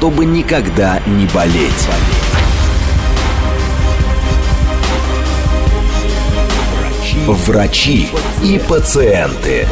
чтобы 0.00 0.24
никогда 0.24 1.02
не 1.06 1.26
болеть. 1.26 1.88
Врачи 7.26 8.08
и 8.42 8.58
пациенты. 8.58 9.68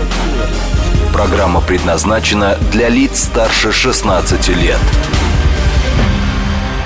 Программа 1.15 1.63
предназначена 1.63 2.59
для 2.71 2.91
лиц 2.91 3.21
старше 3.21 3.73
16 3.73 4.49
лет. 4.49 4.81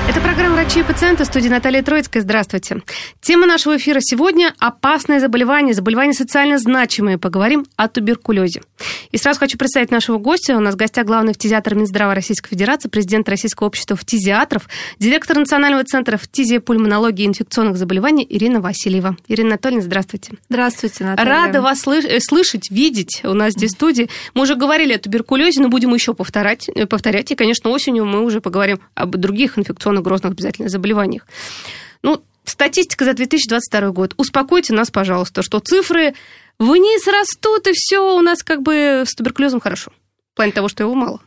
Это 0.08 0.20
программа 0.20 0.56
«Врачи 0.56 0.80
и 0.80 0.82
пациенты» 0.82 1.24
студии 1.24 1.48
Наталья 1.48 1.82
Троицкая. 1.82 2.22
Здравствуйте. 2.22 2.82
Тема 3.20 3.46
нашего 3.46 3.76
эфира 3.76 4.00
сегодня– 4.00 4.52
опасное 4.58 5.20
заболевание, 5.20 5.74
заболевание 5.74 6.12
социально 6.12 6.58
значимое. 6.58 7.18
Поговорим 7.18 7.64
о 7.76 7.88
туберкулезе. 7.88 8.62
И 9.12 9.16
сразу 9.16 9.38
хочу 9.38 9.56
представить 9.56 9.90
нашего 9.90 10.18
гостя. 10.18 10.56
У 10.56 10.60
нас 10.60 10.74
в 10.74 10.76
гостях 10.76 11.06
главный 11.06 11.34
фтизиатр 11.34 11.76
Минздрава 11.76 12.14
Российской 12.14 12.50
Федерации, 12.50 12.88
президент 12.88 13.28
Российского 13.28 13.68
общества 13.68 13.96
фтизиатров, 13.96 14.68
директор 14.98 15.38
Национального 15.38 15.84
центра 15.84 16.16
фтизиопульмонологии 16.16 17.24
и 17.24 17.28
инфекционных 17.28 17.76
заболеваний 17.76 18.26
Ирина 18.28 18.60
Васильева. 18.60 19.16
Ирина 19.28 19.50
Анатольевна, 19.50 19.84
здравствуйте. 19.84 20.32
Здравствуйте, 20.48 21.04
Наталья. 21.04 21.30
Рада 21.30 21.62
вас 21.62 21.86
э, 21.86 22.18
слышать, 22.20 22.70
видеть 22.70 23.20
у 23.24 23.34
нас 23.34 23.52
здесь 23.52 23.70
в 23.70 23.74
студии. 23.74 24.08
Мы 24.34 24.42
уже 24.42 24.56
говорили 24.56 24.94
о 24.94 24.98
туберкулезе, 24.98 25.62
но 25.62 25.68
будем 25.68 25.94
еще 25.94 26.12
повторять. 26.12 26.68
Э, 26.68 26.86
повторять. 26.86 27.30
И, 27.30 27.34
конечно, 27.36 27.70
осенью 27.70 28.04
мы 28.04 28.24
уже 28.24 28.40
поговорим 28.40 28.80
об 28.94 29.16
других 29.16 29.58
инфекционных 29.58 29.91
грозных 30.00 30.32
обязательных 30.32 30.70
заболеваниях. 30.70 31.26
Ну, 32.02 32.22
статистика 32.44 33.04
за 33.04 33.14
2022 33.14 33.90
год. 33.90 34.14
Успокойте 34.16 34.72
нас, 34.72 34.90
пожалуйста, 34.90 35.42
что 35.42 35.58
цифры 35.58 36.14
вниз 36.58 37.06
растут, 37.06 37.66
и 37.66 37.72
все 37.74 38.16
у 38.16 38.20
нас 38.20 38.42
как 38.42 38.62
бы 38.62 39.04
с 39.06 39.14
туберкулезом 39.14 39.60
хорошо. 39.60 39.92
В 40.32 40.36
плане 40.36 40.52
того, 40.52 40.68
что 40.68 40.82
его 40.82 40.94
мало. 40.94 41.20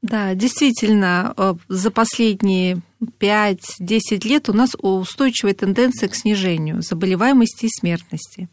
Да, 0.00 0.34
действительно, 0.34 1.34
э, 1.36 1.54
за 1.68 1.90
последние 1.90 2.80
5-10 3.18 4.24
лет 4.24 4.48
у 4.48 4.52
нас 4.52 4.70
устойчивая 4.80 5.54
тенденция 5.54 6.08
к 6.08 6.14
снижению 6.14 6.82
заболеваемости 6.82 7.66
и 7.66 7.68
смертности. 7.68 8.48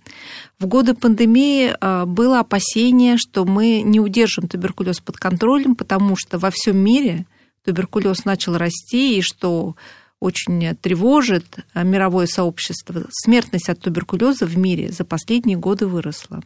В 0.58 0.66
годы 0.66 0.96
пандемии 0.96 1.76
э, 1.80 2.06
было 2.06 2.40
опасение, 2.40 3.18
что 3.18 3.46
мы 3.46 3.82
не 3.82 4.00
удержим 4.00 4.48
туберкулез 4.48 5.00
под 5.00 5.18
контролем, 5.18 5.76
потому 5.76 6.16
что 6.16 6.40
во 6.40 6.50
всем 6.50 6.78
мире 6.78 7.28
туберкулез 7.66 8.26
начал 8.26 8.58
расти, 8.58 9.18
и 9.18 9.22
что 9.22 9.76
очень 10.20 10.76
тревожит 10.78 11.46
мировое 11.74 12.26
сообщество, 12.26 13.06
смертность 13.10 13.70
от 13.70 13.80
туберкулеза 13.80 14.46
в 14.46 14.58
мире 14.58 14.92
за 14.92 15.04
последние 15.04 15.58
годы 15.58 15.88
выросла. 15.88 16.42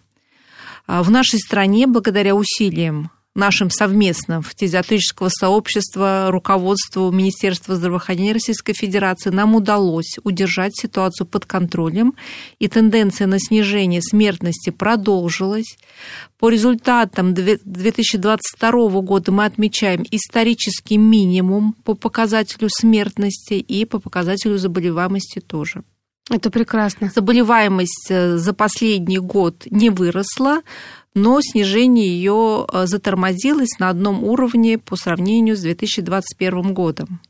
А 0.88 1.03
в 1.03 1.12
нашей 1.12 1.40
стране, 1.40 1.86
благодаря 1.86 2.36
усилиям 2.36 3.12
нашим 3.40 3.72
совместным 3.72 4.44
фтизиатрического 4.44 5.30
сообщества, 5.30 6.28
руководству 6.30 7.09
Министерства 7.12 7.76
здравоохранения 7.76 8.34
Российской 8.34 8.73
Федерации 8.73 9.31
нам 9.31 9.56
удалось 9.56 10.18
удержать 10.23 10.76
ситуацию 10.76 11.26
под 11.26 11.46
контролем, 11.46 12.14
и 12.59 12.68
тенденция 12.68 13.26
на 13.26 13.40
снижение 13.40 14.02
смертности 14.02 14.69
продолжилась. 14.69 15.78
По 16.38 16.50
результатам 16.50 17.34
2022 17.34 18.72
года 19.02 19.31
мы 19.31 19.46
отмечаем 19.46 20.06
исторический 20.12 20.97
минимум 20.97 21.74
по 21.84 21.96
показателю 21.96 22.69
смертности 22.69 23.53
и 23.53 23.86
по 23.86 24.00
показателю 24.00 24.58
заболеваемости 24.58 25.40
тоже. 25.40 25.84
Это 26.30 26.52
прекрасно. 26.52 27.12
Заболеваемость 27.13 28.08
э, 28.09 28.38
за 28.38 28.53
последний 28.53 29.18
год 29.18 29.63
не 29.72 29.90
выросла, 29.90 30.62
но 31.14 31.40
снижение 31.42 32.08
ее 32.08 32.66
э, 32.72 32.86
затормозилось 32.86 33.80
на 33.80 33.90
одном 33.90 34.24
уровне 34.24 34.78
по 34.78 34.96
сравнению 34.96 35.56
с 35.56 35.62
2021 35.62 36.74
годом. 36.74 37.22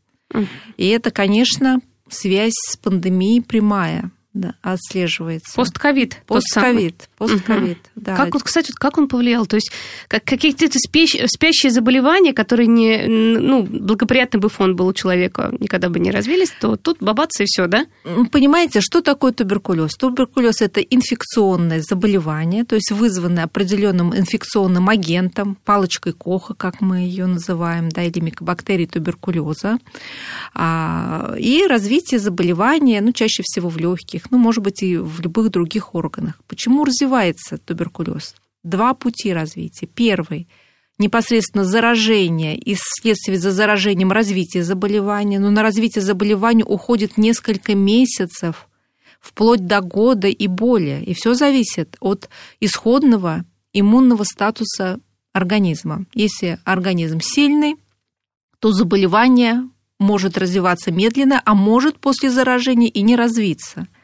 И 0.78 0.88
это, 0.88 1.12
конечно, 1.12 1.82
связь 2.08 2.54
с 2.54 2.78
пандемией 2.78 3.42
прямая 3.42 4.12
да, 4.34 4.56
отслеживается. 4.62 5.56
Постковид. 5.56 6.22
Постковид. 6.28 7.09
Постковид. 7.20 7.78
Угу. 7.78 8.04
Да. 8.04 8.16
Как, 8.16 8.34
вот, 8.34 8.44
кстати, 8.44 8.72
как 8.74 8.98
он 8.98 9.10
повлиял? 9.10 9.46
То 9.46 9.58
есть 9.58 9.72
как, 10.08 10.24
какие-то 10.24 10.68
спящие, 10.80 11.28
спящие 11.28 11.70
заболевания, 11.70 12.34
которые 12.34 12.68
не, 12.68 13.06
ну, 13.08 13.64
благоприятный 13.64 14.40
бы 14.40 14.48
фон 14.48 14.78
был 14.78 14.88
у 14.88 14.94
человека, 14.94 15.54
никогда 15.60 15.90
бы 15.90 16.00
не 16.00 16.12
развились, 16.12 16.54
то 16.62 16.78
тут 16.78 17.00
бабац 17.02 17.42
и 17.42 17.44
все, 17.46 17.68
да? 17.68 17.86
Понимаете, 18.32 18.80
что 18.80 19.02
такое 19.02 19.34
туберкулез? 19.34 19.92
Туберкулез 19.98 20.62
это 20.62 20.80
инфекционное 20.80 21.82
заболевание, 21.82 22.64
то 22.64 22.76
есть 22.76 22.92
вызванное 22.92 23.44
определенным 23.44 24.16
инфекционным 24.16 24.88
агентом, 24.88 25.58
палочкой 25.66 26.14
Коха, 26.14 26.54
как 26.54 26.80
мы 26.80 27.00
ее 27.00 27.26
называем, 27.26 27.90
да, 27.90 28.04
или 28.04 28.22
микобактерий 28.22 28.88
туберкулеза, 28.88 29.78
а, 30.54 31.36
и 31.38 31.68
развитие 31.68 32.22
заболевания, 32.22 33.02
ну, 33.02 33.12
чаще 33.12 33.44
всего 33.44 33.68
в 33.68 33.78
легких, 33.78 34.32
ну, 34.32 34.38
может 34.38 34.64
быть, 34.64 34.84
и 34.84 34.96
в 34.96 35.20
любых 35.20 35.50
других 35.50 35.96
органах. 35.96 36.36
Почему 36.48 36.86
развивается 36.86 37.09
туберкулез? 37.66 38.36
Два 38.64 38.94
пути 38.94 39.34
развития. 39.34 39.88
Первый 39.88 40.48
непосредственно 41.00 41.64
заражение 41.64 42.58
и 42.58 42.76
следствие 42.78 43.40
за 43.40 43.52
заражением 43.52 44.12
развитие 44.12 44.64
заболевания, 44.64 45.40
но 45.40 45.50
на 45.50 45.64
развитие 45.64 46.04
заболевания 46.04 46.66
уходит 46.66 47.18
несколько 47.18 47.74
месяцев, 47.74 48.68
вплоть 49.20 49.66
до 49.66 49.82
года 49.82 50.28
и 50.28 50.48
более. 50.48 51.04
И 51.04 51.14
все 51.14 51.34
зависит 51.34 51.96
от 52.02 52.30
исходного 52.60 53.46
иммунного 53.74 54.24
статуса 54.24 55.00
организма. 55.32 56.06
Если 56.14 56.60
организм 56.66 57.20
сильный, 57.22 57.78
то 58.60 58.72
заболевание 58.72 59.64
может 60.00 60.38
развиваться 60.38 60.92
медленно, 60.92 61.42
а 61.46 61.56
может 61.56 61.98
после 62.00 62.30
заражения 62.30 62.90
и 62.90 63.02
не 63.02 63.16
развиться– 63.16 63.88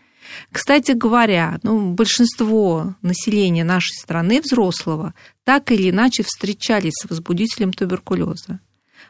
кстати 0.51 0.91
говоря, 0.91 1.59
ну, 1.63 1.91
большинство 1.91 2.95
населения 3.01 3.63
нашей 3.63 3.93
страны 3.93 4.41
взрослого 4.41 5.13
так 5.43 5.71
или 5.71 5.89
иначе 5.89 6.23
встречались 6.23 6.93
с 7.01 7.09
возбудителем 7.09 7.71
туберкулеза. 7.73 8.59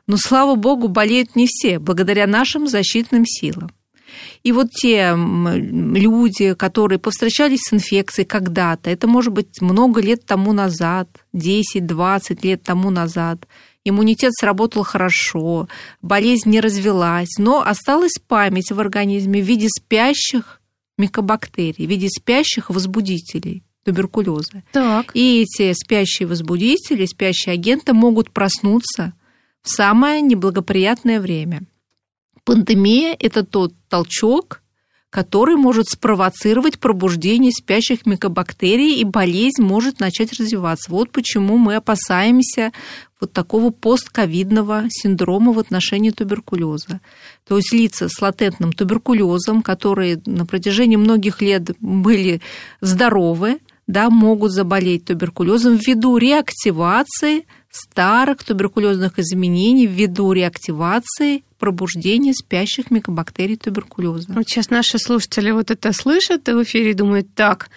Но, 0.08 0.18
слава 0.18 0.56
богу, 0.56 0.88
болеют 0.88 1.36
не 1.36 1.47
все, 1.47 1.80
благодаря 1.80 2.28
нашим 2.28 2.68
защитным 2.68 3.25
силам. 3.25 3.72
И 4.44 4.52
вот 4.52 4.72
те 4.72 5.13
люди, 5.16 6.53
которые 6.53 7.00
повстречались 7.00 7.62
с 7.68 7.74
инфекцией 7.74 8.25
когда-то, 8.25 8.90
это 8.90 9.07
может 9.07 9.34
быть 9.34 9.62
много 9.62 10.02
лет 10.02 10.25
тому 10.25 10.53
назад, 10.53 11.09
10-20 11.34 12.40
лет 12.44 12.63
тому 12.63 12.92
назад, 12.92 13.47
иммунитет 13.84 14.34
сработал 14.34 14.84
хорошо, 14.84 15.68
болезнь 16.02 16.50
не 16.50 16.59
развелась, 16.59 17.38
но 17.38 17.62
осталась 17.62 18.19
память 18.28 18.72
в 18.72 18.80
организме 18.80 19.42
в 19.42 19.46
виде 19.46 19.68
спящих 19.69 20.62
микобактерий 20.97 21.85
в 21.85 21.89
виде 21.89 22.07
спящих 22.09 22.69
возбудителей 22.69 23.63
туберкулеза. 23.83 24.63
Так. 24.72 25.11
И 25.13 25.44
эти 25.44 25.73
спящие 25.73 26.28
возбудители, 26.28 27.06
спящие 27.06 27.53
агенты 27.53 27.94
могут 27.94 28.31
проснуться 28.31 29.13
в 29.61 29.69
самое 29.69 30.22
неблагоприятное 30.22 31.22
время. 31.22 31.63
Пандемия– 32.44 33.15
это 33.19 33.44
тот 33.44 33.74
толчок, 33.89 34.62
который 35.15 35.56
может 35.56 35.88
спровоцировать 35.88 36.77
пробуждение 36.77 37.53
спящих 37.53 38.06
микобактерий, 38.06 39.00
и 39.00 39.06
болезнь 39.06 39.62
может 39.62 40.01
начать 40.01 40.33
развиваться. 40.33 40.91
Вот 40.91 41.09
почему 41.09 41.57
мы 41.57 41.75
опасаемся 41.75 42.73
вот 43.21 43.31
такого 43.31 43.69
постковидного 43.69 44.88
синдрома 44.89 45.53
в 45.53 45.59
отношении 45.59 46.09
туберкулеза. 46.09 47.00
То 47.47 47.56
есть 47.56 47.71
лица 47.71 48.09
с 48.09 48.21
латентным 48.21 48.73
туберкулезом, 48.73 49.62
которые 49.62 50.21
на 50.25 50.45
протяжении 50.45 50.97
многих 50.97 51.41
лет 51.41 51.71
были 51.79 52.41
здоровы, 52.81 53.59
да, 53.88 54.09
могут 54.09 54.51
заболеть 54.51 55.06
туберкулезом 55.06 55.77
ввиду 55.77 56.17
реактивации 56.17 57.45
старых 57.69 58.44
туберкулезных 58.44 59.17
изменений, 59.17 59.88
ввиду 59.88 60.33
реактивации 60.33 61.45
пробуждения 61.65 62.31
спящих 62.31 62.91
микобактерий 62.91 63.57
туберкулеза. 63.57 64.31
Вот 64.33 64.44
сейчас 64.45 64.69
наши 64.69 65.00
слушатели 65.00 65.50
вот 65.50 65.71
это 65.71 65.94
слышат 65.94 66.47
и 66.47 66.51
в 66.51 66.62
эфире 66.62 66.94
думают, 66.94 67.33
так, 67.33 67.69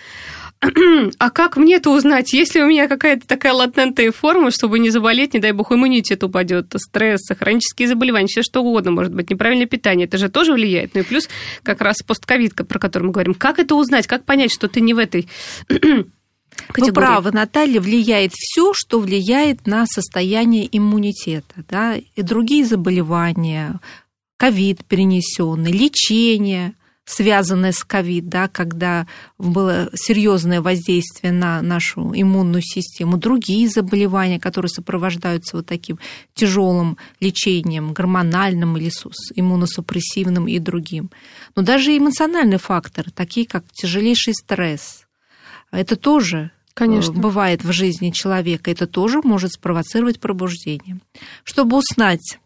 а 1.18 1.30
как 1.30 1.56
мне 1.56 1.76
это 1.76 1.88
узнать, 1.88 2.34
если 2.34 2.60
у 2.60 2.66
меня 2.66 2.86
какая-то 2.86 3.26
такая 3.26 3.54
латентная 3.54 4.12
форма, 4.12 4.50
чтобы 4.50 4.78
не 4.78 4.90
заболеть, 4.90 5.32
не 5.32 5.40
дай 5.40 5.52
бог, 5.52 5.72
иммунитет 5.72 6.22
упадет, 6.22 6.74
стресс, 6.76 7.22
хронические 7.30 7.88
заболевания, 7.88 8.26
все 8.26 8.42
что 8.42 8.60
угодно 8.60 8.90
может 8.90 9.14
быть, 9.14 9.30
неправильное 9.30 9.66
питание, 9.66 10.06
это 10.06 10.18
же 10.18 10.28
тоже 10.28 10.52
влияет. 10.52 10.94
Ну 10.94 11.00
и 11.00 11.04
плюс 11.04 11.30
как 11.62 11.80
раз 11.80 12.02
постковид, 12.06 12.54
про 12.54 12.78
который 12.78 13.04
мы 13.04 13.12
говорим. 13.12 13.32
Как 13.32 13.58
это 13.58 13.74
узнать, 13.74 14.06
как 14.06 14.26
понять, 14.26 14.52
что 14.52 14.68
ты 14.68 14.82
не 14.82 14.92
в 14.92 14.98
этой 14.98 15.30
Категории. 16.66 16.90
Вы 16.90 16.92
правы, 16.92 17.32
Наталья, 17.32 17.80
влияет 17.80 18.32
все, 18.34 18.72
что 18.74 19.00
влияет 19.00 19.66
на 19.66 19.86
состояние 19.86 20.68
иммунитета. 20.76 21.64
Да? 21.68 21.96
И 21.96 22.22
другие 22.22 22.66
заболевания, 22.66 23.80
ковид 24.36 24.84
перенесенный, 24.84 25.72
лечение, 25.72 26.74
связанное 27.08 27.72
с 27.72 27.82
ковид, 27.84 28.28
да, 28.28 28.48
когда 28.48 29.06
было 29.38 29.90
серьезное 29.94 30.60
воздействие 30.60 31.32
на 31.32 31.62
нашу 31.62 32.12
иммунную 32.14 32.62
систему, 32.62 33.16
другие 33.16 33.68
заболевания, 33.68 34.38
которые 34.38 34.68
сопровождаются 34.68 35.56
вот 35.56 35.66
таким 35.66 35.98
тяжелым 36.34 36.98
лечением, 37.18 37.94
гормональным 37.94 38.76
или 38.76 38.90
иммуносупрессивным 39.34 40.48
и 40.48 40.58
другим. 40.58 41.10
Но 41.56 41.62
даже 41.62 41.96
эмоциональные 41.96 42.58
факторы, 42.58 43.10
такие 43.10 43.46
как 43.46 43.64
тяжелейший 43.72 44.34
стресс, 44.34 45.07
это 45.70 45.96
тоже 45.96 46.50
Конечно. 46.78 47.12
Э, 47.12 47.16
бывает 47.16 47.64
в 47.64 47.72
жизни 47.72 48.10
человека, 48.10 48.70
это 48.70 48.86
тоже 48.86 49.20
может 49.22 49.52
спровоцировать 49.52 50.20
пробуждение. 50.20 51.00
Чтобы 51.42 51.76
узнать, 51.76 52.38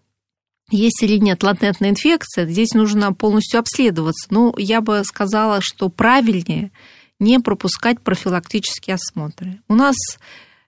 есть 0.71 1.03
или 1.03 1.19
нет 1.19 1.43
латентная 1.43 1.91
инфекция, 1.91 2.47
здесь 2.47 2.73
нужно 2.73 3.13
полностью 3.13 3.61
обследоваться. 3.61 4.29
Ну, 4.31 4.55
я 4.57 4.81
бы 4.81 5.03
сказала, 5.05 5.59
что 5.61 5.91
правильнее 5.91 6.73
не 7.19 7.41
пропускать 7.41 8.01
профилактические 8.01 8.95
осмотры. 8.95 9.61
У 9.69 9.75
нас 9.75 9.97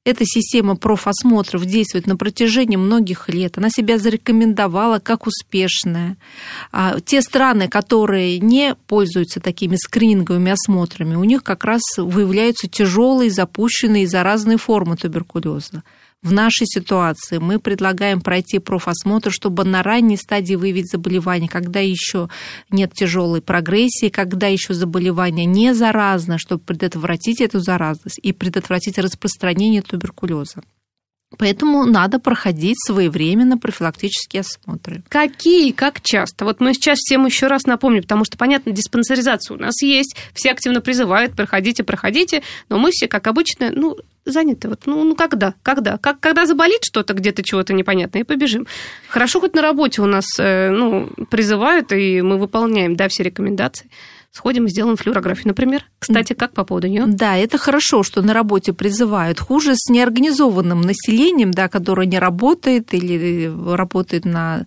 эта 0.05 0.25
система 0.27 0.77
профосмотров 0.77 1.65
действует 1.65 2.07
на 2.07 2.17
протяжении 2.17 2.77
многих 2.77 3.29
лет. 3.31 3.57
Она 3.57 3.71
себя 3.71 3.99
зарекомендовала 3.99 4.99
как 4.99 5.27
успешная. 5.27 6.19
А 6.73 7.01
те 7.01 7.23
страны, 7.23 7.69
которые 7.69 8.39
не 8.39 8.75
пользуются 8.87 9.41
такими 9.41 9.77
скрининговыми 9.77 10.53
осмотрами, 10.53 11.15
у 11.15 11.25
них 11.25 11.43
как 11.43 11.65
раз 11.65 11.81
выявляются 11.97 12.69
тяжелые, 12.69 13.31
запущенные 13.31 14.03
и 14.03 14.07
заразные 14.07 14.59
формы 14.59 14.97
туберкулеза. 14.97 15.83
В 16.25 16.33
нашей 16.33 16.67
ситуации 16.67 17.37
мы 17.37 17.59
предлагаем 17.59 18.23
пройти 18.23 18.59
профосмотр, 18.59 19.31
чтобы 19.31 19.65
на 19.65 19.83
ранней 19.83 20.17
стадии 20.17 20.55
выявить 20.55 20.91
заболевание, 20.91 21.51
когда 21.51 21.81
еще 21.81 22.31
нет 22.71 22.95
тяжелой 22.95 23.43
прогрессии, 23.43 24.09
когда 24.09 24.47
еще 24.47 24.73
заболевание 24.73 25.45
не 25.45 25.75
заразно, 25.75 26.39
чтобы 26.39 26.65
предотвратить 26.65 27.43
эту 27.43 27.61
заразность 27.61 28.19
и 28.23 28.33
предотвратить 28.33 28.97
распространение 28.97 29.83
туберкулеза. 29.83 30.63
Поэтому 31.37 31.85
надо 31.85 32.19
проходить 32.19 32.77
своевременно 32.87 33.59
профилактические 33.59 34.41
осмотры. 34.41 35.03
Какие, 35.09 35.73
как 35.73 36.01
часто? 36.01 36.47
Вот 36.47 36.61
мы 36.61 36.73
сейчас 36.73 37.01
всем 37.01 37.27
еще 37.27 37.49
раз 37.49 37.65
напомним, 37.65 38.01
потому 38.01 38.25
что, 38.25 38.39
понятно, 38.39 38.73
диспансеризация 38.73 39.57
у 39.57 39.61
нас 39.61 39.83
есть, 39.83 40.17
все 40.33 40.53
активно 40.53 40.81
призывают, 40.81 41.37
проходите, 41.37 41.85
проходите, 41.85 42.43
но 42.71 42.79
мы 42.79 42.93
все, 42.93 43.09
как 43.09 43.27
обычно, 43.27 43.71
ну, 43.73 43.99
заняты. 44.25 44.69
Вот, 44.69 44.83
ну, 44.87 45.05
ну 45.05 45.15
когда? 45.15 45.55
Когда? 45.63 45.99
Как, 45.99 46.21
когда 46.21 46.47
заболит 46.47 46.85
что-то, 46.85 47.15
где-то 47.15 47.43
чего-то 47.43 47.73
непонятное, 47.73 48.23
и 48.23 48.25
побежим. 48.25 48.67
Хорошо, 49.09 49.41
хоть 49.41 49.55
на 49.55 49.63
работе 49.63 50.03
у 50.03 50.07
нас 50.07 50.27
э, 50.39 50.71
ну, 50.71 51.09
призывают, 51.31 51.93
и 51.93 52.23
мы 52.23 52.39
выполняем 52.39 52.97
да, 52.97 53.09
все 53.09 53.23
рекомендации 53.23 53.91
сходим 54.35 54.67
и 54.67 54.69
сделаем 54.69 54.97
флюорографию, 54.97 55.49
например. 55.49 55.85
Кстати, 56.01 56.33
как 56.33 56.55
по 56.55 56.65
поводу 56.65 56.89
нее? 56.89 57.05
Да, 57.07 57.37
это 57.37 57.57
хорошо, 57.57 58.03
что 58.03 58.21
на 58.21 58.35
работе 58.35 58.73
призывают. 58.73 59.39
Хуже 59.39 59.75
с 59.77 59.89
неорганизованным 59.89 60.81
населением, 60.81 61.53
да, 61.53 61.69
которое 61.69 62.07
не 62.09 62.19
работает 62.19 62.93
или 62.95 63.49
работает 63.75 64.25
на 64.25 64.67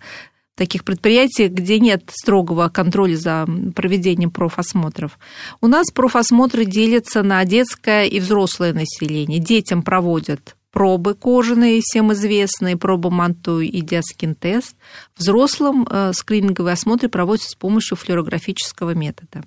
таких 0.57 0.83
предприятиях, 0.83 1.51
где 1.51 1.80
нет 1.80 2.09
строгого 2.12 2.68
контроля 2.68 3.15
за 3.15 3.48
проведением 3.75 4.31
профосмотров. 4.31 5.18
У 5.62 5.68
нас 5.68 5.92
профосмотры 5.92 6.65
делятся 6.65 7.24
на 7.24 7.45
детское 7.45 8.06
и 8.06 8.19
взрослое 8.19 8.74
население. 8.74 9.39
Детям 9.39 9.83
проводят 9.83 10.56
пробы 10.71 11.15
кожаные, 11.15 11.81
всем 11.81 12.12
известные, 12.13 12.75
проба 12.75 13.09
Манту 13.09 13.62
и 13.62 13.81
диаскин-тест. 13.81 14.75
Взрослым 15.15 15.88
э, 15.89 16.12
скрининговые 16.13 16.74
осмотры 16.74 17.07
проводятся 17.09 17.51
с 17.51 17.56
помощью 17.56 17.98
флюорографического 17.98 18.94
метода. 18.94 19.44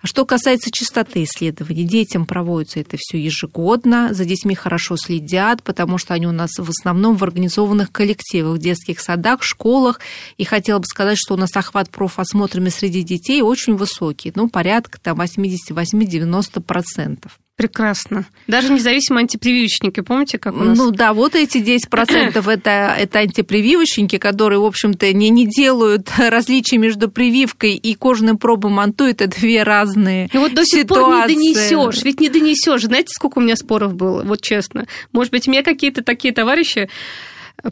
А 0.00 0.06
что 0.06 0.24
касается 0.24 0.70
частоты 0.70 1.24
исследований, 1.24 1.82
детям 1.84 2.24
проводится 2.24 2.78
это 2.78 2.96
все 2.98 3.18
ежегодно, 3.18 4.14
за 4.14 4.24
детьми 4.24 4.54
хорошо 4.54 4.96
следят, 4.96 5.64
потому 5.64 5.98
что 5.98 6.14
они 6.14 6.28
у 6.28 6.32
нас 6.32 6.50
в 6.56 6.70
основном 6.70 7.16
в 7.16 7.24
организованных 7.24 7.90
коллективах, 7.90 8.58
детских 8.58 9.00
садах, 9.00 9.42
школах. 9.42 9.98
И 10.36 10.44
хотела 10.44 10.78
бы 10.78 10.84
сказать, 10.84 11.18
что 11.18 11.34
у 11.34 11.36
нас 11.36 11.50
охват 11.56 11.90
профосмотрами 11.90 12.68
среди 12.68 13.02
детей 13.02 13.42
очень 13.42 13.74
высокий, 13.74 14.30
ну, 14.34 14.48
порядка 14.48 15.00
там 15.00 15.20
88-90%. 15.20 17.28
Прекрасно. 17.58 18.24
Даже 18.46 18.72
независимые 18.72 19.22
антипрививочники, 19.22 19.98
помните, 19.98 20.38
как 20.38 20.54
у 20.54 20.58
нас? 20.58 20.78
Ну 20.78 20.92
да, 20.92 21.12
вот 21.12 21.34
эти 21.34 21.58
10% 21.58 22.50
это, 22.52 22.94
это 22.96 23.18
антипрививочники, 23.18 24.16
которые, 24.16 24.60
в 24.60 24.64
общем-то, 24.64 25.12
не, 25.12 25.28
не 25.28 25.44
делают 25.44 26.08
различий 26.18 26.78
между 26.78 27.10
прививкой 27.10 27.74
и 27.74 27.94
кожным 27.96 28.38
пробом 28.38 28.78
анту, 28.78 29.06
это 29.06 29.26
две 29.26 29.64
разные 29.64 30.30
И 30.32 30.38
вот 30.38 30.54
до 30.54 30.64
сих 30.64 30.86
пор 30.86 31.26
не 31.26 31.34
донесешь, 31.34 32.04
ведь 32.04 32.20
не 32.20 32.28
донесешь. 32.28 32.82
Знаете, 32.82 33.08
сколько 33.08 33.38
у 33.38 33.42
меня 33.42 33.56
споров 33.56 33.92
было, 33.92 34.22
вот 34.22 34.40
честно. 34.40 34.86
Может 35.10 35.32
быть, 35.32 35.48
мне 35.48 35.64
какие-то 35.64 36.04
такие 36.04 36.32
товарищи 36.32 36.88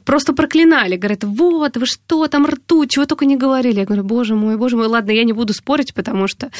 просто 0.04 0.32
проклинали, 0.32 0.96
говорят, 0.96 1.24
вот, 1.24 1.76
вы 1.76 1.86
что, 1.86 2.26
там 2.26 2.46
рту, 2.46 2.86
чего 2.86 3.06
только 3.06 3.24
не 3.24 3.36
говорили. 3.36 3.80
Я 3.80 3.84
говорю, 3.84 4.04
боже 4.04 4.34
мой, 4.34 4.56
боже 4.56 4.76
мой, 4.76 4.86
ладно, 4.86 5.12
я 5.12 5.24
не 5.24 5.32
буду 5.32 5.52
спорить, 5.52 5.94
потому 5.94 6.26
что 6.26 6.50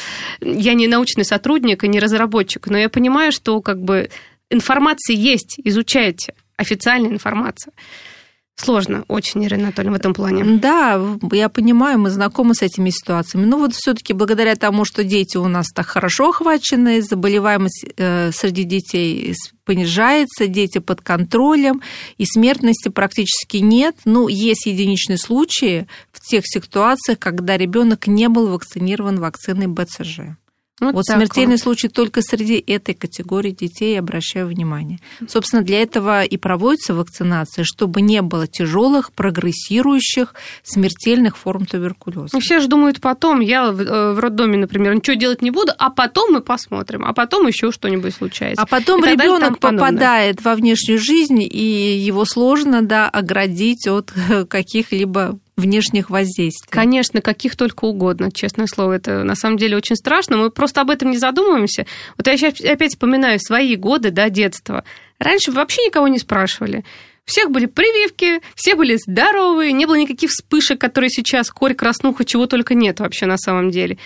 я 0.41 0.73
не 0.73 0.87
научный 0.87 1.25
сотрудник 1.25 1.83
и 1.83 1.87
не 1.87 1.99
разработчик, 1.99 2.67
но 2.67 2.77
я 2.77 2.89
понимаю, 2.89 3.31
что 3.31 3.61
как 3.61 3.81
бы 3.81 4.09
информация 4.49 5.15
есть, 5.15 5.59
изучайте, 5.63 6.33
официальная 6.55 7.11
информация. 7.11 7.73
Сложно 8.59 9.05
очень, 9.07 9.45
Ирина 9.45 9.65
Анатольевна, 9.65 9.97
в 9.97 9.99
этом 9.99 10.15
плане. 10.15 10.43
Да, 10.43 10.99
я 11.31 11.47
понимаю, 11.47 11.99
мы 11.99 12.09
знакомы 12.09 12.55
с 12.55 12.63
этими 12.63 12.89
ситуациями. 12.89 13.45
Но 13.45 13.59
вот 13.59 13.75
все 13.75 13.93
таки 13.93 14.13
благодаря 14.13 14.55
тому, 14.55 14.83
что 14.83 15.03
дети 15.03 15.37
у 15.37 15.47
нас 15.47 15.67
так 15.71 15.85
хорошо 15.85 16.29
охвачены, 16.29 17.03
заболеваемость 17.03 17.85
э, 17.97 18.31
среди 18.31 18.63
детей 18.63 19.35
понижается, 19.63 20.47
дети 20.47 20.79
под 20.79 21.01
контролем, 21.01 21.83
и 22.17 22.25
смертности 22.25 22.89
практически 22.89 23.57
нет. 23.57 23.95
Ну, 24.05 24.27
есть 24.27 24.65
единичные 24.65 25.19
случаи 25.19 25.87
в 26.11 26.19
тех 26.21 26.43
ситуациях, 26.47 27.19
когда 27.19 27.57
ребенок 27.57 28.07
не 28.07 28.27
был 28.27 28.47
вакцинирован 28.47 29.19
вакциной 29.19 29.67
БЦЖ. 29.67 30.21
Вот, 30.79 30.93
вот 30.93 31.05
смертельный 31.05 31.55
вот. 31.55 31.61
случай 31.61 31.87
только 31.87 32.21
среди 32.21 32.63
этой 32.67 32.93
категории 32.93 33.49
детей, 33.49 33.97
обращаю 33.97 34.47
внимание. 34.47 34.99
Собственно, 35.27 35.63
для 35.63 35.81
этого 35.81 36.23
и 36.23 36.37
проводится 36.37 36.93
вакцинация, 36.93 37.65
чтобы 37.65 38.01
не 38.01 38.21
было 38.21 38.45
тяжелых, 38.45 39.11
прогрессирующих, 39.11 40.35
смертельных 40.63 41.35
форм 41.35 41.65
туберкулеза. 41.65 42.29
Ну, 42.33 42.39
все 42.39 42.59
же 42.59 42.67
думают 42.67 43.01
потом, 43.01 43.39
я 43.39 43.71
в 43.71 43.81
э, 43.81 44.19
роддоме, 44.19 44.57
например, 44.57 44.93
ничего 44.93 45.15
делать 45.15 45.41
не 45.41 45.49
буду, 45.49 45.71
а 45.79 45.89
потом 45.89 46.33
мы 46.33 46.41
посмотрим, 46.41 47.05
а 47.05 47.13
потом 47.13 47.47
еще 47.47 47.71
что-нибудь 47.71 48.13
случается. 48.13 48.61
А 48.61 48.67
потом 48.67 49.03
ребенок 49.03 49.59
попадает 49.59 50.43
во 50.43 50.53
внешнюю 50.53 50.99
жизнь, 50.99 51.41
и 51.41 51.97
его 51.97 52.23
сложно 52.25 52.83
да, 52.83 53.09
оградить 53.09 53.87
от 53.87 54.13
каких-либо 54.47 55.39
внешних 55.57 56.09
воздействий. 56.09 56.69
Конечно, 56.69 57.19
каких 57.19 57.55
только 57.55 57.85
угодно, 57.85 58.31
честное 58.31 58.67
слово. 58.67 58.93
Это 58.93 59.23
на 59.23 59.35
самом 59.35 59.57
деле 59.57 59.75
очень 59.75 59.95
страшно. 59.95 60.37
Мы 60.37 60.51
просто 60.51 60.81
об 60.81 60.91
этом 60.91 61.11
не 61.11 61.17
задумываемся. 61.17 61.85
Вот 62.15 62.27
я 62.27 62.37
сейчас 62.37 62.61
опять 62.61 62.91
вспоминаю 62.91 63.39
свои 63.39 63.75
годы, 63.75 64.11
да, 64.11 64.29
детства. 64.29 64.83
Раньше 65.19 65.51
вообще 65.51 65.85
никого 65.87 66.07
не 66.07 66.19
спрашивали 66.19 66.85
всех 67.27 67.51
были 67.51 67.65
прививки, 67.65 68.41
все 68.55 68.75
были 68.75 68.95
здоровые, 68.95 69.73
не 69.73 69.85
было 69.85 69.95
никаких 69.95 70.31
вспышек, 70.31 70.79
которые 70.79 71.09
сейчас, 71.09 71.51
корь, 71.51 71.75
краснуха, 71.75 72.25
чего 72.25 72.47
только 72.47 72.73
нет 72.73 72.99
вообще 72.99 73.25
на 73.25 73.37
самом 73.37 73.69
деле. 73.69 73.97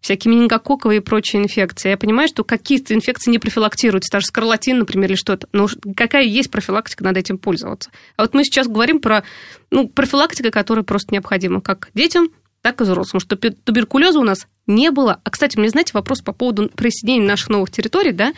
Всякие 0.00 0.32
менингококковые 0.32 0.98
и 0.98 1.02
прочие 1.02 1.42
инфекции. 1.42 1.90
Я 1.90 1.96
понимаю, 1.96 2.28
что 2.28 2.44
какие-то 2.44 2.94
инфекции 2.94 3.32
не 3.32 3.40
профилактируются, 3.40 4.12
даже 4.12 4.26
скарлатин, 4.26 4.78
например, 4.78 5.10
или 5.10 5.16
что-то. 5.16 5.48
Но 5.52 5.68
какая 5.96 6.22
есть 6.22 6.52
профилактика, 6.52 7.02
надо 7.02 7.18
этим 7.18 7.36
пользоваться. 7.36 7.90
А 8.16 8.22
вот 8.22 8.32
мы 8.32 8.44
сейчас 8.44 8.68
говорим 8.68 9.00
про 9.00 9.24
ну, 9.72 9.88
профилактику, 9.88 10.50
которая 10.52 10.84
просто 10.84 11.12
необходима 11.12 11.60
как 11.60 11.90
детям, 11.94 12.30
так 12.62 12.80
и 12.80 12.84
взрослым, 12.84 13.20
что 13.20 13.36
туберкулеза 13.36 14.20
у 14.20 14.24
нас 14.24 14.46
не 14.68 14.90
было. 14.90 15.20
А, 15.24 15.30
кстати, 15.30 15.58
мне, 15.58 15.68
знаете, 15.68 15.92
вопрос 15.94 16.20
по 16.20 16.32
поводу 16.32 16.68
присоединения 16.68 17.26
наших 17.26 17.48
новых 17.48 17.70
территорий, 17.70 18.12
да? 18.12 18.32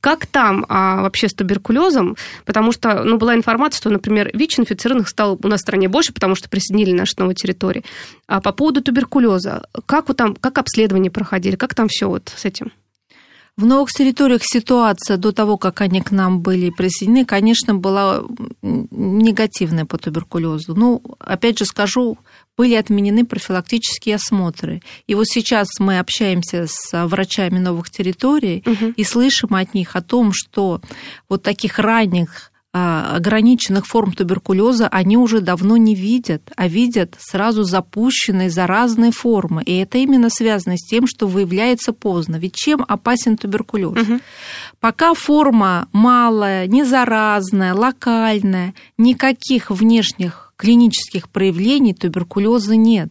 Как 0.00 0.26
там 0.26 0.64
а, 0.68 1.02
вообще 1.02 1.28
с 1.28 1.34
туберкулезом? 1.34 2.16
Потому 2.44 2.72
что, 2.72 3.02
ну, 3.04 3.18
была 3.18 3.34
информация, 3.34 3.78
что, 3.78 3.90
например, 3.90 4.30
ВИЧ-инфицированных 4.32 5.08
стало 5.08 5.38
у 5.42 5.48
нас 5.48 5.60
в 5.60 5.62
стране 5.62 5.88
больше, 5.88 6.12
потому 6.12 6.34
что 6.34 6.48
присоединили 6.48 6.96
наши 6.96 7.14
новые 7.18 7.34
территории. 7.34 7.84
А 8.26 8.40
по 8.40 8.52
поводу 8.52 8.82
туберкулеза, 8.82 9.66
как 9.86 10.08
вы 10.08 10.14
там, 10.14 10.36
как 10.36 10.58
обследования 10.58 11.10
проходили, 11.10 11.56
как 11.56 11.74
там 11.74 11.88
все 11.88 12.08
вот 12.08 12.32
с 12.34 12.44
этим? 12.44 12.72
В 13.58 13.66
новых 13.66 13.90
территориях 13.90 14.42
ситуация 14.44 15.16
до 15.16 15.32
того, 15.32 15.56
как 15.56 15.80
они 15.80 16.00
к 16.00 16.12
нам 16.12 16.42
были 16.42 16.70
присоединены, 16.70 17.24
конечно, 17.24 17.74
была 17.74 18.22
негативная 18.62 19.84
по 19.84 19.98
туберкулезу. 19.98 20.76
Ну, 20.76 21.02
опять 21.18 21.58
же 21.58 21.64
скажу, 21.64 22.18
были 22.58 22.74
отменены 22.74 23.24
профилактические 23.24 24.16
осмотры. 24.16 24.82
И 25.06 25.14
вот 25.14 25.26
сейчас 25.28 25.68
мы 25.78 26.00
общаемся 26.00 26.66
с 26.68 27.06
врачами 27.06 27.58
новых 27.58 27.88
территорий 27.88 28.64
угу. 28.66 28.92
и 28.96 29.04
слышим 29.04 29.54
от 29.54 29.72
них 29.74 29.94
о 29.94 30.02
том, 30.02 30.32
что 30.34 30.82
вот 31.28 31.44
таких 31.44 31.78
ранних 31.78 32.50
а, 32.74 33.16
ограниченных 33.16 33.86
форм 33.86 34.12
туберкулеза 34.12 34.88
они 34.88 35.16
уже 35.16 35.40
давно 35.40 35.76
не 35.76 35.94
видят, 35.94 36.42
а 36.56 36.68
видят 36.68 37.14
сразу 37.18 37.62
запущенные 37.62 38.50
заразные 38.50 39.12
формы. 39.12 39.62
И 39.62 39.76
это 39.78 39.98
именно 39.98 40.28
связано 40.28 40.76
с 40.76 40.84
тем, 40.84 41.06
что 41.06 41.28
выявляется 41.28 41.92
поздно. 41.92 42.36
Ведь 42.36 42.56
чем 42.56 42.84
опасен 42.86 43.36
туберкулез? 43.36 44.02
Угу. 44.02 44.20
Пока 44.80 45.14
форма 45.14 45.88
малая, 45.92 46.66
незаразная, 46.66 47.72
локальная, 47.72 48.74
никаких 48.98 49.70
внешних 49.70 50.47
клинических 50.58 51.30
проявлений 51.30 51.94
туберкулеза 51.94 52.76
нет. 52.76 53.08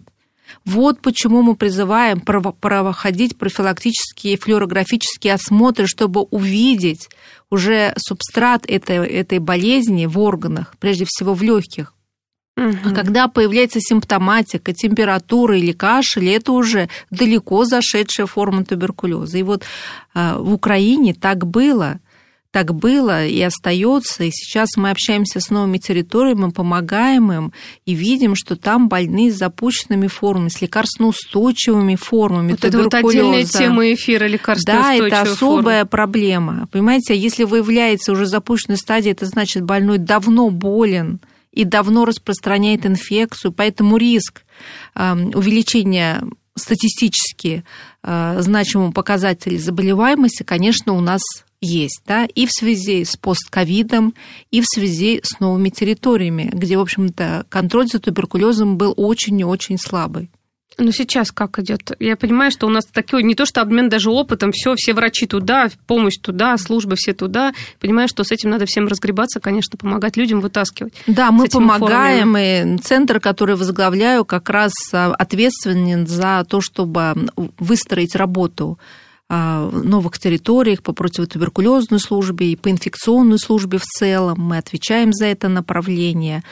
Вот 0.65 1.01
почему 1.01 1.41
мы 1.41 1.55
призываем 1.55 2.21
проходить 2.21 3.37
профилактические 3.37 4.37
флюорографические 4.37 5.33
осмотры, 5.33 5.87
чтобы 5.87 6.21
увидеть 6.21 7.09
уже 7.49 7.93
субстрат 7.97 8.63
этой, 8.67 8.97
этой 9.07 9.39
болезни 9.39 10.05
в 10.05 10.19
органах, 10.19 10.75
прежде 10.79 11.05
всего 11.07 11.33
в 11.33 11.41
легких. 11.41 11.93
Угу. 12.57 12.75
А 12.85 12.91
когда 12.91 13.27
появляется 13.27 13.79
симптоматика, 13.79 14.73
температура 14.73 15.57
или 15.57 15.71
кашель, 15.73 16.29
это 16.29 16.51
уже 16.51 16.89
далеко 17.11 17.65
зашедшая 17.65 18.25
форма 18.25 18.65
туберкулеза. 18.65 19.37
И 19.37 19.43
вот 19.43 19.63
а, 20.13 20.39
в 20.39 20.53
Украине 20.53 21.13
так 21.13 21.45
было 21.45 21.99
так 22.51 22.73
было 22.73 23.25
и 23.25 23.41
остается. 23.41 24.23
И 24.23 24.31
сейчас 24.31 24.77
мы 24.77 24.89
общаемся 24.89 25.39
с 25.39 25.49
новыми 25.49 25.77
территориями, 25.77 26.45
мы 26.45 26.51
помогаем 26.51 27.31
им 27.31 27.53
и 27.85 27.93
видим, 27.93 28.35
что 28.35 28.55
там 28.55 28.89
больные 28.89 29.31
с 29.31 29.37
запущенными 29.37 30.07
формами, 30.07 30.49
с 30.49 30.61
лекарственно-устойчивыми 30.61 31.95
формами 31.95 32.51
вот 32.51 32.63
Это 32.63 32.77
вот 32.77 32.93
отдельная 32.93 33.43
тема 33.43 33.93
эфира 33.93 34.25
лекарственно 34.25 34.81
Да, 34.81 34.93
это 34.95 35.21
особая 35.21 35.79
формы. 35.79 35.89
проблема. 35.89 36.67
Понимаете, 36.71 37.17
если 37.17 37.43
выявляется 37.43 38.11
уже 38.11 38.25
запущенная 38.25 38.77
стадия, 38.77 39.11
это 39.11 39.25
значит, 39.25 39.63
больной 39.63 39.97
давно 39.97 40.49
болен 40.49 41.19
и 41.51 41.63
давно 41.63 42.05
распространяет 42.05 42.85
инфекцию, 42.85 43.51
поэтому 43.51 43.97
риск 43.97 44.43
увеличения 44.95 46.23
статистически 46.57 47.63
э, 48.03 48.37
значимого 48.39 48.91
показателя 48.91 49.57
заболеваемости, 49.57 50.43
конечно, 50.43 50.93
у 50.93 51.01
нас 51.01 51.21
есть, 51.61 52.01
да, 52.05 52.25
и 52.25 52.45
в 52.45 52.51
связи 52.51 53.03
с 53.03 53.15
постковидом, 53.17 54.13
и 54.51 54.61
в 54.61 54.65
связи 54.65 55.21
с 55.23 55.39
новыми 55.39 55.69
территориями, 55.69 56.49
где, 56.53 56.77
в 56.77 56.81
общем-то, 56.81 57.45
контроль 57.49 57.87
за 57.87 57.99
туберкулезом 57.99 58.77
был 58.77 58.93
очень 58.95 59.39
и 59.39 59.43
очень 59.43 59.77
слабый. 59.77 60.29
Ну, 60.79 60.91
сейчас 60.91 61.31
как 61.31 61.57
идет? 61.57 61.91
Я 61.99 62.15
понимаю, 62.15 62.51
что 62.51 62.67
у 62.67 62.69
нас 62.69 62.85
такой, 62.85 63.23
не 63.23 63.33
то 63.33 63.45
что 63.45 63.61
обмен 63.61 63.89
даже 63.89 64.11
опытом, 64.11 64.51
все, 64.51 64.75
все 64.75 64.93
врачи 64.93 65.25
туда, 65.25 65.69
помощь 65.87 66.17
туда, 66.21 66.55
службы 66.57 66.95
все 66.95 67.13
туда. 67.13 67.53
Понимаю, 67.79 68.07
что 68.07 68.23
с 68.23 68.31
этим 68.31 68.51
надо 68.51 68.67
всем 68.67 68.87
разгребаться, 68.87 69.39
конечно, 69.39 69.75
помогать 69.77 70.17
людям 70.17 70.39
вытаскивать. 70.39 70.93
Да, 71.07 71.31
мы 71.31 71.47
помогаем, 71.47 72.33
формами. 72.33 72.75
и 72.75 72.77
центр, 72.77 73.19
который 73.19 73.55
возглавляю, 73.55 74.23
как 74.23 74.51
раз 74.51 74.71
а, 74.93 75.15
ответственен 75.15 76.05
за 76.05 76.45
то, 76.47 76.61
чтобы 76.61 77.15
выстроить 77.57 78.15
работу 78.15 78.77
новых 79.29 80.19
территориях, 80.19 80.81
по 80.81 80.93
противотуберкулезной 80.93 81.99
службе 81.99 82.53
и 82.53 82.55
по 82.55 82.71
инфекционной 82.71 83.37
службе 83.37 83.77
в 83.77 83.83
целом. 83.83 84.39
Мы 84.39 84.57
отвечаем 84.57 85.11
за 85.11 85.25
это 85.25 85.49
направление. 85.49 86.43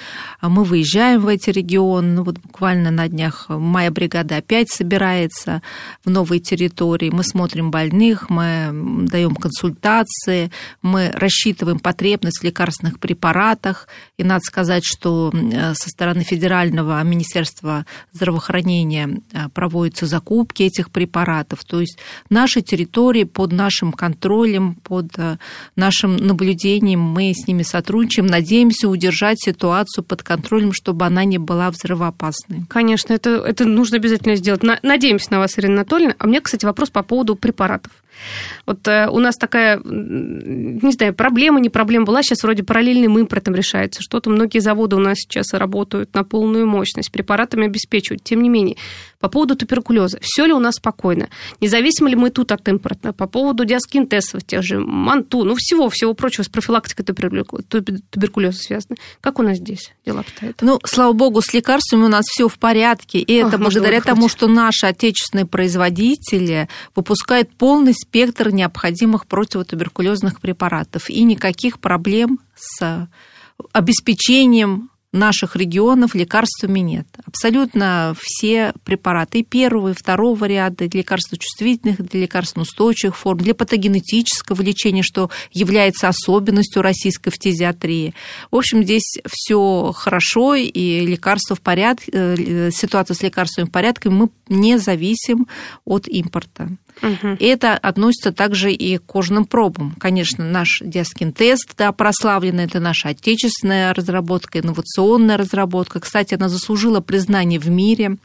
А 0.41 0.49
мы 0.49 0.65
выезжаем 0.65 1.21
в 1.21 1.27
эти 1.27 1.51
регионы. 1.51 2.15
Ну, 2.15 2.23
вот 2.23 2.37
буквально 2.39 2.91
на 2.91 3.07
днях 3.07 3.45
моя 3.47 3.91
бригада 3.91 4.37
опять 4.37 4.69
собирается 4.69 5.61
в 6.03 6.09
новые 6.09 6.41
территории. 6.41 7.09
Мы 7.09 7.23
смотрим 7.23 7.71
больных, 7.71 8.29
мы 8.29 9.07
даем 9.09 9.35
консультации, 9.35 10.51
мы 10.81 11.11
рассчитываем 11.15 11.79
потребность 11.79 12.39
в 12.39 12.43
лекарственных 12.43 12.99
препаратах. 12.99 13.87
И 14.17 14.23
надо 14.25 14.41
сказать, 14.41 14.83
что 14.85 15.31
со 15.31 15.89
стороны 15.89 16.23
Федерального 16.23 17.01
Министерства 17.03 17.85
здравоохранения 18.11 19.21
а, 19.33 19.49
проводятся 19.49 20.07
закупки 20.07 20.63
этих 20.63 20.91
препаратов. 20.91 21.63
То 21.63 21.79
есть 21.79 21.99
наши 22.29 22.64
территории 22.65 23.23
под 23.23 23.51
нашим 23.51 23.93
контролем, 23.93 24.75
под 24.75 25.17
э, 25.17 25.37
нашим 25.75 26.17
наблюдением. 26.17 26.99
Мы 26.99 27.33
с 27.33 27.47
ними 27.47 27.63
сотрудничаем, 27.63 28.27
надеемся 28.27 28.89
удержать 28.89 29.39
ситуацию 29.39 30.03
под 30.03 30.23
контролем, 30.23 30.73
чтобы 30.73 31.05
она 31.05 31.23
не 31.23 31.37
была 31.37 31.71
взрывоопасной. 31.71 32.65
Конечно, 32.67 33.13
это, 33.13 33.29
это 33.29 33.65
нужно 33.65 33.97
обязательно 33.97 34.35
сделать. 34.35 34.61
Надеемся 34.83 35.31
на 35.31 35.39
вас, 35.39 35.57
Ирина 35.57 35.75
Анатольевна. 35.75 36.15
А 36.17 36.27
мне, 36.27 36.41
кстати, 36.41 36.65
вопрос 36.65 36.89
по 36.89 37.03
поводу 37.03 37.35
препаратов. 37.35 37.91
Вот 38.65 38.87
э, 38.87 39.07
у 39.09 39.19
нас 39.19 39.35
такая, 39.35 39.79
не 39.83 40.91
знаю, 40.91 41.13
проблема, 41.13 41.59
не 41.59 41.69
проблема 41.69 42.05
была, 42.05 42.23
сейчас 42.23 42.43
вроде 42.43 42.63
параллельным 42.63 43.17
импортом 43.19 43.55
решается. 43.55 44.01
Что-то 44.01 44.29
многие 44.29 44.59
заводы 44.59 44.95
у 44.95 44.99
нас 44.99 45.17
сейчас 45.17 45.53
работают 45.53 46.13
на 46.13 46.23
полную 46.23 46.67
мощность, 46.67 47.11
препаратами 47.11 47.65
обеспечивают. 47.65 48.23
Тем 48.23 48.41
не 48.41 48.49
менее, 48.49 48.77
по 49.19 49.29
поводу 49.29 49.55
туберкулеза, 49.55 50.19
все 50.21 50.45
ли 50.45 50.53
у 50.53 50.59
нас 50.59 50.75
спокойно? 50.75 51.29
Независимо 51.59 52.09
ли 52.09 52.15
мы 52.15 52.29
тут 52.29 52.51
от 52.51 52.67
импорта? 52.67 53.13
По 53.13 53.27
поводу 53.27 53.65
диаскинтестов, 53.65 54.43
тех 54.43 54.61
же, 54.61 54.79
манту, 54.79 55.43
ну 55.43 55.55
всего, 55.55 55.89
всего 55.89 56.13
прочего 56.13 56.43
с 56.43 56.49
профилактикой 56.49 57.05
туберкулеза 57.05 58.59
связано. 58.59 58.97
Как 59.21 59.39
у 59.39 59.41
нас 59.41 59.57
здесь 59.57 59.93
дела 60.05 60.19
обстоят? 60.19 60.61
Ну, 60.61 60.79
слава 60.85 61.13
богу, 61.13 61.41
с 61.41 61.53
лекарствами 61.53 62.03
у 62.03 62.07
нас 62.07 62.25
все 62.27 62.47
в 62.47 62.59
порядке, 62.59 63.19
и 63.19 63.33
это 63.33 63.55
Ах, 63.55 63.61
благодаря 63.61 64.01
тому, 64.01 64.29
что 64.29 64.47
наши 64.47 64.85
отечественные 64.85 65.45
производители 65.45 66.69
выпускают 66.95 67.49
полный 67.55 67.93
спектр 68.07 68.49
необходимых 68.49 69.25
противотуберкулезных 69.27 70.39
препаратов, 70.39 71.09
и 71.09 71.23
никаких 71.23 71.79
проблем 71.79 72.39
с 72.55 73.07
обеспечением 73.73 74.89
наших 75.15 75.55
регионов 75.55 76.13
лекарствами 76.13 76.81
нет. 76.81 77.07
Абсолютно 77.25 78.15
все 78.19 78.73
препараты, 78.83 79.43
первого, 79.43 79.91
и 79.91 79.93
второго 79.93 80.45
ряда, 80.45 80.87
для 80.87 80.99
лекарствочувствительных, 80.99 82.01
для 82.01 82.21
лекарственно-устойчивых 82.21 83.15
форм, 83.15 83.39
для 83.39 83.55
патогенетического 83.55 84.61
лечения, 84.61 85.03
что 85.03 85.31
является 85.51 86.09
особенностью 86.09 86.81
российской 86.81 87.31
фтизиатрии. 87.31 88.13
В 88.51 88.57
общем, 88.57 88.83
здесь 88.83 89.17
все 89.25 89.91
хорошо, 89.95 90.55
и 90.55 91.05
лекарства 91.05 91.55
в 91.55 91.61
порядке, 91.61 92.11
э, 92.11 92.71
ситуация 92.71 93.15
с 93.15 93.21
лекарствами 93.21 93.67
в 93.67 93.71
порядке, 93.71 94.09
мы 94.09 94.29
не 94.49 94.77
зависим 94.77 95.47
от 95.85 96.07
импорта. 96.07 96.69
Угу. 97.01 97.35
И 97.39 97.45
это 97.45 97.73
относится 97.73 98.31
также 98.31 98.71
и 98.71 98.97
к 98.97 99.05
кожным 99.05 99.45
пробам. 99.45 99.95
Конечно, 99.99 100.45
наш 100.45 100.81
диаскин-тест 100.81 101.73
да, 101.77 101.91
прославленный, 101.91 102.65
это 102.65 102.79
наша 102.79 103.09
отечественная 103.09 103.93
разработка, 103.93 104.59
инновационная 104.59 105.37
разработка. 105.37 105.99
Кстати, 105.99 106.35
она 106.35 106.49
заслужила 106.49 107.01
признание 107.01 107.59
в 107.59 107.69
мире 107.69 108.17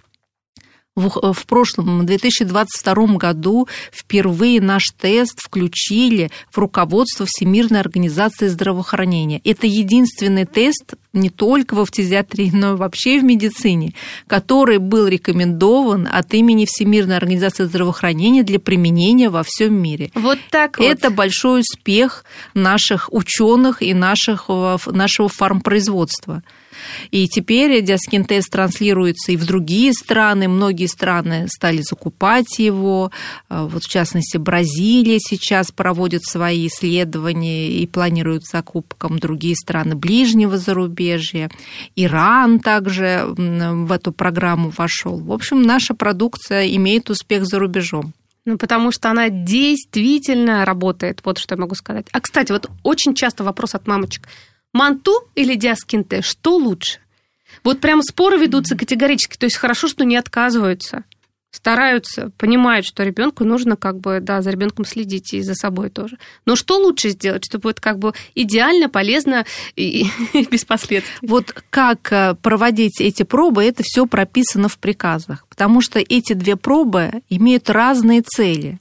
в, 1.00 1.32
в 1.32 1.46
прошлом, 1.46 2.00
в 2.00 2.04
2022 2.04 3.06
году, 3.16 3.68
впервые 3.92 4.60
наш 4.60 4.84
тест 4.98 5.40
включили 5.40 6.30
в 6.50 6.58
руководство 6.58 7.26
Всемирной 7.28 7.80
организации 7.80 8.48
здравоохранения. 8.48 9.40
Это 9.44 9.66
единственный 9.66 10.44
тест 10.44 10.94
не 11.12 11.30
только 11.30 11.74
в 11.74 11.84
фтизиатрии, 11.84 12.50
но 12.52 12.74
и 12.74 12.76
вообще 12.76 13.20
в 13.20 13.24
медицине, 13.24 13.94
который 14.26 14.78
был 14.78 15.06
рекомендован 15.06 16.08
от 16.10 16.32
имени 16.34 16.66
Всемирной 16.66 17.16
организации 17.16 17.64
здравоохранения 17.64 18.42
для 18.42 18.60
применения 18.60 19.28
во 19.28 19.42
всем 19.42 19.74
мире. 19.74 20.10
Вот 20.14 20.38
так 20.50 20.78
вот. 20.78 20.84
Это 20.84 21.10
большой 21.10 21.60
успех 21.60 22.24
наших 22.54 23.12
ученых 23.12 23.82
и 23.82 23.94
наших, 23.94 24.48
нашего 24.86 25.28
фармпроизводства. 25.28 26.42
И 27.10 27.28
теперь 27.28 27.82
диаскин-тест 27.82 28.50
транслируется 28.50 29.32
и 29.32 29.36
в 29.36 29.44
другие 29.46 29.92
страны. 29.92 30.48
Многие 30.48 30.86
страны 30.86 31.46
стали 31.48 31.82
закупать 31.82 32.58
его. 32.58 33.10
А, 33.48 33.66
вот, 33.66 33.84
в 33.84 33.88
частности, 33.88 34.36
Бразилия 34.36 35.18
сейчас 35.20 35.70
проводит 35.72 36.24
свои 36.24 36.66
исследования 36.66 37.70
и 37.70 37.86
планирует 37.86 38.44
закупкам 38.44 39.18
другие 39.18 39.54
страны 39.56 39.94
ближнего 39.94 40.58
зарубежья. 40.58 41.50
Иран 41.96 42.60
также 42.60 43.24
в 43.36 43.92
эту 43.92 44.12
программу 44.12 44.72
вошел. 44.76 45.18
В 45.18 45.32
общем, 45.32 45.62
наша 45.62 45.94
продукция 45.94 46.68
имеет 46.74 47.10
успех 47.10 47.46
за 47.46 47.58
рубежом. 47.58 48.12
Ну, 48.46 48.56
потому 48.56 48.90
что 48.90 49.10
она 49.10 49.28
действительно 49.28 50.64
работает, 50.64 51.20
вот 51.24 51.38
что 51.38 51.54
я 51.54 51.60
могу 51.60 51.74
сказать. 51.74 52.06
А, 52.12 52.20
кстати, 52.20 52.52
вот 52.52 52.70
очень 52.82 53.14
часто 53.14 53.44
вопрос 53.44 53.74
от 53.74 53.86
мамочек. 53.86 54.28
Манту 54.72 55.28
или 55.34 55.54
Диаскинте, 55.54 56.22
что 56.22 56.56
лучше? 56.56 57.00
Вот 57.64 57.80
прям 57.80 58.02
споры 58.02 58.38
ведутся 58.38 58.76
категорически, 58.76 59.36
то 59.36 59.44
есть 59.44 59.56
хорошо, 59.56 59.88
что 59.88 60.04
не 60.04 60.16
отказываются. 60.16 61.04
стараются, 61.52 62.30
понимают, 62.38 62.86
что 62.86 63.02
ребенку 63.02 63.44
нужно 63.44 63.76
как 63.76 63.98
бы, 63.98 64.20
да, 64.20 64.40
за 64.40 64.50
ребенком 64.50 64.84
следить 64.84 65.34
и 65.34 65.42
за 65.42 65.54
собой 65.54 65.90
тоже. 65.90 66.16
Но 66.46 66.54
что 66.54 66.78
лучше 66.78 67.08
сделать, 67.08 67.44
чтобы 67.44 67.70
это 67.70 67.82
как 67.82 67.98
бы 67.98 68.12
идеально, 68.36 68.88
полезно 68.88 69.44
и, 69.74 70.06
и 70.32 70.46
без 70.50 70.64
последствий? 70.64 71.28
Вот 71.28 71.52
как 71.70 72.12
э, 72.12 72.36
проводить 72.40 73.00
эти 73.00 73.24
пробы, 73.24 73.64
это 73.64 73.82
все 73.84 74.06
прописано 74.06 74.68
в 74.68 74.78
приказах, 74.78 75.44
потому 75.48 75.80
что 75.80 75.98
эти 75.98 76.34
две 76.34 76.54
пробы 76.54 77.22
имеют 77.28 77.68
разные 77.68 78.22
цели. 78.22 78.78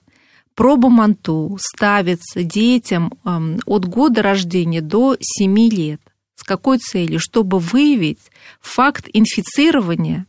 Проба 0.59 0.89
Манту 0.89 1.57
ставится 1.57 2.43
детям 2.43 3.13
эм, 3.23 3.61
от 3.65 3.85
года 3.85 4.21
рождения 4.21 4.81
до 4.81 5.15
7 5.17 5.57
лет. 5.69 6.01
С 6.35 6.43
какой 6.43 6.79
целью? 6.79 7.21
Чтобы 7.21 7.59
выявить 7.59 8.19
факт 8.59 9.07
инфицирования 9.13 10.25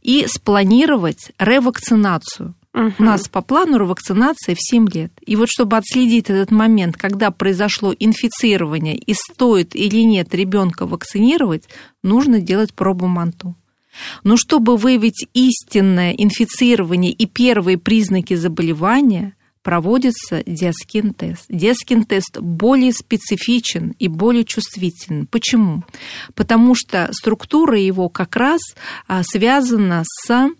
и 0.00 0.24
спланировать 0.28 1.30
ревакцинацию. 1.38 2.54
Угу. 2.72 2.92
У 2.98 3.02
нас 3.02 3.28
по 3.28 3.42
плану 3.42 3.76
ревакцинация 3.76 4.54
в 4.54 4.58
7 4.62 4.88
лет. 4.88 5.12
И 5.26 5.36
вот 5.36 5.50
чтобы 5.50 5.76
отследить 5.76 6.30
этот 6.30 6.50
момент, 6.50 6.96
когда 6.96 7.30
произошло 7.30 7.94
инфицирование 7.98 8.96
и 8.96 9.12
стоит 9.12 9.76
или 9.76 10.00
нет 10.06 10.34
ребенка 10.34 10.86
вакцинировать, 10.86 11.64
нужно 12.02 12.40
делать 12.40 12.72
пробу 12.72 13.08
Манту. 13.08 13.54
Но 14.24 14.38
чтобы 14.38 14.78
выявить 14.78 15.28
истинное 15.34 16.12
инфицирование 16.12 17.12
и 17.12 17.26
первые 17.26 17.76
признаки 17.76 18.32
заболевания, 18.36 19.34
проводится 19.66 20.44
диаскин-тест. 20.46 21.46
Диаскин-тест 21.48 22.38
более 22.38 22.92
специфичен 22.92 23.96
и 23.98 24.06
более 24.06 24.44
чувствителен. 24.44 25.26
Почему? 25.26 25.82
Потому 26.36 26.76
что 26.76 27.08
структура 27.10 27.76
его 27.76 28.08
как 28.08 28.36
раз 28.36 28.60
а, 29.08 29.24
связана 29.24 30.04
с 30.04 30.50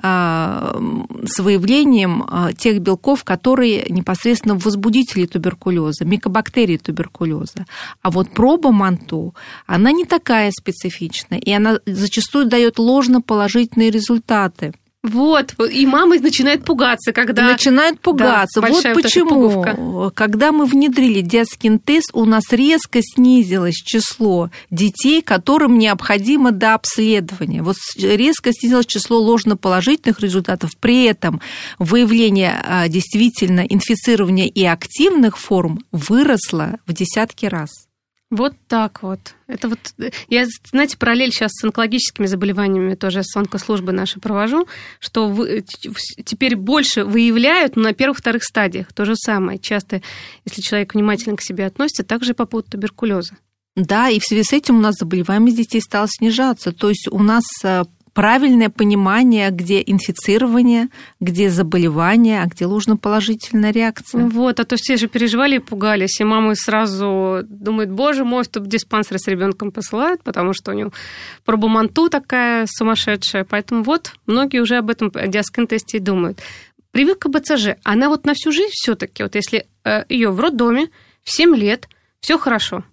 а, 0.00 0.80
с 1.24 1.40
выявлением 1.40 2.24
а, 2.28 2.52
тех 2.52 2.78
белков, 2.78 3.24
которые 3.24 3.86
непосредственно 3.88 4.54
возбудители 4.54 5.26
туберкулеза, 5.26 6.04
микобактерии 6.04 6.76
туберкулеза. 6.76 7.66
А 8.02 8.12
вот 8.12 8.30
проба 8.30 8.70
МАНТУ, 8.70 9.34
она 9.66 9.90
не 9.90 10.04
такая 10.04 10.52
специфичная, 10.52 11.40
и 11.40 11.50
она 11.50 11.80
зачастую 11.86 12.46
дает 12.46 12.78
ложно-положительные 12.78 13.90
результаты– 13.90 14.74
вот, 15.04 15.54
и 15.70 15.84
мамы 15.84 16.18
начинают 16.18 16.64
пугаться, 16.64 17.12
когда... 17.12 17.42
Начинают 17.42 18.00
пугаться. 18.00 18.62
Да, 18.62 18.68
вот 18.68 18.82
почему, 18.94 20.10
когда 20.14 20.50
мы 20.50 20.64
внедрили 20.64 21.20
детский 21.20 21.76
тест, 21.78 22.08
у 22.14 22.24
нас 22.24 22.44
резко 22.50 23.00
снизилось 23.02 23.74
число 23.74 24.50
детей, 24.70 25.20
которым 25.20 25.78
необходимо 25.78 26.52
до 26.52 26.72
обследования. 26.72 27.62
Вот 27.62 27.76
резко 27.98 28.50
снизилось 28.54 28.86
число 28.86 29.20
ложноположительных 29.20 30.20
результатов. 30.20 30.70
При 30.80 31.04
этом 31.04 31.42
выявление 31.78 32.58
а, 32.64 32.88
действительно 32.88 33.60
инфицирования 33.60 34.46
и 34.46 34.64
активных 34.64 35.36
форм 35.36 35.84
выросло 35.92 36.78
в 36.86 36.94
десятки 36.94 37.44
раз. 37.44 37.68
Вот 38.30 38.54
так 38.66 39.02
вот. 39.02 39.34
Это 39.46 39.68
вот, 39.68 39.78
я, 40.28 40.46
знаете, 40.70 40.96
параллель 40.96 41.30
сейчас 41.30 41.52
с 41.52 41.64
онкологическими 41.64 42.26
заболеваниями 42.26 42.94
тоже 42.94 43.22
с 43.22 43.36
онкослужбы 43.36 43.92
нашей 43.92 44.20
провожу, 44.20 44.66
что 44.98 45.28
вы, 45.28 45.64
теперь 46.24 46.56
больше 46.56 47.04
выявляют, 47.04 47.76
на 47.76 47.92
первых-вторых 47.92 48.42
стадиях. 48.42 48.92
То 48.92 49.04
же 49.04 49.14
самое. 49.14 49.58
Часто, 49.58 50.02
если 50.44 50.62
человек 50.62 50.94
внимательно 50.94 51.36
к 51.36 51.42
себе 51.42 51.66
относится, 51.66 52.02
также 52.02 52.34
по 52.34 52.46
поводу 52.46 52.70
туберкулеза. 52.70 53.36
Да, 53.76 54.08
и 54.08 54.20
в 54.20 54.24
связи 54.24 54.44
с 54.44 54.52
этим 54.52 54.78
у 54.78 54.80
нас 54.80 54.94
заболеваемость 54.98 55.56
детей 55.56 55.80
стала 55.80 56.06
снижаться. 56.08 56.72
То 56.72 56.88
есть 56.88 57.08
у 57.10 57.22
нас 57.22 57.44
э, 57.62 57.84
правильное 58.14 58.70
понимание, 58.70 59.50
где 59.50 59.82
инфицирование, 59.84 60.88
где 61.20 61.50
заболевание, 61.50 62.42
а 62.42 62.46
где 62.46 62.64
ложноположительная 62.64 63.72
реакция. 63.72 64.26
Вот, 64.26 64.60
а 64.60 64.64
то 64.64 64.76
все 64.76 64.96
же 64.96 65.08
переживали 65.08 65.56
и 65.56 65.58
пугались, 65.58 66.20
и 66.20 66.24
мамы 66.24 66.54
сразу 66.54 67.40
думают, 67.42 67.90
боже 67.90 68.24
мой, 68.24 68.44
в 68.44 68.66
диспансер 68.66 69.18
с 69.18 69.26
ребенком 69.26 69.72
посылают, 69.72 70.22
потому 70.22 70.52
что 70.54 70.70
у 70.70 70.74
него 70.74 70.92
пробуманту 71.44 72.08
такая 72.08 72.66
сумасшедшая. 72.70 73.44
Поэтому 73.44 73.82
вот, 73.82 74.12
многие 74.26 74.60
уже 74.60 74.76
об 74.76 74.90
этом 74.90 75.10
диаскин-тесте 75.10 75.98
и 75.98 76.00
думают. 76.00 76.40
Прививка 76.92 77.28
БЦЖ, 77.28 77.76
она 77.82 78.08
вот 78.08 78.24
на 78.24 78.34
всю 78.34 78.52
жизнь 78.52 78.70
все 78.72 78.94
таки 78.94 79.24
вот 79.24 79.34
если 79.34 79.66
э, 79.84 80.04
ее 80.08 80.30
в 80.30 80.38
роддоме 80.38 80.90
в 81.24 81.36
7 81.36 81.56
лет, 81.56 81.88
все 82.20 82.38
хорошо. 82.38 82.84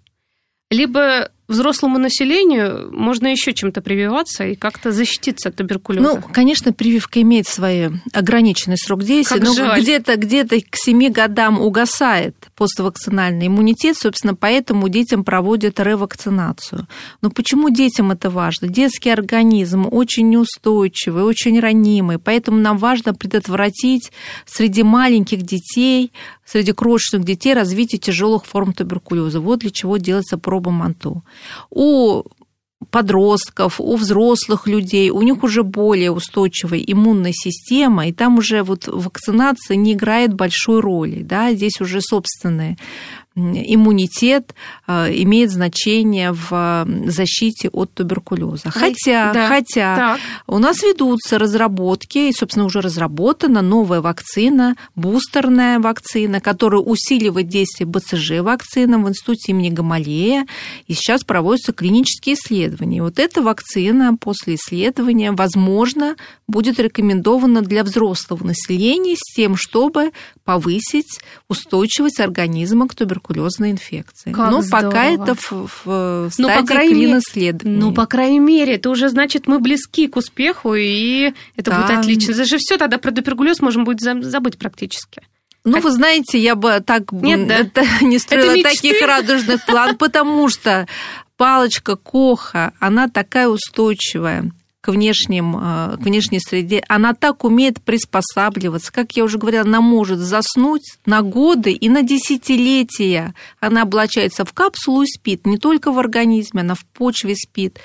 Либо 0.70 1.30
взрослому 1.52 1.98
населению 1.98 2.90
можно 2.92 3.28
еще 3.28 3.52
чем-то 3.52 3.80
прививаться 3.80 4.44
и 4.44 4.54
как-то 4.54 4.90
защититься 4.90 5.50
от 5.50 5.56
туберкулеза? 5.56 6.02
Ну, 6.02 6.22
конечно, 6.32 6.72
прививка 6.72 7.20
имеет 7.22 7.46
свой 7.46 7.90
ограниченный 8.12 8.76
срок 8.76 9.04
действия, 9.04 9.40
как 9.40 9.56
но 9.56 9.76
где-то 9.76 10.16
где 10.16 10.44
к 10.44 10.76
7 10.76 11.10
годам 11.10 11.60
угасает 11.60 12.34
поствакцинальный 12.56 13.46
иммунитет, 13.46 13.96
собственно, 13.96 14.34
поэтому 14.34 14.88
детям 14.88 15.24
проводят 15.24 15.78
ревакцинацию. 15.80 16.86
Но 17.20 17.30
почему 17.30 17.70
детям 17.70 18.10
это 18.10 18.30
важно? 18.30 18.68
Детский 18.68 19.10
организм 19.10 19.86
очень 19.90 20.28
неустойчивый, 20.28 21.24
очень 21.24 21.60
ранимый, 21.60 22.18
поэтому 22.18 22.58
нам 22.58 22.78
важно 22.78 23.14
предотвратить 23.14 24.12
среди 24.46 24.82
маленьких 24.82 25.42
детей, 25.42 26.12
среди 26.44 26.72
крошечных 26.72 27.24
детей 27.24 27.54
развитие 27.54 27.98
тяжелых 27.98 28.44
форм 28.46 28.72
туберкулеза. 28.72 29.40
Вот 29.40 29.60
для 29.60 29.70
чего 29.70 29.96
делается 29.96 30.38
проба 30.38 30.70
МАНТУ 30.70 31.24
у 31.70 32.22
подростков, 32.90 33.80
у 33.80 33.96
взрослых 33.96 34.66
людей, 34.66 35.10
у 35.10 35.22
них 35.22 35.42
уже 35.42 35.62
более 35.62 36.10
устойчивая 36.10 36.80
иммунная 36.80 37.32
система, 37.32 38.08
и 38.08 38.12
там 38.12 38.38
уже 38.38 38.62
вот 38.62 38.88
вакцинация 38.88 39.76
не 39.76 39.92
играет 39.92 40.34
большой 40.34 40.80
роли, 40.80 41.22
да, 41.22 41.52
здесь 41.52 41.80
уже 41.80 42.00
собственные 42.00 42.76
иммунитет 43.34 44.54
э, 44.86 45.12
имеет 45.22 45.50
значение 45.50 46.32
в 46.32 46.86
защите 47.06 47.68
от 47.70 47.92
туберкулеза. 47.94 48.70
Хотя, 48.70 49.32
да. 49.32 49.48
хотя 49.48 49.96
так. 49.96 50.20
у 50.46 50.58
нас 50.58 50.82
ведутся 50.82 51.38
разработки, 51.38 52.28
и, 52.28 52.32
собственно, 52.32 52.66
уже 52.66 52.80
разработана 52.80 53.62
новая 53.62 54.00
вакцина, 54.00 54.76
бустерная 54.94 55.78
вакцина, 55.78 56.40
которая 56.40 56.80
усиливает 56.80 57.48
действие 57.48 57.88
БЦЖ 57.88 58.40
вакцины 58.40 58.98
в 58.98 59.08
институте 59.08 59.52
имени 59.52 59.70
Гамалея, 59.70 60.46
и 60.86 60.94
сейчас 60.94 61.24
проводятся 61.24 61.72
клинические 61.72 62.34
исследования. 62.34 62.98
И 62.98 63.00
вот 63.00 63.18
эта 63.18 63.42
вакцина 63.42 64.16
после 64.16 64.56
исследования, 64.56 65.32
возможно, 65.32 66.16
будет 66.46 66.78
рекомендована 66.78 67.62
для 67.62 67.82
взрослого 67.82 68.44
населения 68.44 69.16
с 69.16 69.34
тем, 69.34 69.56
чтобы 69.56 70.12
повысить 70.44 71.20
устойчивость 71.48 72.20
организма 72.20 72.88
к 72.88 72.94
туберкулезной 72.94 73.70
инфекции. 73.70 74.32
Как 74.32 74.50
Но 74.50 74.62
здорово. 74.62 74.90
пока 74.90 75.04
это 75.04 75.34
в, 75.34 75.52
в 75.84 76.30
стадии 76.30 76.42
ну, 76.42 76.60
по 76.60 76.66
крайней. 76.66 77.20
Ну, 77.62 77.92
по 77.92 78.06
крайней 78.06 78.40
мере, 78.40 78.74
это 78.74 78.90
уже 78.90 79.08
значит, 79.08 79.46
мы 79.46 79.60
близки 79.60 80.08
к 80.08 80.16
успеху, 80.16 80.74
и 80.74 81.32
это 81.56 81.70
да. 81.70 81.82
будет 81.82 81.98
отлично. 81.98 82.32
Это 82.32 82.44
же 82.44 82.58
все 82.58 82.76
тогда 82.76 82.98
про 82.98 83.12
туберкулез 83.12 83.60
можем 83.60 83.84
будет 83.84 84.00
забыть 84.00 84.58
практически. 84.58 85.22
Ну, 85.64 85.80
вы 85.80 85.90
знаете, 85.92 86.38
я 86.38 86.56
бы 86.56 86.82
так 86.84 87.12
Нет, 87.12 87.46
да? 87.46 87.58
это, 87.58 87.84
не 88.04 88.18
строила 88.18 88.52
это 88.52 88.62
таких 88.62 89.00
радужных 89.00 89.64
планов, 89.64 89.98
потому 89.98 90.48
что 90.48 90.88
палочка 91.36 91.96
Коха, 91.96 92.72
она 92.80 93.08
такая 93.08 93.48
устойчивая 93.48 94.50
к, 94.82 94.88
внешним, 94.88 95.56
э, 95.56 95.96
к 95.96 96.00
внешней 96.00 96.40
среде, 96.40 96.82
она 96.88 97.14
так 97.14 97.44
умеет 97.44 97.80
приспосабливаться. 97.80 98.92
Как 98.92 99.12
я 99.12 99.24
уже 99.24 99.38
говорила, 99.38 99.62
она 99.62 99.80
может 99.80 100.18
заснуть 100.18 100.98
на 101.06 101.22
годы 101.22 101.72
и 101.72 101.88
на 101.88 102.02
десятилетия. 102.02 103.34
Она 103.60 103.82
облачается 103.82 104.44
в 104.44 104.52
капсулу 104.52 105.02
и 105.02 105.06
спит. 105.06 105.46
Не 105.46 105.56
только 105.56 105.92
в 105.92 105.98
организме, 106.00 106.62
она 106.62 106.74
в 106.74 106.84
почве 106.84 107.36
спит. 107.36 107.78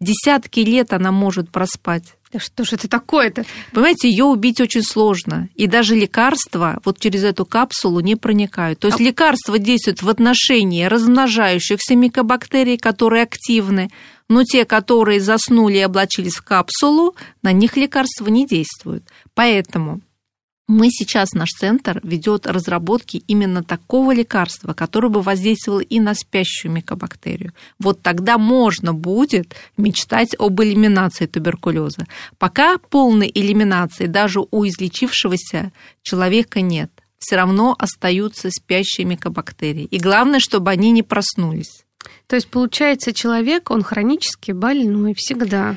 Десятки 0.00 0.60
лет 0.60 0.92
она 0.94 1.12
может 1.12 1.50
проспать. 1.50 2.14
Да 2.32 2.38
что 2.38 2.64
же 2.64 2.76
это 2.76 2.88
такое-то? 2.88 3.44
Понимаете, 3.72 4.08
ее 4.08 4.24
убить 4.24 4.60
очень 4.60 4.82
сложно. 4.82 5.48
И 5.54 5.66
даже 5.66 5.94
лекарства 5.94 6.78
вот 6.84 6.98
через 6.98 7.24
эту 7.24 7.44
капсулу 7.44 8.00
не 8.00 8.16
проникают. 8.16 8.78
То 8.78 8.88
есть 8.88 9.00
а... 9.00 9.02
лекарства 9.02 9.58
действуют 9.58 10.02
в 10.02 10.08
отношении 10.08 10.84
размножающихся 10.84 11.94
микобактерий, 11.94 12.78
которые 12.78 13.22
активны, 13.22 13.90
но 14.28 14.44
те, 14.44 14.64
которые 14.64 15.20
заснули 15.20 15.78
и 15.78 15.82
облачились 15.82 16.36
в 16.36 16.42
капсулу, 16.42 17.14
на 17.42 17.52
них 17.52 17.76
лекарства 17.76 18.26
не 18.28 18.46
действуют. 18.46 19.04
Поэтому 19.34 20.00
мы 20.68 20.90
сейчас, 20.90 21.32
наш 21.32 21.48
центр 21.48 21.98
ведет 22.02 22.46
разработки 22.46 23.24
именно 23.26 23.64
такого 23.64 24.12
лекарства, 24.12 24.74
которое 24.74 25.08
бы 25.08 25.22
воздействовало 25.22 25.80
и 25.80 25.98
на 25.98 26.14
спящую 26.14 26.72
микобактерию. 26.72 27.54
Вот 27.78 28.02
тогда 28.02 28.36
можно 28.36 28.92
будет 28.92 29.54
мечтать 29.78 30.36
об 30.38 30.60
элиминации 30.60 31.24
туберкулеза. 31.24 32.06
Пока 32.36 32.76
полной 32.76 33.32
элиминации 33.34 34.04
даже 34.04 34.40
у 34.50 34.66
излечившегося 34.66 35.72
человека 36.02 36.60
нет. 36.60 36.92
Все 37.18 37.36
равно 37.36 37.74
остаются 37.78 38.50
спящие 38.50 39.06
микобактерии. 39.06 39.84
И 39.84 39.98
главное, 39.98 40.38
чтобы 40.38 40.70
они 40.70 40.90
не 40.90 41.02
проснулись. 41.02 41.86
То 42.28 42.36
есть, 42.36 42.48
получается, 42.48 43.12
человек, 43.12 43.70
он 43.70 43.82
хронически 43.82 44.52
больной 44.52 45.14
всегда. 45.16 45.76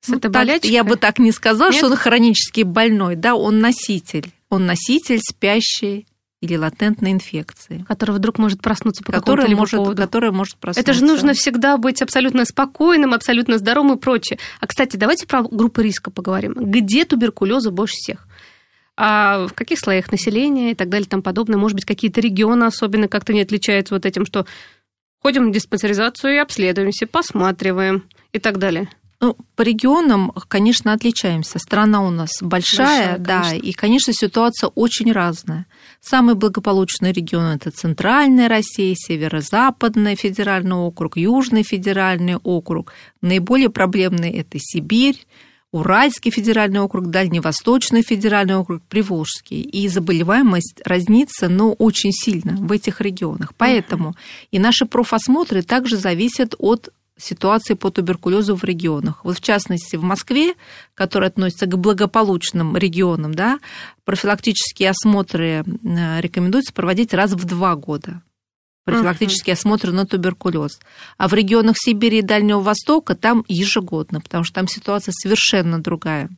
с 0.00 0.08
Ну, 0.08 0.16
этой 0.16 0.22
так, 0.22 0.32
болячкой? 0.32 0.70
я 0.70 0.82
бы 0.84 0.96
так 0.96 1.18
не 1.20 1.30
сказала, 1.32 1.70
Нет? 1.70 1.78
что 1.78 1.86
он 1.86 1.96
хронически 1.96 2.62
больной, 2.64 3.14
да, 3.16 3.34
он 3.36 3.60
носитель. 3.60 4.26
Он 4.50 4.66
носитель 4.66 5.20
спящей 5.20 6.06
или 6.40 6.56
латентной 6.56 7.12
инфекции, 7.12 7.84
Который 7.86 8.16
вдруг 8.16 8.36
может 8.38 8.60
проснуться 8.60 9.04
по 9.04 9.12
которая 9.12 9.46
какому-то 9.46 9.60
может, 9.60 9.76
поводу. 9.78 10.02
которая 10.02 10.32
может 10.32 10.56
проснуться. 10.56 10.80
Это 10.80 10.92
же 10.98 11.04
нужно 11.04 11.34
всегда 11.34 11.76
быть 11.78 12.02
абсолютно 12.02 12.44
спокойным, 12.44 13.14
абсолютно 13.14 13.58
здоровым 13.58 13.96
и 13.96 14.00
прочее. 14.00 14.40
А, 14.58 14.66
кстати, 14.66 14.96
давайте 14.96 15.28
про 15.28 15.42
группы 15.44 15.84
риска 15.84 16.10
поговорим. 16.10 16.54
Где 16.54 17.04
туберкулеза 17.04 17.70
больше 17.70 17.94
всех? 17.94 18.26
А 18.96 19.46
в 19.46 19.52
каких 19.54 19.78
слоях 19.78 20.10
населения 20.10 20.72
и 20.72 20.74
так 20.74 20.88
далее 20.88 21.06
и 21.06 21.08
тому 21.08 21.22
подобное? 21.22 21.58
Может 21.58 21.76
быть, 21.76 21.84
какие-то 21.84 22.20
регионы 22.20 22.64
особенно 22.64 23.06
как-то 23.06 23.32
не 23.32 23.40
отличаются 23.42 23.94
вот 23.94 24.04
этим, 24.04 24.26
что 24.26 24.44
ходим 25.22 25.48
в 25.48 25.52
диспансеризацию 25.52 26.34
и 26.34 26.38
обследуемся, 26.38 27.06
посматриваем 27.06 28.04
и 28.32 28.38
так 28.38 28.58
далее. 28.58 28.88
Ну, 29.20 29.36
по 29.54 29.62
регионам, 29.62 30.32
конечно, 30.48 30.92
отличаемся. 30.92 31.60
Страна 31.60 32.02
у 32.02 32.10
нас 32.10 32.30
большая, 32.40 33.12
Большая, 33.12 33.18
да, 33.18 33.42
конечно. 33.42 33.66
и, 33.68 33.72
конечно, 33.72 34.12
ситуация 34.12 34.66
очень 34.74 35.12
разная. 35.12 35.66
Самый 36.00 36.34
благополучный 36.34 37.12
регион– 37.12 37.44
это 37.54 37.70
Центральная 37.70 38.48
Россия, 38.48 38.96
Северо-Западный 38.98 40.16
федеральный 40.16 40.74
округ, 40.74 41.16
Южный 41.16 41.62
федеральный 41.62 42.34
округ. 42.34 42.92
Наиболее 43.20 43.70
проблемный– 43.70 44.30
это 44.32 44.58
Сибирь, 44.58 45.24
Уральский 45.72 46.30
федеральный 46.30 46.80
округ, 46.80 47.08
Дальневосточный 47.08 48.02
федеральный 48.02 48.56
округ, 48.56 48.82
Приволжский. 48.82 49.62
И 49.62 49.88
заболеваемость 49.88 50.82
разнится, 50.84 51.48
но 51.48 51.72
очень 51.72 52.12
сильно 52.12 52.56
в 52.56 52.70
этих 52.70 53.00
регионах. 53.00 53.54
Поэтому 53.56 54.14
и 54.50 54.58
наши 54.58 54.84
профосмотры 54.84 55.62
также 55.62 55.96
зависят 55.96 56.54
от 56.58 56.90
ситуации 57.16 57.74
по 57.74 57.90
туберкулезу 57.90 58.54
в 58.54 58.64
регионах. 58.64 59.24
Вот 59.24 59.38
в 59.38 59.40
частности, 59.40 59.96
в 59.96 60.02
Москве, 60.02 60.54
которая 60.94 61.30
относится 61.30 61.66
к 61.66 61.78
благополучным 61.78 62.76
регионам, 62.76 63.34
да, 63.34 63.58
профилактические 64.04 64.90
осмотры 64.90 65.64
э, 65.64 66.20
рекомендуется 66.20 66.72
проводить 66.72 67.14
раз 67.14 67.32
в 67.32 67.44
два 67.44 67.76
года. 67.76 68.22
Профилактические 68.84 69.54
осмотры 69.54 69.92
на 69.92 70.06
туберкулез. 70.06 70.80
А 71.16 71.28
в 71.28 71.34
регионах 71.34 71.76
Сибири 71.78 72.18
и 72.18 72.22
Дальнего 72.22 72.60
Востока 72.60 73.14
там 73.14 73.44
ежегодно, 73.46 74.20
потому 74.20 74.42
что 74.42 74.54
там 74.54 74.68
ситуация 74.68 75.12
совершенно 75.12 75.80
другая. 75.80 76.30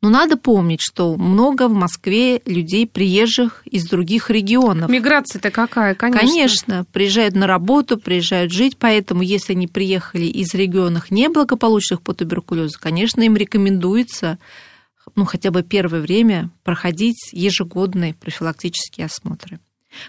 Но 0.00 0.08
надо 0.08 0.36
помнить, 0.38 0.80
что 0.80 1.16
много 1.16 1.68
в 1.68 1.74
Москве 1.74 2.40
людей, 2.46 2.86
приезжих 2.86 3.62
из 3.66 3.86
других 3.86 4.30
регионов. 4.30 4.90
Миграция-то 4.90 5.50
какая, 5.50 5.94
конечно. 5.94 6.26
Конечно, 6.26 6.86
приезжают 6.92 7.34
на 7.34 7.46
работу, 7.46 7.98
приезжают 7.98 8.52
жить, 8.52 8.76
поэтому 8.78 9.22
если 9.22 9.52
они 9.52 9.66
приехали 9.66 10.24
из 10.24 10.54
регионов 10.54 11.10
неблагополучных 11.10 12.00
по 12.00 12.14
туберкулезу, 12.14 12.78
конечно, 12.80 13.20
им 13.20 13.36
рекомендуется 13.36 14.38
ну, 15.14 15.24
хотя 15.24 15.50
бы 15.50 15.62
первое 15.62 16.00
время 16.00 16.50
проходить 16.64 17.30
ежегодные 17.32 18.14
профилактические 18.14 19.06
осмотры. 19.06 19.60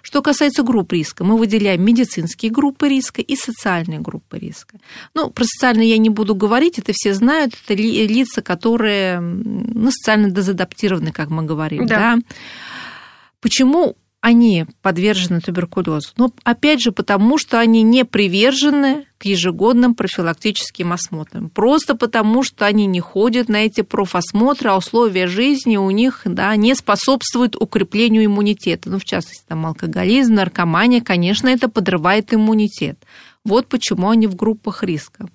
Что 0.02 0.22
касается 0.22 0.64
групп 0.64 0.92
риска, 0.92 1.24
мы 1.24 1.38
выделяем 1.38 1.84
медицинские 1.84 2.52
группы 2.52 2.90
риска 2.90 3.22
и 3.22 3.36
социальные 3.36 4.00
группы 4.00 4.38
риска. 4.40 4.78
Ну, 5.14 5.30
про 5.30 5.44
социальные 5.44 5.90
я 5.90 5.98
не 5.98 6.10
буду 6.10 6.36
говорить, 6.36 6.80
это 6.80 6.92
все 6.96 7.14
знают, 7.14 7.54
это 7.66 7.74
ли- 7.74 8.08
лица, 8.08 8.42
которые 8.42 9.20
ну, 9.20 9.92
социально 9.92 10.30
дезадаптированы, 10.30 11.12
как 11.12 11.30
мы 11.30 11.44
говорим. 11.44 11.86
Да. 11.86 11.98
Да. 11.98 12.18
Почему 13.42 13.96
они 14.28 14.66
подвержены 14.82 15.40
туберкулезу? 15.40 16.10
Ну, 16.18 16.34
опять 16.44 16.82
же, 16.82 16.92
потому 16.92 17.38
что 17.38 17.60
они 17.60 17.82
не 17.82 18.04
привержены 18.04 19.06
к 19.18 19.24
ежегодным 19.24 19.96
профилактическим 19.96 20.92
осмотрам. 20.92 21.50
Просто 21.50 21.96
потому, 21.96 22.44
что 22.44 22.66
они 22.66 22.88
не 22.88 23.00
ходят 23.00 23.48
на 23.48 23.66
эти 23.66 23.82
профосмотры, 23.82 24.70
а 24.70 24.78
условия 24.78 25.28
жизни 25.28 25.78
у 25.78 25.90
них 25.92 26.24
да, 26.26 26.54
не 26.58 26.76
способствуют 26.76 27.56
укреплению 27.56 28.26
иммунитета. 28.26 28.90
Ну, 28.90 29.00
в 29.00 29.06
частности, 29.06 29.46
там 29.48 29.66
алкоголизм, 29.66 30.34
наркомания, 30.34 31.00
конечно, 31.00 31.48
это 31.48 31.70
подрывает 31.70 32.34
иммунитет. 32.34 33.00
Вот 33.46 33.68
почему 33.68 34.10
они 34.10 34.28
в 34.28 34.36
группах 34.36 34.84
риска. 34.84 35.30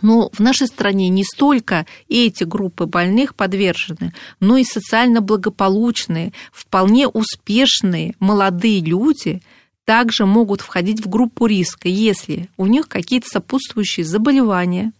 Но 0.00 0.30
в 0.32 0.40
нашей 0.40 0.66
стране 0.66 1.08
не 1.10 1.22
столько 1.22 1.86
эти 2.08 2.44
группы 2.44 2.86
больных 2.86 3.34
подвержены, 3.34 4.14
но 4.40 4.56
и 4.56 4.64
социально 4.64 5.20
благополучные, 5.20 6.32
вполне 6.50 7.06
успешные 7.08 8.14
молодые 8.18 8.80
люди 8.80 9.42
также 9.84 10.24
могут 10.24 10.60
входить 10.60 11.04
в 11.04 11.08
группу 11.08 11.46
риска, 11.46 11.88
если 11.88 12.48
у 12.56 12.66
них 12.66 12.88
какие-то 12.88 13.28
сопутствующие 13.28 14.06
заболевания, 14.06 14.92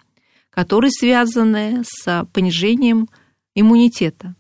которые 0.51 0.91
связаны 0.91 1.83
с 1.87 2.27
понижением 2.33 3.09
иммунитета. 3.55 4.35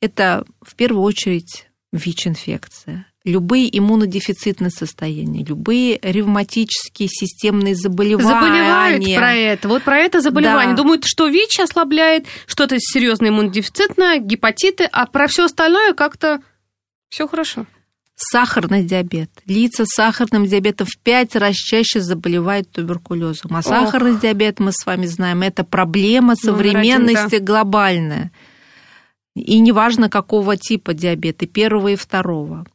Это 0.00 0.44
в 0.60 0.76
первую 0.76 1.02
очередь 1.02 1.68
ВИЧ-инфекция, 1.92 3.06
любые 3.24 3.76
иммунодефицитные 3.76 4.70
состояния, 4.70 5.44
любые 5.44 5.98
ревматические 6.02 7.08
системные 7.08 7.74
заболевания. 7.74 8.28
Заболевают 8.28 9.04
про 9.16 9.34
это. 9.34 9.68
Вот 9.68 9.82
про 9.82 9.98
это 9.98 10.20
заболевание. 10.20 10.76
Да. 10.76 10.82
Думают, 10.82 11.04
что 11.06 11.26
ВИЧ 11.28 11.60
ослабляет, 11.60 12.26
что-то 12.46 12.76
серьезное 12.78 13.30
иммунодефицитное, 13.30 14.18
гепатиты, 14.18 14.84
а 14.84 15.06
про 15.06 15.26
все 15.26 15.44
остальное 15.44 15.94
как-то 15.94 16.40
все 17.08 17.26
хорошо. 17.26 17.66
Сахарный 18.16 18.84
диабет. 18.84 19.30
Лица 19.46 19.84
с 19.86 19.94
сахарным 19.94 20.46
диабетом 20.46 20.86
в 20.86 21.02
пять 21.02 21.34
раз 21.34 21.56
чаще 21.56 22.00
заболевают 22.00 22.70
туберкулезом. 22.70 23.56
А 23.56 23.62
сахарный 23.62 24.20
диабет, 24.20 24.60
мы 24.60 24.70
с 24.72 24.86
вами 24.86 25.06
знаем, 25.06 25.42
это 25.42 25.64
проблема 25.64 26.34
Номер 26.44 26.60
один, 26.60 26.72
современности 26.84 27.36
глобальная. 27.36 28.30
И 29.34 29.58
неважно, 29.58 30.08
какого 30.08 30.56
типа 30.56 30.94
диабета, 30.94 31.46
первого 31.46 31.88
и 31.88 31.96
второго. 31.96 32.66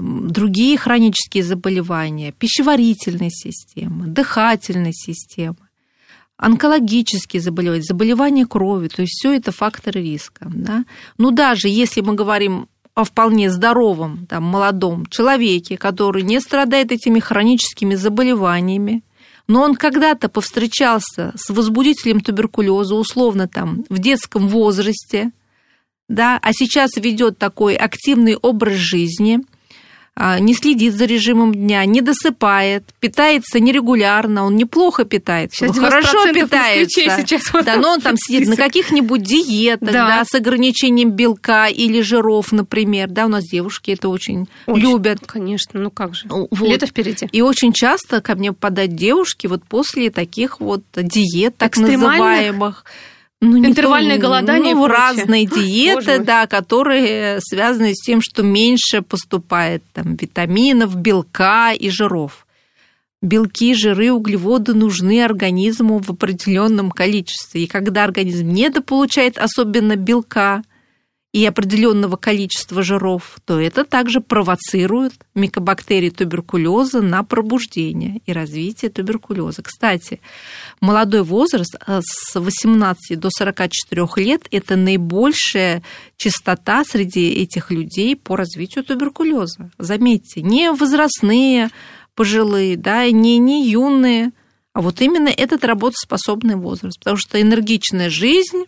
Другие 0.00 0.78
хронические 0.78 1.44
заболевания, 1.44 2.32
пищеварительной 2.32 3.30
системы, 3.30 4.06
дыхательной 4.06 4.92
системы, 4.92 5.68
онкологические 6.36 7.40
заболевания, 7.40 7.82
заболевания 7.82 8.46
крови, 8.46 8.88
то 8.88 9.02
есть 9.02 9.14
все 9.14 9.34
это 9.34 9.52
факторы 9.52 10.02
риска. 10.02 10.50
Да? 10.52 10.84
Ну, 11.18 11.30
даже 11.30 11.68
если 11.68 12.00
мы 12.00 12.14
говорим 12.14 12.68
о 12.94 13.04
вполне 13.04 13.50
здоровом, 13.50 14.26
там, 14.26 14.44
молодом 14.44 15.06
человеке, 15.06 15.76
который 15.76 16.22
не 16.22 16.40
страдает 16.40 16.92
этими 16.92 17.20
хроническими 17.20 17.94
заболеваниями, 17.94 19.02
но 19.48 19.62
он 19.62 19.74
когда-то 19.74 20.28
повстречался 20.28 21.32
с 21.36 21.50
возбудителем 21.50 22.20
туберкулеза, 22.20 22.94
условно 22.94 23.48
там, 23.48 23.84
в 23.88 23.98
детском 23.98 24.48
возрасте, 24.48 25.32
да, 26.08 26.38
а 26.42 26.52
сейчас 26.52 26.96
ведет 26.96 27.38
такой 27.38 27.74
активный 27.74 28.36
образ 28.36 28.74
жизни, 28.74 29.40
не 30.16 30.54
следит 30.54 30.94
за 30.94 31.06
режимом 31.06 31.54
дня, 31.54 31.84
не 31.86 32.02
досыпает, 32.02 32.84
питается 33.00 33.60
нерегулярно, 33.60 34.44
он 34.44 34.56
неплохо 34.56 35.04
питается, 35.04 35.66
Сейчас 35.66 35.78
он 35.78 35.84
хорошо 35.84 36.26
90% 36.28 36.34
питается. 36.34 37.00
сейчас 37.22 37.52
вот 37.52 37.64
да, 37.64 37.76
но 37.76 37.92
он 37.92 38.00
там 38.02 38.16
сидит 38.18 38.46
на 38.48 38.56
каких-нибудь 38.56 39.22
диетах, 39.22 39.90
Да. 39.90 40.08
да. 40.18 40.24
с 40.24 40.34
ограничением 40.34 41.10
белка 41.12 41.66
или 41.68 42.02
жиров, 42.02 42.52
например. 42.52 43.08
Да, 43.08 43.24
у 43.24 43.28
нас 43.28 43.44
девушки 43.44 43.92
это 43.92 44.10
очень, 44.10 44.48
Очень. 44.66 44.82
любят. 44.82 45.20
Конечно, 45.24 45.80
ну 45.80 45.90
как 45.90 46.14
же. 46.14 46.26
Вот. 46.28 46.60
Лето 46.60 46.86
впереди. 46.86 47.26
И 47.32 47.40
очень 47.40 47.72
часто 47.72 48.20
ко 48.20 48.34
мне 48.34 48.52
попадают 48.52 48.94
девушки 48.94 49.46
вот 49.46 49.64
после 49.64 50.10
таких 50.10 50.60
вот 50.60 50.82
диет, 50.94 51.56
так 51.56 51.76
называемых. 51.78 52.84
Ну, 53.44 53.58
Интервальное 53.58 54.16
то- 54.16 54.22
голодание 54.22 54.72
Ну, 54.72 54.86
разные 54.86 55.46
диеты, 55.46 56.20
да, 56.20 56.46
которые 56.46 57.40
связаны 57.40 57.92
с 57.92 58.00
тем, 58.00 58.20
что 58.22 58.44
меньше 58.44 59.02
поступает 59.02 59.82
там, 59.92 60.14
витаминов, 60.14 60.94
белка 60.94 61.72
и 61.72 61.90
жиров. 61.90 62.46
Белки, 63.20 63.74
жиры, 63.74 64.12
углеводы 64.12 64.74
нужны 64.74 65.24
организму 65.24 65.98
в 65.98 66.10
определенном 66.10 66.92
количестве. 66.92 67.64
И 67.64 67.66
когда 67.66 68.04
организм 68.04 68.48
недополучает 68.48 69.38
особенно 69.38 69.96
белка 69.96 70.62
и 71.32 71.44
определенного 71.44 72.16
количества 72.16 72.82
жиров, 72.82 73.38
то 73.44 73.58
это 73.58 73.84
также 73.84 74.20
провоцирует 74.20 75.14
микобактерии 75.34 76.10
туберкулеза 76.10 77.00
на 77.00 77.24
пробуждение 77.24 78.20
и 78.26 78.32
развитие 78.32 78.90
туберкулеза. 78.90 79.62
Кстати, 79.62 80.20
молодой 80.82 81.22
возраст 81.22 81.74
э, 81.86 82.00
с 82.04 82.38
18 82.38 83.18
до 83.18 83.30
44 83.30 84.06
лет– 84.16 84.42
это 84.50 84.76
наибольшая 84.76 85.82
частота 86.16 86.84
среди 86.84 87.30
этих 87.30 87.70
людей 87.70 88.16
по 88.16 88.36
развитию 88.36 88.84
туберкулеза. 88.84 89.70
Заметьте, 89.78 90.42
не 90.42 90.70
возрастные 90.72 91.70
пожилые, 92.14 92.76
да, 92.76 93.08
не, 93.10 93.38
не 93.38 93.70
юные, 93.70 94.32
а 94.74 94.82
вот 94.82 95.00
именно 95.00 95.28
этот 95.28 95.64
работоспособный 95.64 96.56
возраст. 96.56 96.98
Потому 96.98 97.16
что 97.16 97.40
энергичная 97.40 98.10
жизнь, 98.10 98.64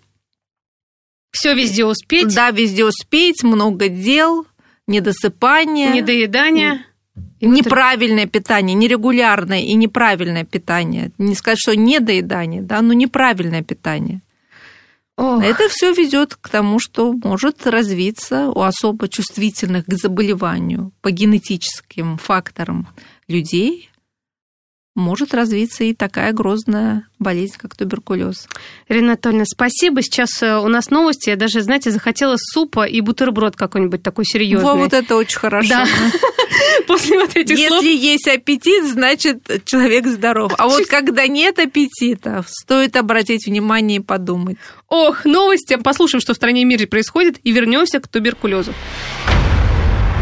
Все 1.32 1.54
везде 1.54 1.84
успеть, 1.84 2.32
да, 2.32 2.52
везде 2.52 2.84
успеть, 2.84 3.42
много 3.42 3.88
дел, 3.88 4.46
недосыпание. 4.86 5.90
недоедание. 5.92 6.86
Неправильное 7.40 8.26
питание, 8.26 8.74
нерегулярное 8.74 9.60
и 9.60 9.74
неправильное 9.74 10.44
питание. 10.44 11.12
Не 11.18 11.34
сказать, 11.34 11.58
что 11.58 11.76
недоедание, 11.76 12.62
да, 12.62 12.82
но 12.82 12.92
неправильное 12.92 13.62
питание. 13.62 14.20
Ох. 15.16 15.44
Это 15.44 15.68
все 15.68 15.92
ведет 15.92 16.34
к 16.34 16.48
тому, 16.48 16.80
что 16.80 17.12
может 17.12 17.66
развиться 17.66 18.48
у 18.48 18.62
особо 18.62 19.08
чувствительных 19.08 19.86
к 19.86 19.92
заболеванию 19.92 20.90
по 21.02 21.10
генетическим 21.12 22.18
факторам 22.18 22.88
людей 23.28 23.90
может 24.94 25.34
развиться 25.34 25.84
и 25.84 25.92
такая 25.92 26.32
грозная 26.32 27.06
болезнь, 27.18 27.54
как 27.58 27.74
туберкулез. 27.74 28.48
Ирина 28.88 29.12
Анатольевна, 29.12 29.44
спасибо. 29.44 30.02
Сейчас 30.02 30.40
э, 30.42 30.56
у 30.58 30.68
нас 30.68 30.90
новости. 30.90 31.30
Я 31.30 31.36
даже, 31.36 31.62
знаете, 31.62 31.90
захотела 31.90 32.36
супа 32.38 32.86
и 32.86 33.00
бутерброд 33.00 33.56
какой-нибудь 33.56 34.02
такой 34.02 34.24
серьезный. 34.24 34.64
Во, 34.64 34.76
вот 34.76 34.92
это 34.92 35.16
очень 35.16 35.38
хорошо. 35.38 35.68
Да. 35.68 35.86
После 36.88 37.18
вот 37.18 37.36
этих 37.36 37.58
Если 37.58 37.68
слов... 37.68 37.84
есть 37.84 38.28
аппетит, 38.28 38.84
значит, 38.84 39.64
человек 39.64 40.06
здоров. 40.06 40.52
А 40.58 40.68
вот 40.68 40.86
когда 40.86 41.26
нет 41.26 41.58
аппетита, 41.58 42.44
стоит 42.46 42.96
обратить 42.96 43.46
внимание 43.46 43.98
и 43.98 44.00
подумать. 44.00 44.56
Ох, 44.88 45.24
новости. 45.24 45.76
Послушаем, 45.76 46.20
что 46.20 46.34
в 46.34 46.36
стране 46.36 46.62
и 46.62 46.64
мире 46.64 46.86
происходит, 46.86 47.38
и 47.42 47.52
вернемся 47.52 48.00
к 48.00 48.08
туберкулезу. 48.08 48.72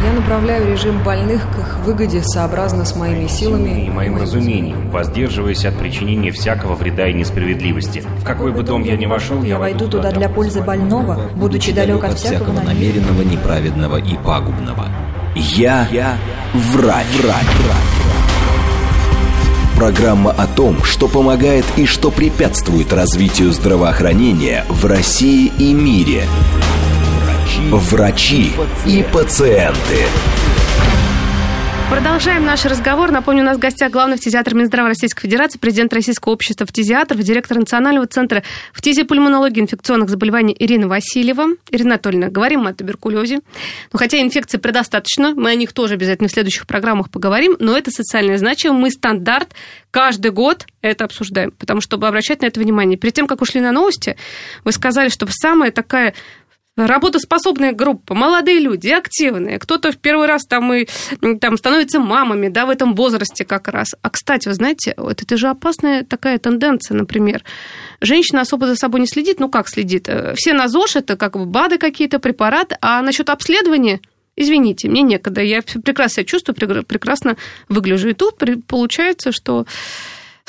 Я 0.05 0.13
направляю 0.15 0.67
режим 0.69 1.01
больных 1.05 1.49
к 1.55 1.59
их 1.61 1.79
выгоде 1.85 2.23
сообразно 2.25 2.85
с 2.85 2.97
моими 2.97 3.29
силами 3.29 3.87
и 3.87 3.89
моим 3.91 4.17
разумением, 4.17 4.91
воздерживаясь 4.91 5.65
от 5.65 5.79
причинения 5.79 6.33
всякого 6.33 6.75
вреда 6.75 7.07
и 7.07 7.13
несправедливости. 7.13 8.03
В 8.19 8.25
какой 8.25 8.51
бы 8.51 8.65
дом 8.65 8.83
я 8.83 8.97
ни 8.97 9.07
вошел, 9.07 9.41
я 9.45 9.59
войду 9.59 9.89
туда 9.89 10.11
для 10.11 10.29
пользы 10.29 10.61
больного, 10.61 11.31
будучи 11.37 11.71
далек 11.71 12.03
от 12.03 12.19
всякого 12.19 12.63
намеренного, 12.63 13.23
неправедного 13.23 13.97
и 13.99 14.17
пагубного. 14.17 14.89
Я, 15.35 15.89
я 15.91 16.19
врач. 16.55 17.07
врач. 17.21 17.47
Программа 19.77 20.31
о 20.31 20.47
том, 20.47 20.83
что 20.85 21.09
помогает 21.09 21.65
и 21.77 21.87
что 21.87 22.11
препятствует 22.11 22.93
развитию 22.93 23.53
здравоохранения 23.53 24.65
в 24.69 24.85
России 24.87 25.53
и 25.59 25.73
мире– 25.73 26.27
врачи 27.71 28.53
и 28.87 29.03
пациенты. 29.13 30.07
Продолжаем 31.93 32.47
наш 32.47 32.65
разговор. 32.65 33.11
Напомню, 33.11 33.43
у 33.43 33.45
нас 33.45 33.59
в 33.59 33.61
гостях 33.61 33.93
главный 33.93 34.17
фтизиатр 34.17 34.55
Минздрава 34.55 34.89
Российской 34.89 35.21
Федерации, 35.21 35.59
президент 35.59 35.93
Российского 35.93 36.33
общества 36.33 36.65
фтизиатров, 36.65 37.21
директор 37.21 37.59
Национального 37.59 38.07
центра 38.07 38.43
фтизиопульмонологии 38.73 39.59
и 39.59 39.61
инфекционных 39.65 40.09
заболеваний 40.09 40.57
Ирина 40.59 40.89
Васильева. 40.89 41.49
Ирина 41.71 41.91
Анатольевна, 41.91 42.29
говорим 42.31 42.61
мы 42.61 42.71
о 42.71 42.75
туберкулезе. 42.75 43.41
Ну, 43.93 43.99
хотя 43.99 44.23
инфекций 44.23 44.59
предостаточно, 44.59 45.35
мы 45.35 45.51
о 45.51 45.55
них 45.55 45.75
тоже 45.75 45.93
обязательно 45.93 46.31
в 46.31 46.33
следующих 46.33 46.67
программах 46.67 47.11
поговорим, 47.11 47.57
но 47.61 47.77
это 47.77 47.91
социальное 47.91 48.39
значимое, 48.39 48.81
мы 48.81 48.91
стандарт 48.91 49.51
каждый 49.91 50.31
год 50.31 50.65
это 50.81 51.05
обсуждаем, 51.05 51.53
потому 51.53 51.83
что, 51.83 51.89
чтобы 51.89 52.09
обращать 52.09 52.41
на 52.41 52.47
это 52.47 52.59
внимание. 52.59 52.97
Перед 52.97 53.15
тем, 53.15 53.27
как 53.27 53.43
ушли 53.43 53.61
на 53.61 53.71
новости, 53.71 54.17
вы 54.65 54.73
сказали, 54.73 55.11
что 55.11 55.27
самая 55.29 55.71
такая 55.71 56.15
работоспособная 56.77 57.73
группа, 57.73 58.15
молодые 58.15 58.61
люди, 58.61 58.89
активные. 58.89 59.59
Кто-то 59.59 59.93
в 59.93 59.99
первый 59.99 60.27
раз 60.27 60.43
там 60.45 60.73
и 60.73 60.87
там 61.41 61.57
становится 61.57 62.01
мамами, 62.01 62.49
да, 62.49 62.67
в 62.67 62.71
этом 62.71 62.95
возрасте 62.95 63.45
как 63.45 63.69
раз. 63.69 63.95
А, 64.01 64.11
кстати, 64.11 64.49
вы 64.49 64.55
знаете, 64.55 64.95
вот 64.97 65.23
это 65.23 65.37
же 65.37 65.49
опасная 65.49 66.03
такая 66.03 66.39
тенденция, 66.39 66.97
например. 66.97 67.45
Женщина 68.01 68.41
особо 68.41 68.67
за 68.67 68.77
собой 68.77 69.01
не 69.01 69.07
следит, 69.07 69.39
ну 69.39 69.49
как 69.51 69.69
следит? 69.69 70.09
Э, 70.09 70.35
все 70.35 70.55
на 70.55 70.69
ЗОЖ, 70.69 70.97
это 70.97 71.17
как 71.17 71.35
бы 71.35 71.45
БАДы 71.45 71.79
какие-то, 71.79 72.19
препараты, 72.19 72.77
а 72.81 73.03
насчет 73.03 73.29
обследования 73.29 74.01
Извините, 74.35 74.89
мне 74.89 75.03
некогда. 75.03 75.43
Я 75.43 75.61
прекрасно 75.61 76.23
себя 76.23 76.25
чувствую, 76.25 76.55
прекрасно 76.55 77.37
выгляжу. 77.69 78.09
И 78.09 78.15
тут 78.15 78.39
получается, 78.67 79.31
что 79.31 79.67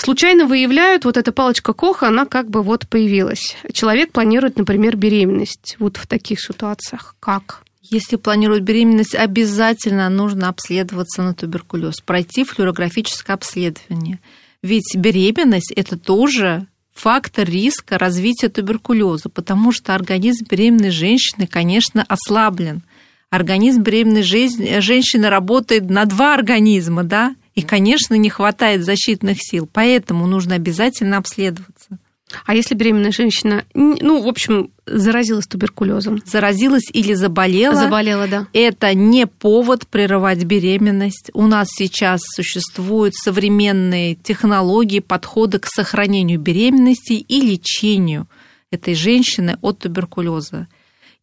случайно 0.04 0.46
выявляют, 0.46 1.06
вот 1.06 1.18
эта 1.18 1.32
палочка 1.32 1.74
Коха, 1.74 2.08
она 2.08 2.26
как 2.26 2.50
бы 2.50 2.62
вот 2.62 2.88
появилась. 2.88 3.56
Человек 3.72 4.12
планирует, 4.12 4.58
например, 4.58 4.96
беременность. 4.96 5.76
Вот 5.80 5.98
в 5.98 6.08
таких 6.08 6.42
ситуациях 6.42 7.16
как? 7.20 7.64
Если 7.82 8.16
планирует 8.16 8.64
беременность, 8.64 9.14
обязательно 9.14 10.10
нужно 10.10 10.50
обследоваться 10.50 11.22
на 11.22 11.34
туберкулез, 11.34 12.02
пройти 12.02 12.44
флюорографическое 12.44 13.36
обследование. 13.36 14.20
Ведь 14.62 14.96
беременность– 14.96 15.72
это 15.76 15.98
тоже 15.98 16.66
фактор 16.94 17.50
риска 17.50 17.98
развития 17.98 18.50
туберкулеза, 18.50 19.30
потому 19.30 19.72
что 19.72 19.96
организм 19.96 20.46
беременной 20.50 20.92
женщины, 20.92 21.48
конечно, 21.48 22.04
ослаблен. 22.08 22.84
Организм 23.30 23.82
беременной 23.82 24.22
женщины 24.24 25.28
работает 25.28 25.90
на 25.90 26.06
два 26.06 26.36
организма, 26.36 27.04
да, 27.04 27.36
и, 27.56 27.62
конечно, 27.62 28.16
не 28.16 28.30
хватает 28.30 28.84
защитных 28.84 29.38
сил, 29.40 29.70
поэтому 29.72 30.28
нужно 30.28 30.56
обязательно 30.56 31.18
обследоваться. 31.18 32.00
А 32.46 32.56
если 32.56 32.74
беременная 32.74 33.12
женщина, 33.12 33.64
ну, 33.74 34.22
в 34.22 34.28
общем, 34.28 34.72
заразилась 34.86 35.46
туберкулезом? 35.46 36.22
Заразилась 36.26 36.90
или 36.92 37.14
заболела? 37.14 37.76
Заболела, 37.76 38.28
да. 38.28 38.48
Это 38.54 38.94
не 38.96 39.28
повод 39.28 39.88
прерывать 39.88 40.44
беременность. 40.44 41.30
У 41.34 41.46
нас 41.46 41.68
сейчас 41.70 42.22
существуют 42.24 43.14
современные 43.16 44.16
технологии, 44.16 45.00
подходы 45.00 45.60
к 45.60 45.68
сохранению 45.68 46.40
беременности 46.40 47.14
и 47.14 47.42
лечению 47.42 48.28
этой 48.72 48.96
женщины 48.96 49.58
от 49.62 49.80
туберкулеза. 49.80 50.68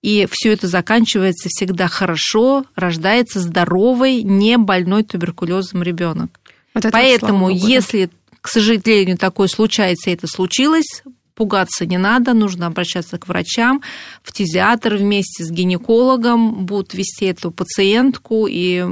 И 0.02 0.26
все 0.30 0.52
это 0.52 0.66
заканчивается 0.66 1.48
всегда 1.50 1.88
хорошо, 1.88 2.64
рождается 2.74 3.40
здоровый, 3.40 4.22
не 4.22 4.56
больной 4.56 5.04
туберкулезом 5.04 5.82
ребенок. 5.82 6.30
Вот 6.74 6.86
Поэтому, 6.90 7.50
если, 7.50 8.10
к 8.40 8.48
сожалению, 8.48 9.18
такое 9.18 9.48
случается, 9.48 10.10
и 10.10 10.14
это 10.14 10.26
случилось, 10.26 11.02
пугаться 11.34 11.86
не 11.86 11.98
надо, 11.98 12.34
нужно 12.34 12.66
обращаться 12.66 13.18
к 13.18 13.26
врачам, 13.26 13.82
в 14.22 14.28
фтизиатр 14.28 14.96
вместе 14.96 15.44
с 15.44 15.50
гинекологом 15.50 16.66
будут 16.66 16.94
вести 16.94 17.26
эту 17.26 17.50
пациентку, 17.50 18.46
и 18.46 18.84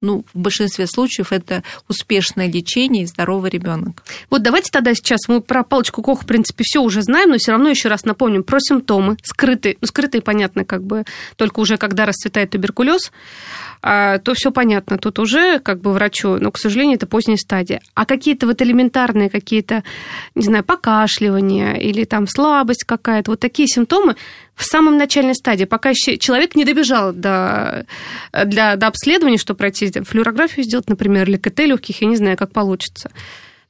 ну, 0.00 0.24
в 0.32 0.38
большинстве 0.38 0.86
случаев 0.86 1.32
это 1.32 1.64
успешное 1.88 2.50
лечение 2.50 3.02
и 3.02 3.06
здоровый 3.06 3.50
ребенок. 3.50 4.04
Вот 4.30 4.42
давайте 4.42 4.70
тогда 4.70 4.94
сейчас 4.94 5.20
мы 5.26 5.40
про 5.40 5.64
палочку 5.64 6.02
Коха, 6.02 6.22
в 6.22 6.26
принципе, 6.26 6.62
все 6.64 6.80
уже 6.80 7.02
знаем, 7.02 7.30
но 7.30 7.38
все 7.38 7.52
равно 7.52 7.68
еще 7.68 7.88
раз 7.88 8.04
напомним 8.04 8.44
про 8.44 8.60
симптомы, 8.60 9.16
скрытые, 9.24 9.76
ну, 9.80 9.86
скрытые, 9.88 10.22
понятно, 10.22 10.64
как 10.64 10.84
бы 10.84 11.04
только 11.36 11.60
уже 11.60 11.76
когда 11.78 12.06
расцветает 12.06 12.50
туберкулез, 12.50 13.10
а, 13.82 14.18
то 14.18 14.34
все 14.34 14.52
понятно, 14.52 14.98
тут 14.98 15.18
уже 15.18 15.58
как 15.58 15.80
бы 15.80 15.92
врачу, 15.92 16.38
но, 16.38 16.50
к 16.52 16.58
сожалению, 16.58 16.96
это 16.96 17.06
поздняя 17.06 17.36
стадия. 17.36 17.80
А 17.94 18.06
какие-то 18.06 18.46
вот 18.46 18.62
элементарные 18.62 19.30
какие-то, 19.30 19.82
не 20.34 20.44
знаю, 20.44 20.64
покашливания 20.64 21.74
или 21.74 22.04
там 22.04 22.26
слабость 22.28 22.84
какая-то, 22.84 23.32
вот 23.32 23.40
такие 23.40 23.66
симптомы 23.68 24.14
в 24.58 24.64
самом 24.64 24.98
начальной 24.98 25.36
стадии, 25.36 25.64
пока 25.64 25.90
еще 25.90 26.18
человек 26.18 26.56
не 26.56 26.64
добежал 26.64 27.12
до, 27.12 27.86
для, 28.44 28.74
до 28.74 28.88
обследования, 28.88 29.38
чтобы 29.38 29.58
пройти 29.58 29.90
флюорографию 29.90 30.64
сделать, 30.64 30.88
например, 30.88 31.28
или 31.28 31.36
КТ 31.36 31.60
легких, 31.60 32.02
я 32.02 32.08
не 32.08 32.16
знаю, 32.16 32.36
как 32.36 32.52
получится. 32.52 33.10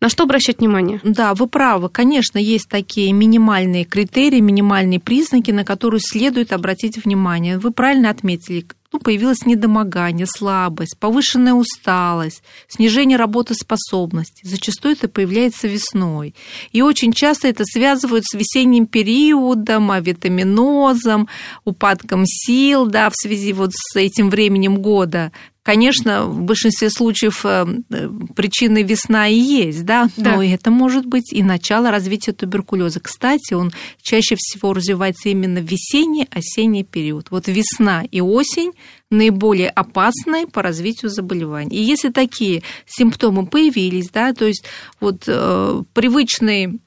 На 0.01 0.09
что 0.09 0.22
обращать 0.22 0.61
внимание? 0.61 1.01
Да, 1.03 1.35
вы 1.35 1.46
правы. 1.46 1.90
Конечно, 1.90 2.38
есть 2.38 2.68
такие 2.68 3.12
минимальные 3.12 3.85
критерии, 3.85 4.40
минимальные 4.40 5.01
признаки, 5.01 5.51
на 5.51 5.64
которые 5.64 6.01
следует 6.01 6.53
обратить 6.53 7.05
внимание. 7.05 7.59
Вы 7.59 7.70
правильно 7.72 8.09
отметили, 8.09 8.64
ну, 8.92 9.01
появилось 9.01 9.44
недомогание, 9.44 10.27
слабость, 10.27 10.96
повышенная 10.98 11.53
усталость, 11.53 12.42
снижение 12.68 13.18
работоспособности. 13.18 14.46
Зачастую 14.46 14.94
это 14.94 15.09
появляется 15.09 15.68
весной. 15.68 16.35
И 16.72 16.81
очень 16.81 17.12
часто 17.12 17.48
это 17.48 17.64
связывают 17.66 18.24
с 18.24 18.35
весенним 18.35 18.87
периодом, 18.87 19.90
авитаминозом, 19.90 21.29
упадком 21.64 22.24
сил 22.24 22.87
да, 22.87 23.11
в 23.11 23.14
связи 23.14 23.53
вот 23.53 23.72
с 23.74 23.96
этим 23.96 24.31
временем 24.31 24.79
года. 24.79 25.33
Конечно, 25.68 26.24
в 26.24 26.40
большинстве 26.40 26.88
случаев 26.88 27.44
э, 27.44 27.66
причины 28.35 28.83
весна 28.83 29.29
и 29.29 29.35
есть, 29.35 29.85
да, 29.85 30.09
но 30.16 30.38
да. 30.38 30.44
это 30.46 30.70
может 30.70 31.05
быть 31.05 31.31
и 31.31 31.42
начало 31.42 31.90
развития 31.90 32.33
туберкулеза. 32.33 33.01
Кстати, 33.01 33.53
он 33.53 33.70
чаще 34.01 34.37
всего 34.38 34.72
развивается 34.72 35.29
именно 35.29 35.61
в 35.61 35.64
весенний, 35.64 36.27
осенний 36.31 36.85
период. 36.85 37.31
Вот 37.31 37.48
весна 37.48 38.03
и 38.11 38.22
осень 38.22 38.72
наиболее 39.11 39.71
опасные 39.71 40.47
по 40.47 40.62
развитию 40.62 41.11
заболеваний. 41.11 41.77
И 41.77 41.83
если 41.83 42.11
такие 42.11 42.62
симптомы 42.87 43.47
появились, 43.47 44.11
да, 44.11 44.33
то 44.35 44.44
есть 44.44 44.64
вот 45.01 45.25
э, 45.27 45.83
привычный 45.94 46.81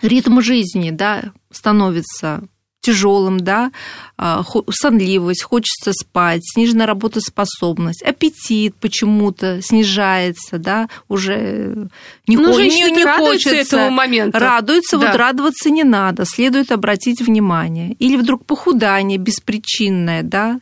ритм 0.00 0.40
жизни, 0.40 0.90
да, 0.90 1.32
становится 1.50 2.42
тяжелым, 2.80 3.40
да, 3.40 3.72
а, 4.16 4.42
сонливость, 4.70 5.42
хочется 5.42 5.92
спать, 5.92 6.42
сниженная 6.44 6.86
работоспособность, 6.86 8.02
аппетит 8.02 8.76
почему-то 8.76 9.60
снижается, 9.60 10.58
да, 10.58 10.88
уже 11.08 11.88
не, 12.26 12.36
ну, 12.36 12.52
хо- 12.52 12.60
не, 12.60 12.90
не 12.90 13.04
хочется 13.04 13.56
этому 13.56 13.90
моменту. 13.90 14.38
Радуется, 14.38 14.96
да. 14.96 15.08
вот 15.08 15.16
радоваться 15.16 15.70
не 15.70 15.84
надо, 15.84 16.24
следует 16.24 16.70
обратить 16.70 17.20
внимание. 17.20 17.94
Или 17.94 18.16
вдруг 18.16 18.46
похудание 18.46 19.18
беспричинное, 19.18 20.22
да, 20.22 20.60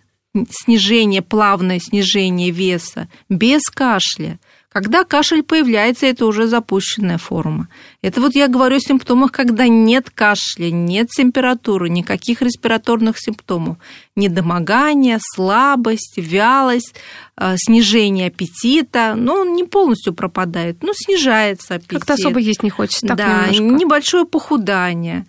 снижение, 0.50 1.22
плавное 1.22 1.78
снижение 1.78 2.50
веса, 2.50 3.08
без 3.28 3.62
кашля. 3.64 4.38
Когда 4.76 5.04
кашель 5.04 5.42
появляется, 5.42 6.04
это 6.04 6.26
уже 6.26 6.46
запущенная 6.48 7.16
форма. 7.16 7.68
Это 8.02 8.20
вот 8.20 8.34
я 8.34 8.46
говорю 8.46 8.76
о 8.76 8.80
симптомах, 8.80 9.32
когда 9.32 9.66
нет 9.68 10.10
кашля, 10.10 10.70
нет 10.70 11.08
температуры, 11.08 11.88
никаких 11.88 12.42
респираторных 12.42 13.16
симптомов. 13.18 13.78
Недомогание, 14.16 15.16
слабость, 15.18 16.18
вялость, 16.18 16.94
э, 17.38 17.54
снижение 17.56 18.26
аппетита. 18.26 19.14
Но 19.16 19.36
он 19.36 19.54
не 19.54 19.64
полностью 19.64 20.12
пропадает, 20.12 20.82
но 20.82 20.92
снижается 20.94 21.76
аппетит. 21.76 22.00
Как-то 22.00 22.12
особо 22.12 22.38
есть 22.38 22.62
не 22.62 22.68
хочется. 22.68 23.06
Так 23.06 23.16
да, 23.16 23.46
немножко. 23.48 23.82
небольшое 23.82 24.26
похудание. 24.26 25.24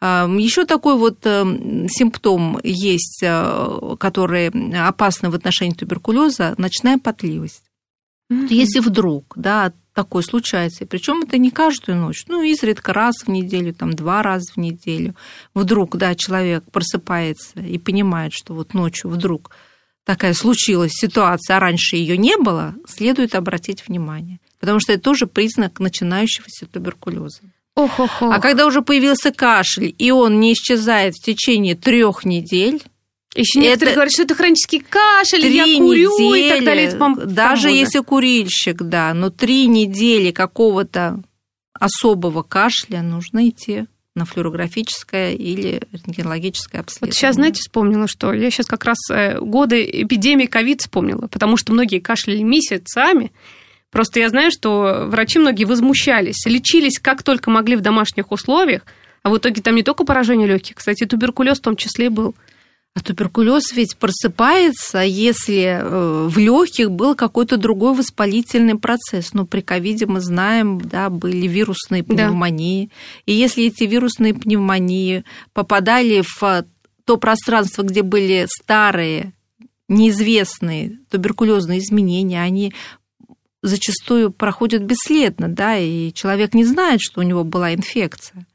Еще 0.00 0.64
такой 0.64 0.96
вот 0.96 1.18
э, 1.24 1.44
симптом 1.88 2.60
есть, 2.62 3.20
э, 3.22 3.96
который 3.98 4.48
опасный 4.86 5.28
в 5.28 5.34
отношении 5.34 5.74
туберкулеза, 5.74 6.54
ночная 6.56 6.98
потливость. 6.98 7.64
Mm-hmm. 8.30 8.46
Если 8.50 8.78
вдруг, 8.78 9.32
да, 9.34 9.72
такое 9.94 10.22
случается, 10.22 10.86
причем 10.86 11.22
это 11.22 11.38
не 11.38 11.50
каждую 11.50 11.98
ночь, 11.98 12.26
ну, 12.28 12.42
изредка 12.42 12.92
раз 12.92 13.16
в 13.24 13.28
неделю, 13.28 13.74
там, 13.74 13.92
два 13.94 14.22
раза 14.22 14.52
в 14.52 14.56
неделю, 14.56 15.16
вдруг, 15.54 15.96
да, 15.96 16.14
человек 16.14 16.62
просыпается 16.70 17.58
и 17.58 17.78
понимает, 17.78 18.32
что 18.32 18.54
вот 18.54 18.74
ночью 18.74 19.10
вдруг 19.10 19.50
такая 20.04 20.34
случилась 20.34 20.92
ситуация, 20.92 21.56
а 21.56 21.60
раньше 21.60 21.96
ее 21.96 22.16
не 22.16 22.36
было, 22.36 22.76
следует 22.86 23.34
обратить 23.34 23.88
внимание, 23.88 24.38
потому 24.60 24.78
что 24.78 24.92
это 24.92 25.02
тоже 25.02 25.26
признак 25.26 25.80
начинающегося 25.80 26.66
туберкулеза. 26.66 27.40
Ох-ох-ох. 27.78 28.32
А 28.34 28.40
когда 28.40 28.66
уже 28.66 28.82
появился 28.82 29.30
кашель, 29.30 29.94
и 29.96 30.10
он 30.10 30.40
не 30.40 30.52
исчезает 30.52 31.14
в 31.14 31.22
течение 31.24 31.74
трех 31.74 32.24
недель, 32.24 32.82
еще 33.34 33.60
некоторые 33.60 33.90
Это 33.92 33.94
говорят, 33.94 34.12
что 34.12 34.22
это 34.22 34.34
хронический 34.34 34.80
кашель, 34.80 35.42
три 35.42 35.54
я 35.56 35.64
курю 35.78 36.18
недели, 36.18 36.46
и 36.46 36.50
так 36.50 36.64
далее. 36.64 36.86
Это, 36.86 36.96
по- 36.96 37.14
даже 37.24 37.62
полгода. 37.68 37.80
если 37.80 37.98
курильщик, 38.00 38.82
да, 38.82 39.14
но 39.14 39.30
три 39.30 39.66
недели 39.66 40.32
какого-то 40.32 41.22
особого 41.78 42.42
кашля 42.42 43.02
нужно 43.02 43.48
идти 43.48 43.84
на 44.16 44.24
флюорографическое 44.24 45.34
или 45.34 45.80
рентгенологическое 45.92 46.80
обследование. 46.80 47.12
Вот 47.12 47.14
сейчас, 47.14 47.36
знаете, 47.36 47.60
вспомнила, 47.60 48.08
что 48.08 48.32
я 48.32 48.50
сейчас 48.50 48.66
как 48.66 48.84
раз 48.84 48.98
э, 49.12 49.38
годы 49.38 49.88
эпидемии 50.02 50.46
ковид 50.46 50.80
вспомнила, 50.80 51.28
потому 51.28 51.56
что 51.56 51.72
многие 51.72 52.00
кашляли 52.00 52.42
месяцами. 52.42 53.30
Просто 53.90 54.20
я 54.20 54.28
знаю, 54.28 54.50
что 54.50 55.06
врачи 55.08 55.38
многие 55.38 55.64
возмущались, 55.64 56.44
лечились 56.46 56.98
как 56.98 57.22
только 57.22 57.50
могли 57.50 57.76
в 57.76 57.80
домашних 57.80 58.30
условиях, 58.32 58.82
а 59.22 59.30
в 59.30 59.38
итоге 59.38 59.62
там 59.62 59.74
не 59.74 59.82
только 59.82 60.04
поражение 60.04 60.46
легких, 60.46 60.76
кстати, 60.76 61.04
туберкулез 61.04 61.58
в 61.58 61.62
том 61.62 61.76
числе 61.76 62.10
был. 62.10 62.34
А 62.94 63.00
туберкулез 63.00 63.72
ведь 63.72 63.96
просыпается, 63.96 65.00
если 65.00 65.78
э, 65.80 66.28
в 66.28 66.36
легких 66.38 66.90
был 66.90 67.14
какой-то 67.14 67.56
другой 67.56 67.94
воспалительный 67.94 68.76
процесс. 68.76 69.34
Ну, 69.34 69.46
при 69.46 69.60
ковиде 69.60 70.06
мы 70.06 70.20
знаем, 70.20 70.80
да, 70.80 71.08
были 71.08 71.46
вирусные 71.46 72.02
Да. 72.02 72.14
пневмонии. 72.14 72.90
И 73.24 73.32
если 73.32 73.66
эти 73.66 73.84
вирусные 73.84 74.34
пневмонии 74.34 75.24
попадали 75.52 76.22
в 76.26 76.64
то 77.04 77.16
пространство, 77.18 77.82
где 77.82 78.02
были 78.02 78.46
старые, 78.48 79.32
неизвестные 79.88 80.98
туберкулезные 81.10 81.78
изменения, 81.78 82.42
они 82.42 82.72
зачастую 83.62 84.30
проходят 84.30 84.82
бесследно, 84.82 85.48
да, 85.48 85.76
и 85.76 86.12
человек 86.12 86.54
не 86.54 86.64
знает, 86.64 87.00
что 87.00 87.20
у 87.20 87.24
него 87.24 87.44
была 87.44 87.74
инфекция. 87.74 88.46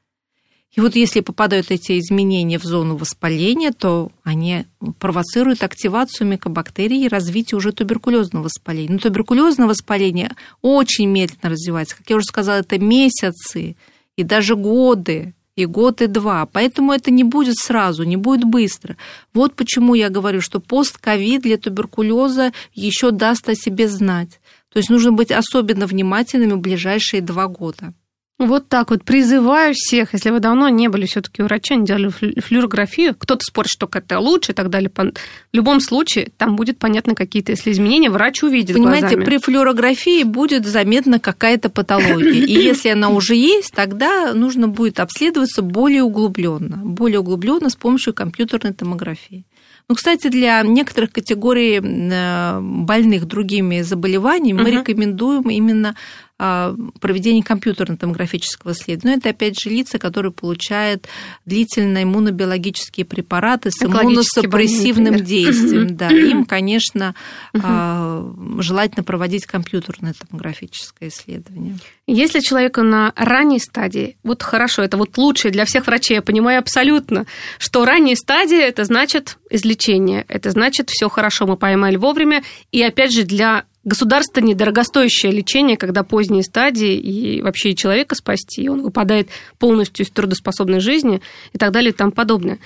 И 0.76 0.82
вот 0.82 0.96
если 0.96 1.20
попадают 1.20 1.70
эти 1.70 2.00
изменения 2.00 2.58
в 2.58 2.64
зону 2.64 2.96
воспаления, 2.96 3.72
то 3.72 4.12
они 4.24 4.66
провоцируют 4.98 5.62
активацию 5.62 6.28
микобактерий 6.28 7.06
и 7.06 7.08
развитие 7.08 7.58
уже 7.58 7.72
туберкулезного 7.72 8.46
воспаления. 8.46 8.94
Но 8.94 8.98
туберкулезное 8.98 9.68
воспаление 9.68 10.32
очень 10.64 11.08
медленно 11.08 11.52
развивается. 11.52 11.96
Как 11.96 12.10
я 12.10 12.16
уже 12.16 12.26
сказала, 12.26 12.58
это 12.58 12.80
месяцы 12.80 13.76
и 14.16 14.24
даже 14.24 14.56
годы, 14.56 15.36
и 15.56 15.66
год, 15.66 16.02
и 16.02 16.08
два. 16.08 16.48
Поэтому 16.48 16.92
это 16.92 17.12
не 17.12 17.24
будет 17.24 17.58
сразу, 17.58 18.04
не 18.04 18.18
будет 18.18 18.44
быстро. 18.44 18.98
Вот 19.34 19.56
почему 19.56 19.94
я 19.94 20.10
говорю, 20.10 20.42
что 20.42 20.60
постковид 20.60 21.44
для 21.44 21.58
туберкулеза 21.58 22.52
еще 22.74 23.12
даст 23.12 23.48
о 23.48 23.56
себе 23.56 23.88
знать. 23.88 24.40
То 24.74 24.80
есть 24.80 24.90
нужно 24.90 25.12
быть 25.12 25.32
особенно 25.32 25.86
внимательными 25.86 26.54
в 26.54 26.60
ближайшие 26.60 27.22
два 27.22 27.48
года. 27.48 27.94
Вот 28.40 28.68
так 28.68 28.90
вот 28.90 29.04
призываю 29.04 29.74
всех, 29.76 30.14
если 30.14 30.32
вы 30.32 30.40
давно 30.40 30.68
не 30.68 30.88
были 30.88 31.06
все-таки 31.06 31.44
у 31.44 31.46
врача, 31.46 31.76
не 31.76 31.86
делали 31.86 32.08
флю- 32.08 32.42
флюорографию, 32.42 33.16
кто-то 33.16 33.42
спорит, 33.44 33.70
что 33.70 33.88
это 33.94 34.20
лучше 34.20 34.52
и 34.52 34.56
так 34.56 34.72
далее. 34.72 34.92
В 34.92 35.12
любом 35.54 35.80
случае, 35.80 36.32
там 36.36 36.56
будет 36.56 36.80
понятно 36.80 37.14
какие-то, 37.14 37.52
если 37.52 37.72
изменения, 37.72 38.10
врач 38.10 38.42
увидит 38.42 38.76
Понимаете, 38.76 39.02
глазами. 39.02 39.26
при 39.26 39.38
флюорографии 39.38 40.24
будет 40.24 40.66
заметна 40.66 41.20
какая-то 41.20 41.70
патология. 41.70 42.44
И 42.44 42.54
если 42.54 42.90
она 42.90 43.10
уже 43.10 43.36
есть, 43.36 43.72
тогда 43.72 44.34
нужно 44.34 44.68
будет 44.68 45.00
обследоваться 45.00 45.62
более 45.62 46.02
углубленно. 46.02 46.78
Более 46.84 47.20
углубленно 47.20 47.70
с 47.70 47.76
помощью 47.76 48.16
компьютерной 48.16 48.74
томографии. 48.74 49.46
Ну, 49.90 49.96
кстати, 49.96 50.30
для 50.30 50.64
некоторых 50.64 51.12
категорий 51.12 51.80
э, 51.82 52.60
больных 52.62 53.26
другими 53.26 53.82
заболеваниями 53.82 54.58
мы 54.62 54.70
Мгм. 54.70 54.80
рекомендуем 54.80 55.50
именно 55.50 55.96
проведение 56.38 57.44
компьютерно-томографического 57.44 58.72
исследования. 58.72 59.16
Но 59.16 59.20
это, 59.20 59.30
опять 59.30 59.60
же, 59.60 59.70
лица, 59.70 60.00
которые 60.00 60.32
получают 60.32 61.08
длительные 61.46 62.04
иммунобиологические 62.04 63.06
препараты 63.06 63.72
с 63.72 63.82
иммуносупрессивным 63.82 65.14
больные, 65.14 65.26
действием. 65.26 65.96
Да, 65.96 66.10
им, 66.10 66.46
конечно, 66.46 67.16
а, 67.54 68.34
желательно 68.60 69.04
проводить 69.04 69.46
компьютерное 69.46 70.14
томографическое 70.14 71.10
исследование. 71.10 71.78
Если 72.08 72.40
человеку 72.40 72.82
на 72.82 73.14
ранней 73.16 73.60
стадии, 73.60 74.18
вот 74.24 74.44
хорошо, 74.44 74.82
это 74.82 74.98
вот 74.98 75.18
лучшее 75.18 75.52
для 75.52 75.66
всех 75.66 75.88
врачей, 75.88 76.16
я 76.16 76.22
понимаю 76.22 76.60
абсолютно, 76.60 77.26
что 77.60 77.86
ранняя 77.86 78.16
стадия 78.16 78.62
это 78.62 78.84
значит 78.86 79.38
излечение, 79.50 80.26
это 80.28 80.52
значит 80.52 80.90
все 80.90 81.10
хорошо, 81.10 81.46
мы 81.46 81.58
поймали 81.58 81.96
вовремя, 81.96 82.44
и 82.72 82.82
опять 82.82 83.14
же 83.14 83.24
для 83.24 83.66
государства 83.84 84.42
недорогостоящее 84.42 85.32
лечение, 85.32 85.78
когда 85.78 86.04
поздние 86.04 86.44
стадии 86.44 86.96
и 86.96 87.42
вообще 87.42 87.72
и 87.72 87.76
человека 87.76 88.16
спасти, 88.16 88.64
и 88.64 88.70
он 88.70 88.82
выпадает 88.82 89.30
полностью 89.60 90.06
из 90.06 90.10
трудоспособной 90.12 90.80
жизни 90.80 91.22
и 91.54 91.58
так 91.58 91.72
далее 91.72 91.92
и 91.92 91.96
тому 91.96 92.12
подобное. 92.12 92.60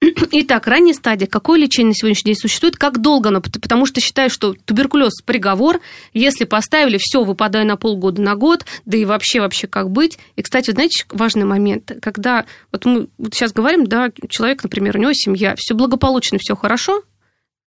Итак, 0.32 0.66
ранняя 0.66 0.94
стадия. 0.94 1.26
Какое 1.26 1.58
лечение 1.58 1.88
на 1.88 1.94
сегодняшний 1.94 2.32
день 2.32 2.40
существует? 2.40 2.76
Как 2.76 3.00
долго 3.02 3.28
оно? 3.28 3.42
Пот- 3.42 3.60
Потому 3.60 3.84
что 3.84 4.00
считаю, 4.00 4.30
что 4.30 4.54
туберкулез– 4.64 5.20
приговор. 5.26 5.80
Если 6.14 6.44
поставили, 6.44 6.96
все, 6.98 7.22
выпадаю 7.22 7.66
на 7.66 7.76
полгода, 7.76 8.22
на 8.22 8.34
год, 8.34 8.64
да 8.86 8.96
и 8.96 9.04
вообще, 9.04 9.40
вообще 9.40 9.66
как 9.66 9.90
быть. 9.90 10.18
И, 10.36 10.42
кстати, 10.42 10.70
знаете, 10.70 11.04
важный 11.10 11.44
момент. 11.44 11.92
Когда 12.00 12.46
вот 12.72 12.86
мы 12.86 13.08
вот 13.18 13.34
сейчас 13.34 13.52
говорим, 13.52 13.86
да, 13.86 14.10
человек, 14.30 14.62
например, 14.62 14.96
у 14.96 15.00
него 15.00 15.12
семья, 15.12 15.54
все 15.58 15.74
благополучно, 15.74 16.38
все 16.40 16.56
хорошо, 16.56 17.02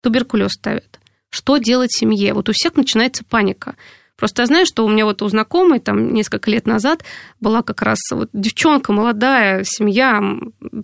туберкулез 0.02 0.54
ставят. 0.54 1.00
Что 1.34 1.58
делать 1.58 1.92
семье? 1.92 2.36
Вот 2.36 2.48
у 2.48 2.52
всех 2.54 2.76
начинается 2.76 3.24
паника. 3.28 3.76
Просто 4.16 4.44
я 4.44 4.46
знаю, 4.46 4.68
что 4.68 4.86
у 4.86 4.90
меня 4.90 5.04
вот 5.04 5.24
у 5.24 5.28
знакомой 5.28 5.80
там 5.80 6.14
несколько 6.14 6.52
лет 6.52 6.68
назад 6.68 7.04
была 7.40 7.64
как 7.64 7.82
раз 7.82 7.98
вот 8.12 8.30
девчонка 8.34 8.94
молодая, 8.94 9.64
семья, 9.66 10.22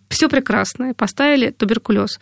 все 0.09 0.27
прекрасно, 0.27 0.95
поставили 0.95 1.51
туберкулез. 1.51 2.19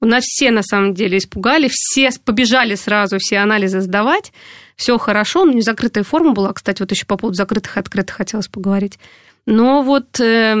У 0.00 0.06
нас 0.06 0.22
все 0.22 0.52
на 0.52 0.62
самом 0.62 0.94
деле 0.94 1.18
испугали, 1.18 1.68
все 1.68 2.10
побежали 2.24 2.76
сразу 2.76 3.18
все 3.18 3.38
анализы 3.38 3.80
сдавать, 3.80 4.32
все 4.76 4.96
хорошо, 4.96 5.44
но 5.44 5.50
не 5.50 5.62
закрытая 5.62 6.04
форма 6.04 6.34
была, 6.34 6.52
кстати, 6.52 6.80
вот 6.82 6.92
еще 6.92 7.04
по 7.04 7.16
поводу 7.16 7.34
закрытых 7.34 7.76
и 7.76 7.80
открытых 7.80 8.14
хотелось 8.14 8.46
поговорить. 8.46 9.00
Но 9.44 9.82
вот 9.82 10.20
э, 10.20 10.54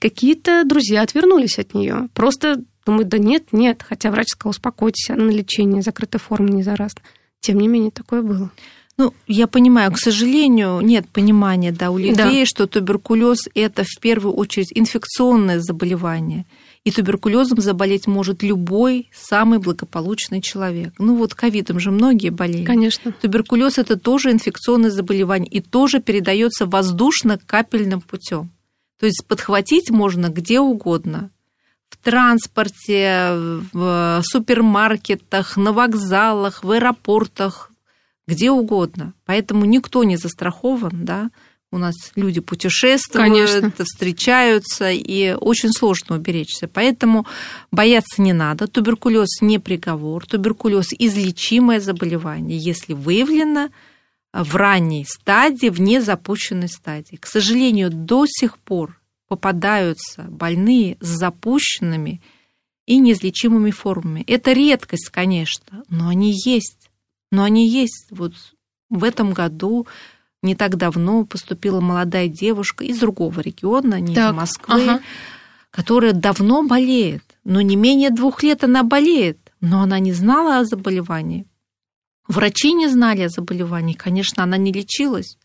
какие-то 0.00 0.64
друзья 0.64 1.02
отвернулись 1.02 1.58
от 1.58 1.74
нее. 1.74 2.08
Просто 2.14 2.62
думают, 2.88 3.08
да 3.08 3.18
нет, 3.18 3.52
нет. 3.52 3.84
Хотя 3.86 4.10
врач 4.10 4.28
сказал, 4.28 4.50
успокойтесь, 4.50 5.10
она 5.10 5.24
на 5.24 5.30
лечение, 5.30 5.82
закрытая 5.82 6.20
форма 6.20 6.48
не 6.48 6.62
заразна. 6.62 7.02
Тем 7.40 7.58
не 7.58 7.68
менее, 7.68 7.90
такое 7.90 8.22
было. 8.22 8.50
Ну, 8.96 9.14
я 9.28 9.46
понимаю, 9.46 9.92
к 9.92 9.98
сожалению, 9.98 10.80
нет 10.80 11.08
понимания 11.08 11.70
да, 11.70 11.92
у 11.92 11.98
людей, 11.98 12.40
Да. 12.40 12.46
что 12.46 12.66
туберкулез 12.66 13.48
это 13.54 13.84
в 13.84 14.00
первую 14.00 14.34
очередь 14.34 14.72
инфекционное 14.74 15.60
заболевание. 15.60 16.46
И 16.82 16.90
туберкулезом 16.90 17.60
заболеть 17.60 18.08
может 18.08 18.42
любой 18.42 19.08
самый 19.14 19.60
благополучный 19.60 20.40
человек. 20.40 20.94
Ну 20.98 21.16
вот 21.16 21.34
ковидом 21.34 21.78
же 21.78 21.92
многие 21.92 22.30
болеют. 22.30 22.66
Конечно. 22.66 23.12
Туберкулез 23.12 23.78
это 23.78 23.96
тоже 23.96 24.32
инфекционное 24.32 24.90
заболевание 24.90 25.48
и 25.48 25.60
тоже 25.60 26.00
передается 26.00 26.66
воздушно-капельным 26.66 28.00
путем. 28.00 28.50
То 28.98 29.06
есть 29.06 29.24
подхватить 29.28 29.90
можно 29.90 30.28
где 30.28 30.58
угодно. 30.58 31.30
В 32.00 32.04
транспорте, 32.04 33.32
в 33.72 34.22
супермаркетах, 34.24 35.56
на 35.56 35.72
вокзалах, 35.72 36.62
в 36.62 36.70
аэропортах, 36.70 37.70
где 38.26 38.50
угодно. 38.50 39.14
Поэтому 39.24 39.64
никто 39.64 40.04
не 40.04 40.16
застрахован, 40.16 41.04
да, 41.04 41.30
у 41.70 41.76
нас 41.76 41.94
люди 42.14 42.40
путешествуют, 42.40 43.30
Конечно. 43.30 43.72
встречаются, 43.84 44.90
и 44.90 45.34
очень 45.34 45.70
сложно 45.70 46.16
уберечься. 46.16 46.66
Поэтому 46.66 47.26
бояться 47.70 48.22
не 48.22 48.32
надо. 48.32 48.68
Туберкулез 48.68 49.42
не 49.42 49.58
приговор. 49.58 50.24
Туберкулез 50.24 50.88
излечимое 50.98 51.80
заболевание, 51.80 52.56
если 52.56 52.94
выявлено 52.94 53.68
в 54.32 54.56
ранней 54.56 55.04
стадии, 55.06 55.68
в 55.68 55.80
незапущенной 55.80 56.68
стадии. 56.68 57.16
К 57.16 57.26
сожалению, 57.26 57.90
до 57.90 58.24
сих 58.26 58.56
пор 58.56 58.97
попадаются 59.28 60.24
больные 60.28 60.96
с 61.00 61.06
запущенными 61.06 62.20
и 62.86 62.98
неизлечимыми 62.98 63.70
формами. 63.70 64.24
Это 64.26 64.52
редкость, 64.52 65.10
конечно, 65.10 65.84
но 65.88 66.08
они 66.08 66.32
есть. 66.32 66.90
Но 67.30 67.44
они 67.44 67.68
есть. 67.68 68.06
Вот 68.10 68.32
в 68.88 69.04
этом 69.04 69.32
году 69.32 69.86
не 70.42 70.54
так 70.54 70.76
давно 70.76 71.24
поступила 71.24 71.80
молодая 71.80 72.28
девушка 72.28 72.84
из 72.84 72.98
другого 72.98 73.40
региона, 73.40 74.00
не 74.00 74.14
Так, 74.14 74.32
из 74.32 74.36
Москвы, 74.36 74.82
ага. 74.82 75.02
которая 75.70 76.12
давно 76.12 76.62
болеет, 76.62 77.24
но 77.44 77.60
не 77.60 77.76
менее 77.76 78.10
двух 78.10 78.42
лет 78.42 78.64
она 78.64 78.82
болеет, 78.82 79.52
но 79.60 79.82
она 79.82 79.98
не 79.98 80.12
знала 80.12 80.58
о 80.58 80.64
заболевании. 80.64 81.46
Врачи 82.26 82.72
не 82.72 82.88
знали 82.88 83.22
о 83.22 83.28
заболевании, 83.28 83.94
конечно, 83.94 84.42
она 84.42 84.56
не 84.56 84.72
лечилась. 84.72 85.38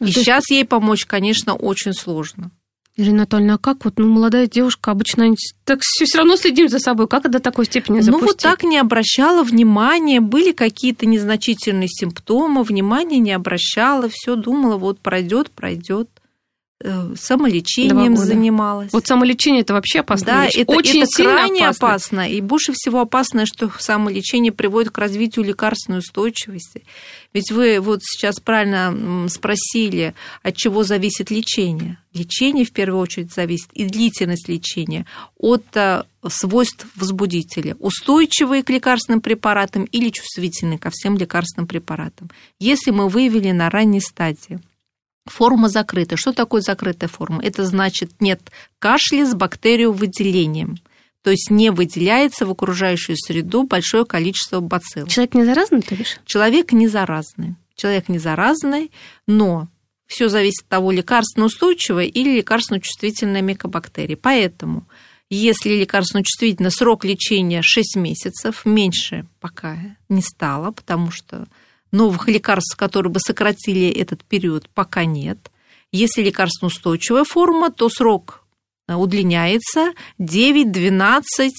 Ну, 0.00 0.06
И 0.06 0.12
сейчас 0.12 0.50
ей 0.50 0.64
помочь, 0.64 1.06
конечно, 1.06 1.54
очень 1.54 1.94
сложно. 1.94 2.50
Ирина 2.96 3.22
Анатольевна, 3.22 3.54
а 3.54 3.58
как 3.58 3.84
вот 3.84 3.94
ну, 3.98 4.06
молодая 4.06 4.46
девушка 4.46 4.92
обычно 4.92 5.34
так 5.64 5.80
все 5.82 6.04
равно 6.16 6.36
следим 6.36 6.68
за 6.68 6.78
собой? 6.78 7.08
Как 7.08 7.28
до 7.28 7.40
такой 7.40 7.64
степени 7.64 7.96
Ну 7.96 8.02
запустить? 8.02 8.28
вот 8.28 8.36
так 8.38 8.62
не 8.62 8.78
обращала 8.78 9.42
внимания, 9.42 10.20
были 10.20 10.52
какие-то 10.52 11.04
незначительные 11.04 11.88
симптомы, 11.88 12.62
внимания 12.62 13.18
не 13.18 13.32
обращала, 13.32 14.08
все 14.08 14.36
думала, 14.36 14.76
вот 14.76 15.00
пройдет, 15.00 15.50
пройдет. 15.50 16.08
Э, 16.80 17.14
Самолечением 17.16 18.16
занималась. 18.16 18.92
Вот 18.92 19.06
самолечение 19.06 19.62
это 19.62 19.74
вообще 19.74 20.00
опасно. 20.00 20.26
Да, 20.26 20.46
это, 20.46 20.72
Очень 20.72 21.02
это 21.02 21.10
сильно 21.16 21.32
крайне 21.32 21.60
опасно. 21.68 21.88
опасно. 21.88 22.30
И 22.30 22.40
больше 22.40 22.72
всего 22.74 23.00
опасно, 23.00 23.46
что 23.46 23.70
самолечение 23.78 24.50
приводит 24.50 24.90
к 24.90 24.98
развитию 24.98 25.44
лекарственной 25.44 26.00
устойчивости. 26.00 26.82
Ведь 27.32 27.52
вы 27.52 27.78
вот 27.80 28.00
сейчас 28.02 28.40
правильно 28.40 29.28
спросили, 29.28 30.14
от 30.42 30.56
чего 30.56 30.82
зависит 30.82 31.30
лечение. 31.30 31.98
Лечение 32.12 32.64
в 32.64 32.72
первую 32.72 33.00
очередь 33.00 33.32
зависит 33.32 33.68
и 33.72 33.84
длительность 33.84 34.48
лечения 34.48 35.06
от 35.38 35.64
э, 35.76 36.02
свойств 36.28 36.86
возбудителя. 36.96 37.76
Устойчивые 37.78 38.64
к 38.64 38.70
лекарственным 38.70 39.20
препаратам 39.20 39.84
или 39.84 40.10
чувствительные 40.10 40.78
ко 40.78 40.90
всем 40.90 41.16
лекарственным 41.16 41.68
препаратам. 41.68 42.30
Если 42.58 42.90
мы 42.90 43.08
выявили 43.08 43.52
на 43.52 43.70
ранней 43.70 44.00
стадии 44.00 44.60
Форма 45.26 45.68
закрыта. 45.68 46.16
Что 46.16 46.32
такое 46.32 46.60
закрытая 46.60 47.08
форма? 47.08 47.42
Это 47.42 47.64
значит 47.64 48.20
нет 48.20 48.50
кашля 48.78 49.26
с 49.26 49.34
бактериовыделением. 49.34 50.78
То 51.22 51.30
есть 51.30 51.50
не 51.50 51.70
выделяется 51.70 52.44
в 52.44 52.50
окружающую 52.50 53.16
среду 53.16 53.62
большое 53.62 54.04
количество 54.04 54.60
бацилл. 54.60 55.06
Человек 55.06 55.34
не 55.34 55.44
заразный, 55.44 55.80
ты 55.80 55.94
видишь? 55.94 56.20
Человек 56.26 56.72
не 56.72 56.86
заразный. 56.86 57.54
Человек 57.74 58.08
не 58.08 58.18
заразный, 58.18 58.92
но 59.26 59.68
все 60.06 60.28
зависит 60.28 60.64
от 60.64 60.68
того, 60.68 60.90
лекарственно 60.90 61.46
устойчивая 61.46 62.04
или 62.04 62.36
лекарственно 62.36 62.80
чувствительная 62.80 63.40
микобактерия. 63.40 64.18
Поэтому, 64.20 64.86
если 65.30 65.70
лекарственно 65.70 66.22
чувствительный 66.22 66.70
срок 66.70 67.06
лечения 67.06 67.62
6 67.62 67.96
месяцев, 67.96 68.66
меньше 68.66 69.26
пока 69.40 69.78
не 70.10 70.20
стало, 70.20 70.72
потому 70.72 71.10
что 71.10 71.46
новых 71.94 72.28
лекарств, 72.28 72.76
которые 72.76 73.12
бы 73.12 73.20
сократили 73.20 73.88
этот 73.88 74.24
период, 74.24 74.68
пока 74.68 75.04
нет. 75.04 75.50
Если 75.92 76.22
лекарственно 76.22 76.66
устойчивая 76.66 77.24
форма, 77.24 77.70
то 77.70 77.88
срок 77.88 78.44
э, 78.88 78.94
удлиняется 78.94 79.92
9, 80.18 80.72
12 80.72 81.52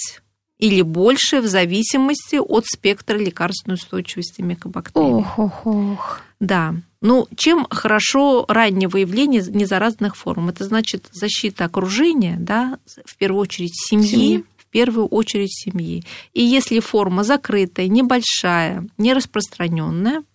или 0.60 0.82
больше 0.82 1.42
в 1.42 1.48
зависимости 1.48 2.36
от 2.36 2.66
спектра 2.66 3.18
лекарственной 3.18 3.76
устойчивости 3.76 4.42
микобактерий. 4.42 5.08
Ох, 5.08 5.40
ох, 5.40 5.66
ох. 5.66 6.22
Да. 6.40 6.76
Ну, 7.02 7.28
чем 7.36 7.68
хорошо 7.70 8.46
раннее 8.48 8.88
выявление 8.88 9.44
незаразных 9.48 10.16
форм? 10.16 10.50
Это 10.50 10.64
значит 10.64 11.08
защита 11.12 11.66
окружения, 11.66 12.38
да, 12.40 12.80
в 13.06 13.16
первую 13.18 13.42
очередь 13.42 13.76
семьи, 13.76 14.08
Семьи. 14.08 14.46
В 14.76 14.78
первую 14.78 15.08
очередь 15.08 15.54
семьи. 15.54 16.04
И 16.34 16.44
если 16.44 16.82
форма 16.82 17.24
закрытая, 17.24 17.88
небольшая, 17.88 18.86
не 18.98 19.14
распространенная, 19.14 20.26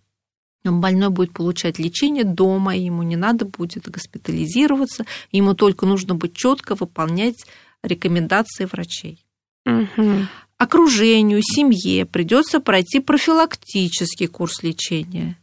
больной 0.64 1.10
будет 1.10 1.34
получать 1.34 1.78
лечение 1.78 2.24
дома, 2.24 2.74
ему 2.74 3.02
не 3.02 3.16
надо 3.16 3.44
будет 3.44 3.86
госпитализироваться, 3.90 5.04
ему 5.30 5.52
только 5.52 5.84
нужно 5.84 6.14
будет 6.14 6.32
четко 6.32 6.74
выполнять 6.74 7.44
рекомендации 7.82 8.64
врачей 8.64 9.22
Мгм. 9.66 10.28
окружению, 10.56 11.42
семье 11.42 12.06
придется 12.06 12.60
пройти 12.60 13.00
профилактический 13.00 14.26
курс 14.26 14.62
лечения. 14.62 15.36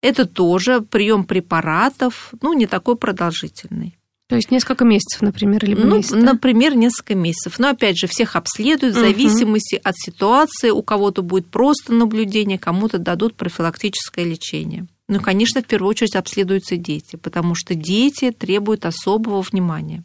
Это 0.00 0.26
тоже 0.26 0.80
прием 0.80 1.24
препаратов, 1.24 2.32
ну, 2.40 2.52
не 2.52 2.66
такой 2.66 2.94
продолжительный. 2.94 3.98
То 4.28 4.36
есть 4.36 4.50
несколько 4.50 4.84
месяцев, 4.84 5.20
например, 5.20 5.64
либо 5.64 5.82
Ну, 5.82 5.96
месяц, 5.96 6.12
да? 6.12 6.18
например, 6.18 6.74
несколько 6.74 7.14
месяцев. 7.14 7.58
Но 7.58 7.68
опять 7.68 7.98
же, 7.98 8.06
всех 8.06 8.36
обследуют 8.36 8.96
в 8.96 8.98
зависимости 8.98 9.80
от 9.82 9.96
ситуации. 9.96 10.70
У 10.70 10.82
кого-то 10.82 11.22
будет 11.22 11.46
просто 11.46 11.92
наблюдение, 11.92 12.58
кому-то 12.58 12.98
дадут 12.98 13.34
профилактическое 13.34 14.24
лечение. 14.24 14.86
Ну, 15.08 15.20
конечно, 15.20 15.60
в 15.60 15.66
первую 15.66 15.90
очередь 15.90 16.16
обследуются 16.16 16.76
дети, 16.76 17.16
потому 17.16 17.54
что 17.54 17.74
дети 17.74 18.30
требуют 18.30 18.86
особого 18.86 19.42
внимания. 19.42 20.02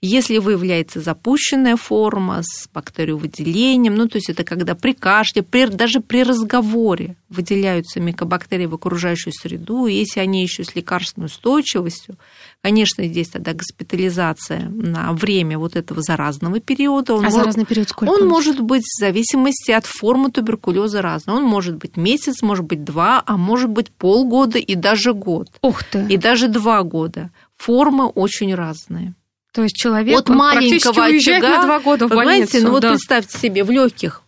Если 0.00 0.38
выявляется 0.38 1.00
запущенная 1.00 1.76
форма 1.76 2.42
с 2.42 2.68
бактериовыделением, 2.72 3.94
ну, 3.94 4.08
то 4.08 4.16
есть 4.16 4.28
это 4.28 4.44
когда 4.44 4.74
при 4.74 4.92
кашле, 4.92 5.42
при, 5.42 5.66
даже 5.66 6.00
при 6.00 6.22
разговоре 6.22 7.16
выделяются 7.28 8.00
микобактерии 8.00 8.66
в 8.66 8.74
окружающую 8.74 9.32
среду, 9.32 9.86
если 9.86 10.20
они 10.20 10.42
еще 10.42 10.62
с 10.64 10.74
лекарственной 10.74 11.26
устойчивостью, 11.26 12.16
конечно, 12.62 13.04
здесь 13.06 13.28
тогда 13.28 13.54
госпитализация 13.54 14.68
на 14.68 15.12
время 15.12 15.58
вот 15.58 15.76
этого 15.76 16.02
заразного 16.02 16.60
периода. 16.60 17.14
Он 17.14 17.26
А 17.26 17.30
заразный 17.30 17.64
период 17.64 17.88
сколько? 17.88 18.12
он 18.12 18.28
может 18.28 18.60
быть 18.60 18.84
в 18.84 18.98
зависимости 19.00 19.70
от 19.70 19.86
формы 19.86 20.30
туберкулеза 20.30 21.02
разный. 21.02 21.34
Он 21.34 21.44
может 21.44 21.76
быть 21.76 21.96
месяц, 21.96 22.42
может 22.42 22.64
быть 22.64 22.84
два, 22.84 23.22
а 23.24 23.36
может 23.36 23.70
быть 23.70 23.90
полгода 23.90 24.58
и 24.58 24.74
даже 24.74 25.14
год. 25.14 25.48
Ух 25.62 25.82
ты. 25.84 26.06
И 26.08 26.16
даже 26.16 26.48
два 26.48 26.82
года. 26.82 27.30
Формы 27.56 28.06
очень 28.06 28.54
разные. 28.54 29.14
То 29.54 29.62
есть 29.62 29.76
человек 29.76 30.18
От 30.18 30.28
маленького 30.28 31.04
очага, 31.06 31.48
на 31.48 31.62
два 31.62 31.78
года 31.80 32.06
в 32.06 32.08
Понимаете, 32.10 32.46
больницу. 32.46 32.66
ну 32.66 32.70
вот 32.72 32.82
да. 32.82 32.90
представьте 32.90 33.38
себе, 33.38 33.62
в 33.64 33.70
легких 33.70 34.22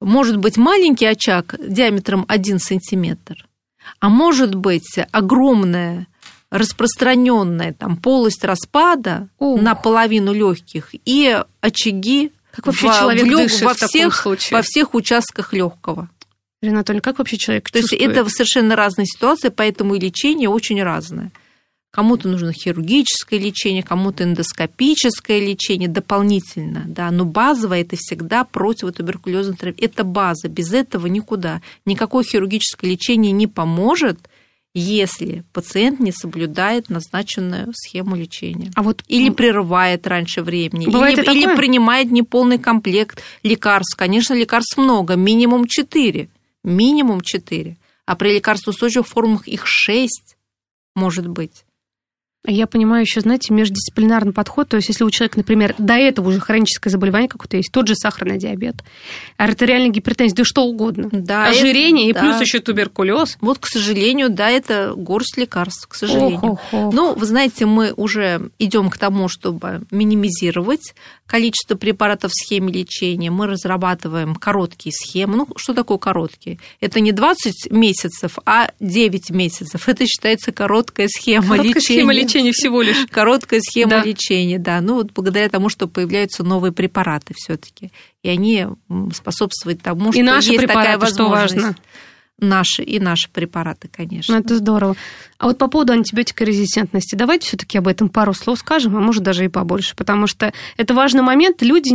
может 0.00 0.36
быть 0.36 0.56
маленький 0.58 1.06
очаг 1.06 1.54
диаметром 1.58 2.24
1 2.28 2.58
сантиметр, 2.60 3.48
а 3.98 4.08
может 4.10 4.54
быть 4.54 4.96
огромная 5.10 6.06
распространенная 6.50 7.72
там 7.72 7.96
полость 7.96 8.44
распада 8.44 9.28
Ух. 9.38 9.60
на 9.60 9.74
половину 9.74 10.32
легких 10.32 10.90
и 11.04 11.42
очаги 11.60 12.32
Как 12.52 12.66
вообще 12.66 12.90
в- 12.90 12.96
человек 12.98 13.22
в 13.24 13.26
лё- 13.26 13.36
дышит 13.38 13.62
во 13.62 13.74
в 13.74 13.78
всех, 13.78 14.14
случае? 14.14 14.56
во 14.56 14.62
всех 14.62 14.94
участках 14.94 15.52
легкого. 15.52 16.08
Ирина 16.60 16.78
Анатольевна, 16.78 17.02
как 17.02 17.18
вообще 17.18 17.36
человек 17.38 17.70
То 17.70 17.78
есть 17.78 17.90
чувствует? 17.90 18.16
это 18.16 18.28
совершенно 18.30 18.76
разные 18.76 19.06
ситуации, 19.06 19.48
поэтому 19.48 19.94
и 19.94 20.00
лечение 20.00 20.48
очень 20.48 20.82
разное. 20.82 21.30
Кому-то 21.90 22.28
нужно 22.28 22.52
хирургическое 22.52 23.40
лечение, 23.40 23.82
кому-то 23.82 24.24
эндоскопическое 24.24 25.40
лечение 25.40 25.88
дополнительно, 25.88 26.84
да, 26.86 27.10
но 27.10 27.24
базовое 27.24 27.80
это 27.80 27.96
всегда 27.96 28.44
противотуберкулезная 28.44 29.56
терапия. 29.56 29.88
Это 29.88 30.04
база, 30.04 30.48
без 30.48 30.72
этого 30.72 31.06
никуда. 31.06 31.62
Никакое 31.86 32.24
хирургическое 32.24 32.90
лечение 32.90 33.32
не 33.32 33.46
поможет, 33.46 34.28
если 34.74 35.44
пациент 35.54 35.98
не 35.98 36.12
соблюдает 36.12 36.90
назначенную 36.90 37.72
схему 37.74 38.16
лечения. 38.16 38.70
А 38.74 38.82
вот 38.82 39.02
Или 39.08 39.30
прерывает 39.30 40.06
раньше 40.06 40.42
времени, 40.42 40.86
Бывает 40.86 41.18
или, 41.18 41.26
и 41.26 41.30
или 41.30 41.40
такое? 41.44 41.56
принимает 41.56 42.10
неполный 42.10 42.58
комплект 42.58 43.22
лекарств. 43.42 43.96
Конечно, 43.96 44.34
лекарств 44.34 44.76
много, 44.76 45.16
минимум 45.16 45.66
4. 45.66 46.28
Минимум 46.64 47.22
4. 47.22 47.76
А 48.04 48.16
при 48.16 48.34
лекарствоустойчивых 48.34 49.08
формах 49.08 49.48
их 49.48 49.62
6 49.66 50.36
может 50.94 51.26
быть. 51.26 51.64
Я 52.46 52.66
понимаю 52.66 53.02
еще, 53.02 53.20
знаете, 53.20 53.52
междисциплинарный 53.52 54.32
подход. 54.32 54.68
То 54.68 54.76
есть, 54.76 54.88
если 54.88 55.02
у 55.04 55.10
человека, 55.10 55.38
например, 55.38 55.74
до 55.76 55.94
этого 55.94 56.28
уже 56.28 56.40
хроническое 56.40 56.90
заболевание 56.90 57.28
какое-то 57.28 57.56
есть, 57.56 57.70
тот 57.72 57.88
же 57.88 57.94
сахарный 57.96 58.38
диабет, 58.38 58.76
артериальная 59.36 59.90
гипертензия, 59.90 60.36
да 60.36 60.44
что 60.44 60.62
угодно. 60.64 61.08
Да, 61.10 61.46
Ожирение 61.48 62.10
это- 62.10 62.20
и 62.20 62.22
плюс 62.22 62.36
да. 62.36 62.40
еще 62.42 62.60
туберкулез. 62.60 63.36
Вот, 63.40 63.58
к 63.58 63.66
сожалению, 63.66 64.30
да, 64.30 64.50
это 64.50 64.94
горсть 64.96 65.36
лекарств, 65.36 65.88
к 65.88 65.94
сожалению. 65.94 66.38
Ох, 66.38 66.60
ох, 66.72 66.86
ох. 66.86 66.94
Ну, 66.94 67.14
вы 67.14 67.26
знаете, 67.26 67.66
мы 67.66 67.92
уже 67.96 68.50
идем 68.58 68.88
к 68.88 68.98
тому, 68.98 69.28
чтобы 69.28 69.82
минимизировать 69.90 70.94
количество 71.28 71.76
препаратов 71.76 72.32
в 72.32 72.34
схеме 72.34 72.72
лечения. 72.72 73.30
Мы 73.30 73.46
разрабатываем 73.46 74.34
короткие 74.34 74.92
схемы. 74.92 75.36
Ну, 75.36 75.48
что 75.56 75.74
такое 75.74 75.98
короткие? 75.98 76.58
Это 76.80 77.00
не 77.00 77.12
20 77.12 77.70
месяцев, 77.70 78.38
а 78.46 78.70
9 78.80 79.30
месяцев. 79.30 79.88
Это 79.88 80.06
считается 80.06 80.50
короткая 80.52 81.06
схема 81.08 81.48
Короткая 81.56 81.74
лечения. 81.74 81.82
схема 82.00 82.12
лечения 82.14 82.52
всего 82.52 82.82
лишь. 82.82 83.06
Короткая 83.10 83.60
схема 83.60 83.90
Да. 83.90 84.04
лечения, 84.04 84.58
да. 84.58 84.80
Ну, 84.80 84.94
вот 84.94 85.12
благодаря 85.12 85.48
тому, 85.50 85.68
что 85.68 85.86
появляются 85.86 86.42
новые 86.42 86.72
препараты 86.72 87.34
все-таки. 87.36 87.92
И 88.22 88.28
они 88.28 88.66
способствуют 89.14 89.82
тому, 89.82 90.12
что 90.12 90.20
И 90.20 90.24
наши 90.24 90.52
есть 90.52 90.66
такая 90.66 90.96
препараты, 90.96 91.14
что 91.14 91.28
возможность. 91.28 91.54
важно. 91.56 91.76
Наши 92.40 92.84
и 92.84 93.00
наши 93.00 93.28
препараты, 93.28 93.88
конечно. 93.88 94.34
Ну, 94.34 94.40
это 94.40 94.56
здорово. 94.56 94.94
А 95.38 95.46
вот 95.46 95.58
по 95.58 95.66
поводу 95.66 95.92
антибиотикорезистентности, 95.92 97.16
давайте 97.16 97.48
все-таки 97.48 97.78
об 97.78 97.88
этом 97.88 98.08
пару 98.08 98.32
слов 98.32 98.60
скажем, 98.60 98.96
а 98.96 99.00
может 99.00 99.24
даже 99.24 99.44
и 99.44 99.48
побольше, 99.48 99.96
потому 99.96 100.28
что 100.28 100.52
это 100.76 100.94
важный 100.94 101.22
момент. 101.22 101.62
Люди, 101.62 101.90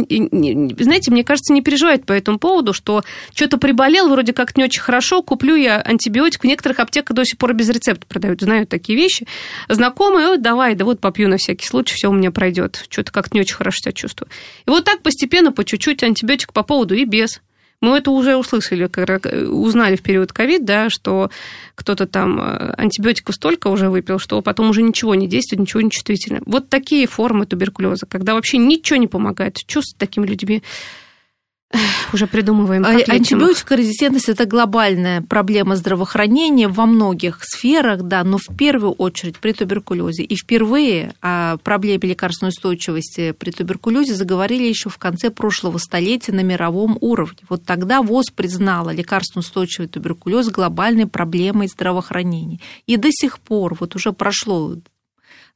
знаете, 0.83 1.11
мне 1.11 1.23
кажется, 1.23 1.53
не 1.53 1.61
переживают 1.61 2.05
по 2.05 2.11
этому 2.11 2.39
поводу, 2.39 2.73
что 2.73 3.03
что-то 3.33 3.57
приболел, 3.57 4.09
вроде 4.09 4.33
как 4.33 4.57
не 4.57 4.65
очень 4.65 4.81
хорошо, 4.81 5.23
куплю 5.23 5.55
я 5.55 5.79
антибиотик. 5.79 6.43
В 6.43 6.47
некоторых 6.47 6.79
аптеках 6.79 7.15
до 7.15 7.23
сих 7.23 7.37
пор 7.37 7.53
без 7.53 7.69
рецепта 7.69 8.05
продают, 8.05 8.41
знают 8.41 8.67
такие 8.67 8.97
вещи. 8.97 9.25
Знакомые, 9.69 10.27
«Ой, 10.27 10.37
давай, 10.37 10.75
да 10.75 10.83
вот 10.83 10.99
попью 10.99 11.29
на 11.29 11.37
всякий 11.37 11.65
случай, 11.65 11.95
все 11.95 12.09
у 12.09 12.13
меня 12.13 12.31
пройдет. 12.31 12.85
Что-то 12.89 13.13
как-то 13.13 13.35
не 13.35 13.41
очень 13.41 13.55
хорошо 13.55 13.77
себя 13.83 13.93
чувствую. 13.93 14.29
И 14.65 14.69
вот 14.69 14.83
так 14.83 15.01
постепенно, 15.01 15.53
по 15.53 15.63
чуть-чуть 15.63 16.03
антибиотик 16.03 16.51
по 16.51 16.63
поводу 16.63 16.95
и 16.95 17.05
без. 17.05 17.41
Мы 17.83 17.97
это 17.97 18.11
уже 18.11 18.37
услышали, 18.37 18.87
когда 18.87 19.19
узнали 19.49 19.97
в 19.97 20.01
период 20.01 20.31
ковид, 20.31 20.63
да, 20.63 20.89
что 20.89 21.29
кто-то 21.75 22.07
там 22.07 22.39
э, 22.39 22.73
антибиотиков 22.77 23.35
столько 23.35 23.67
уже 23.67 23.89
выпил, 23.89 24.19
что 24.19 24.41
потом 24.41 24.69
уже 24.69 24.81
ничего 24.81 25.15
не 25.15 25.27
действует, 25.27 25.59
ничего 25.59 25.81
не 25.81 25.91
чувствительно. 25.91 26.39
Вот 26.45 26.69
такие 26.69 27.07
формы 27.07 27.45
туберкулеза, 27.45 28.05
когда 28.05 28.35
вообще 28.35 28.55
ничего 28.55 28.95
не 28.95 29.07
помогает. 29.07 29.57
Что 29.67 29.81
с 29.81 29.93
такими 29.95 30.25
людьми 30.25 30.63
уже 32.13 32.27
придумываем? 32.27 32.83
Как? 32.83 33.09
Антибиотикорезистентность– 33.09 34.29
это 34.29 34.45
глобальная 34.45 35.21
проблема 35.21 35.75
здравоохранения 35.75 36.67
во 36.67 36.85
многих 36.85 37.39
сферах, 37.41 38.03
да, 38.03 38.23
но 38.23 38.37
в 38.37 38.55
первую 38.55 38.93
очередь 38.93 39.37
при 39.39 39.53
туберкулезе. 39.53 40.23
И 40.23 40.35
впервые 40.35 41.13
о 41.21 41.57
проблеме 41.57 42.09
лекарственной 42.09 42.49
устойчивости 42.49 43.31
при 43.31 43.51
туберкулезе 43.51 44.13
заговорили 44.13 44.67
еще 44.67 44.89
в 44.89 44.97
конце 44.97 45.29
прошлого 45.29 45.77
столетия 45.77 46.31
на 46.31 46.41
мировом 46.41 46.97
уровне. 47.01 47.39
Вот 47.49 47.65
тогда 47.65 48.01
ВОЗ 48.01 48.27
признала 48.35 48.91
лекарственно 48.91 49.41
устойчивый 49.41 49.87
туберкулез 49.87 50.49
глобальной 50.49 51.07
проблемой 51.07 51.67
здравоохранения. 51.67 52.59
И 52.85 52.97
до 52.97 53.09
сих 53.11 53.39
пор, 53.39 53.75
вот 53.79 53.95
уже 53.95 54.13
прошло 54.13 54.75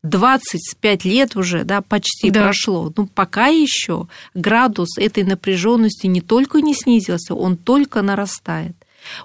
25 0.10 1.06
лет 1.06 1.36
уже, 1.36 1.64
да, 1.64 1.82
почти 1.82 2.30
Да. 2.30 2.44
прошло. 2.44 2.92
Ну, 2.96 3.08
пока 3.08 3.48
еще 3.48 4.08
градус 4.34 4.98
этой 4.98 5.24
напряженности 5.24 6.08
не 6.08 6.22
только 6.22 6.62
не 6.62 6.74
снизился, 6.74 7.36
он 7.36 7.58
только 7.58 8.02
нарастает. 8.02 8.76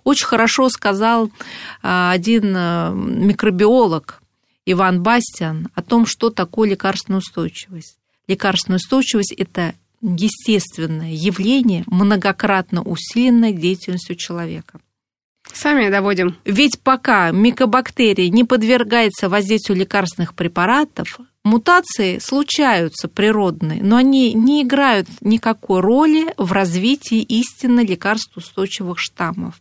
Очень 0.05 0.27
хорошо 0.27 0.69
сказал 0.69 1.31
а, 1.83 2.13
один 2.13 2.55
а, 2.57 2.93
микробиолог 2.93 4.23
Иван 4.67 5.03
Бастиан 5.03 5.69
о 5.75 5.83
том, 5.83 6.07
что 6.07 6.31
такое 6.31 6.71
лекарственная 6.71 7.19
устойчивость. 7.19 7.99
Лекарственная 8.29 8.77
устойчивость– 8.79 9.33
это 9.37 9.75
естественное 10.01 11.13
явление, 11.13 11.85
многократно 11.87 12.83
усиленное 12.83 13.53
деятельностью 13.53 14.17
человека. 14.17 14.81
Сами 15.55 15.91
доводим. 15.91 16.37
Ведь 16.45 16.81
пока 16.81 17.31
микобактерия 17.31 18.29
не 18.31 18.45
подвергается 18.45 19.29
воздействию 19.29 19.79
лекарственных 19.79 20.35
препаратов, 20.35 21.21
мутации 21.45 22.19
случаются 22.19 23.09
природные, 23.09 23.83
но 23.83 23.97
они 23.97 24.33
не 24.33 24.63
играют 24.63 25.09
никакой 25.21 25.81
роли 25.81 26.35
в 26.37 26.53
развитии 26.53 27.21
истинно 27.23 27.85
лекарствоустойчивых 27.85 28.99
штаммов. 28.99 29.61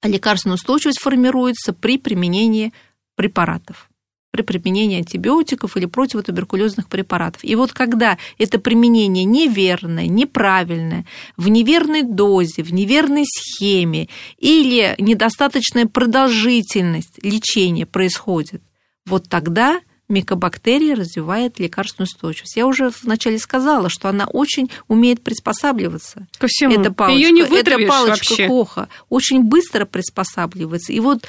А 0.00 0.08
лекарственная 0.08 0.56
устойчивость 0.56 1.00
формируется 1.00 1.72
при 1.72 1.98
применении 1.98 2.72
препаратов 3.14 3.88
при 4.32 4.42
применении 4.42 4.96
антибиотиков 4.96 5.76
или 5.76 5.84
противотуберкулезных 5.86 6.88
препаратов. 6.88 7.44
И 7.44 7.54
вот 7.54 7.72
когда 7.72 8.18
это 8.38 8.58
применение 8.58 9.24
неверное, 9.24 10.06
неправильное, 10.06 11.04
в 11.36 11.48
неверной 11.48 12.02
дозе, 12.02 12.62
в 12.62 12.72
неверной 12.72 13.24
схеме 13.26 14.08
или 14.38 14.94
недостаточная 14.98 15.86
продолжительность 15.86 17.22
лечения 17.22 17.84
происходит, 17.84 18.62
вот 19.04 19.28
тогда 19.28 19.80
микобактерия 20.08 20.94
развивает 20.94 21.58
лекарственную 21.58 22.06
устойчивость. 22.06 22.56
Я 22.56 22.66
уже 22.66 22.90
вначале 23.02 23.38
сказала, 23.38 23.88
что 23.88 24.08
она 24.08 24.26
очень 24.26 24.70
умеет 24.88 25.22
приспосабливаться. 25.22 26.26
Ко 26.38 26.46
всему. 26.48 26.80
Эта 26.80 26.92
палочка, 26.92 27.18
Ее 27.18 27.32
не 27.32 27.42
вытравишь 27.42 27.88
палочка 27.88 28.30
вообще. 28.30 28.48
Коха 28.48 28.88
очень 29.08 29.42
быстро 29.42 29.84
приспосабливается. 29.84 30.92
И 30.92 31.00
вот 31.00 31.24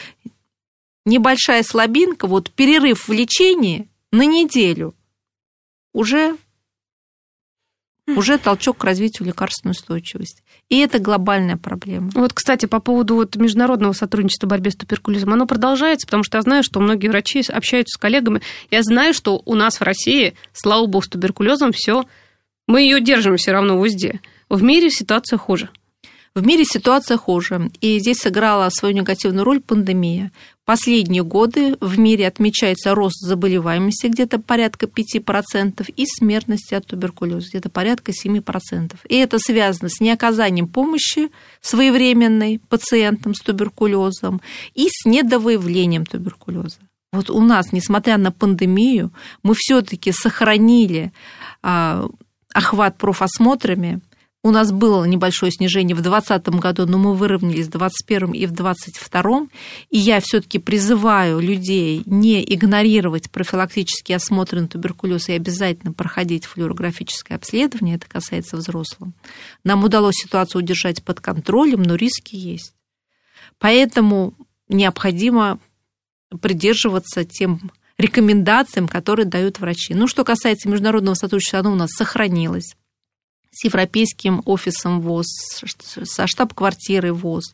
небольшая 1.06 1.64
слабинка, 1.64 2.28
вот 2.28 2.52
перерыв 2.52 3.08
в 3.08 3.12
лечении 3.12 3.90
на 4.12 4.26
неделю, 4.26 4.94
уже, 5.94 6.36
уже 8.08 8.38
толчок 8.38 8.78
к 8.78 8.84
развитию 8.84 9.28
лекарственной 9.28 9.72
устойчивости. 9.72 10.44
И 10.70 10.80
это 10.80 11.00
глобальная 11.00 11.58
проблема. 11.58 12.10
Вот, 12.14 12.34
кстати, 12.34 12.66
по 12.66 12.80
поводу 12.80 13.16
вот 13.16 13.36
международного 13.36 13.94
сотрудничества 13.94 14.48
в 14.48 14.50
борьбе 14.50 14.72
с 14.72 14.76
туберкулезом, 14.76 15.34
оно 15.34 15.46
продолжается, 15.46 16.08
потому 16.08 16.24
что 16.24 16.38
я 16.38 16.42
знаю, 16.42 16.64
что 16.64 16.80
многие 16.80 17.08
врачи 17.08 17.44
общаются 17.48 17.98
с 17.98 18.00
коллегами. 18.00 18.42
Я 18.72 18.82
знаю, 18.84 19.14
что 19.14 19.42
у 19.46 19.56
нас 19.56 19.80
в 19.80 19.84
России, 19.84 20.36
слава 20.54 20.86
богу, 20.86 21.04
с 21.04 21.10
туберкулезом 21.10 21.72
все, 21.74 22.06
мы 22.68 22.82
ее 22.82 23.02
держим 23.02 23.38
все 23.38 23.52
равно 23.52 23.78
в 23.78 23.82
узде. 23.82 24.22
В 24.50 24.64
мире 24.64 24.90
ситуация 24.90 25.38
хуже. 25.38 25.70
В 26.36 26.44
мире 26.46 26.66
ситуация 26.66 27.16
хуже, 27.16 27.70
и 27.80 28.00
здесь 28.00 28.18
сыграла 28.18 28.68
свою 28.72 28.96
негативную 28.96 29.44
роль 29.44 29.62
пандемия. 29.62 30.32
Последние 30.66 31.24
годы 31.24 31.76
в 31.82 32.00
мире 32.00 32.26
отмечается 32.26 32.96
рост 32.96 33.20
заболеваемости 33.20 34.08
где-то 34.08 34.40
порядка 34.40 34.86
5% 34.86 35.92
и 35.94 36.06
смертности 36.06 36.74
от 36.74 36.86
туберкулеза 36.86 37.50
где-то 37.50 37.70
порядка 37.70 38.14
7%. 38.14 38.96
И 39.10 39.16
это 39.16 39.40
связано 39.40 39.90
с 39.90 40.00
неоказанием 40.00 40.70
помощи 40.70 41.32
своевременной 41.60 42.62
пациентам 42.70 43.36
с 43.36 43.42
туберкулезом 43.42 44.42
и 44.74 44.88
с 44.90 45.06
недовыявлением 45.06 46.06
туберкулеза. 46.06 46.78
Вот 47.12 47.30
у 47.30 47.42
нас, 47.42 47.74
несмотря 47.74 48.18
на 48.18 48.32
пандемию, 48.32 49.12
мы 49.44 49.56
все-таки 49.58 50.14
сохранили 50.14 51.12
а, 51.62 52.08
охват 52.54 52.98
профосмотрами, 52.98 54.00
у 54.46 54.52
нас 54.52 54.74
было 54.74 55.06
небольшое 55.06 55.54
снижение 55.54 55.96
в 55.96 56.02
2020 56.02 56.50
году, 56.60 56.86
но 56.86 56.98
мы 56.98 57.16
выровнялись 57.16 57.68
в 57.68 57.72
2021 57.72 58.32
и 58.34 58.46
в 58.46 58.52
2022. 58.52 59.48
И 59.90 59.98
я 59.98 60.20
все-таки 60.20 60.60
призываю 60.60 61.40
людей 61.40 62.04
не 62.06 62.44
игнорировать 62.44 63.32
профилактические 63.32 64.18
осмотры 64.18 64.60
на 64.60 64.68
туберкулез 64.68 65.30
и 65.30 65.34
обязательно 65.34 65.94
проходить 65.94 66.44
флюорографическое 66.46 67.38
обследование. 67.38 67.96
Это 67.96 68.08
касается 68.10 68.58
взрослых. 68.58 69.12
Нам 69.64 69.86
удалось 69.86 70.16
ситуацию 70.16 70.62
удержать 70.62 71.02
под 71.04 71.22
контролем, 71.22 71.82
но 71.82 71.96
риски 71.96 72.36
есть. 72.36 72.74
Поэтому 73.60 74.34
необходимо 74.68 75.58
придерживаться 76.42 77.24
тем 77.24 77.72
рекомендациям, 77.98 78.90
которые 78.90 79.26
дают 79.26 79.60
врачи. 79.60 79.94
Ну, 79.94 80.08
что 80.08 80.26
касается 80.26 80.68
международного 80.68 81.16
сотрудничества, 81.16 81.60
оно 81.60 81.72
у 81.72 81.76
нас 81.76 81.92
сохранилось 81.92 82.76
с 83.54 83.64
Европейским 83.64 84.42
офисом 84.46 85.00
ВОЗ, 85.02 85.28
со 86.04 86.28
штаб-квартирой 86.28 87.12
ВОЗ. 87.12 87.54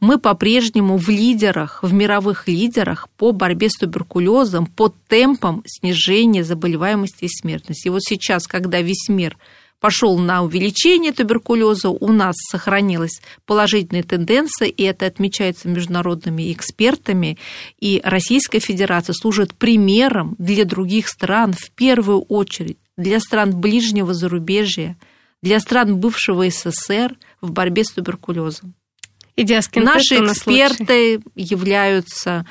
Мы 0.00 0.18
по-прежнему 0.18 0.98
в 0.98 1.08
лидерах, 1.08 1.78
в 1.82 1.92
мировых 1.92 2.48
лидерах 2.48 3.08
по 3.16 3.32
борьбе 3.32 3.70
с 3.70 3.74
туберкулезом, 3.74 4.66
по 4.66 4.92
темпам 5.08 5.62
снижения 5.66 6.44
заболеваемости 6.44 7.24
и 7.24 7.28
смертности. 7.28 7.86
И 7.86 7.90
вот 7.90 8.02
сейчас, 8.02 8.46
когда 8.46 8.80
весь 8.80 9.08
мир 9.08 9.38
пошел 9.78 10.18
на 10.18 10.42
увеличение 10.42 11.12
туберкулеза, 11.12 11.90
у 11.90 12.08
нас 12.08 12.34
сохранилась 12.50 13.20
положительная 13.44 14.02
тенденция, 14.02 14.68
и 14.68 14.82
это 14.82 15.06
отмечается 15.06 15.68
международными 15.68 16.52
экспертами, 16.52 17.38
и 17.78 18.00
Российская 18.02 18.58
Федерация 18.58 19.14
служит 19.14 19.54
примером 19.54 20.34
для 20.38 20.64
других 20.64 21.08
стран, 21.08 21.52
в 21.52 21.70
первую 21.72 22.22
очередь 22.22 22.78
для 22.96 23.20
стран 23.20 23.54
ближнего 23.60 24.14
зарубежья, 24.14 24.96
для 25.42 25.60
стран 25.60 25.96
бывшего 25.98 26.48
СССР 26.48 27.16
в 27.40 27.52
борьбе 27.52 27.84
с 27.84 27.92
туберкулезом. 27.92 28.74
И 29.36 29.44
диаскин 29.44 29.84
Наши 29.84 30.16
эксперты 30.24 31.20
являются 31.34 32.46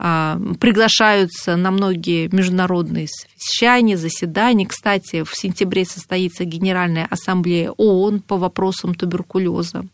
а, 0.00 0.40
приглашаются 0.60 1.56
на 1.56 1.72
многие 1.72 2.32
международные 2.32 3.08
совещания, 3.08 3.96
заседания. 3.96 4.66
Кстати, 4.66 5.24
в 5.24 5.34
сентябре 5.34 5.84
состоится 5.84 6.44
Генеральная 6.44 7.06
ассамблея 7.10 7.72
ООН 7.72 8.20
по 8.20 8.36
вопросам 8.36 8.94
туберкулеза. 8.94 9.84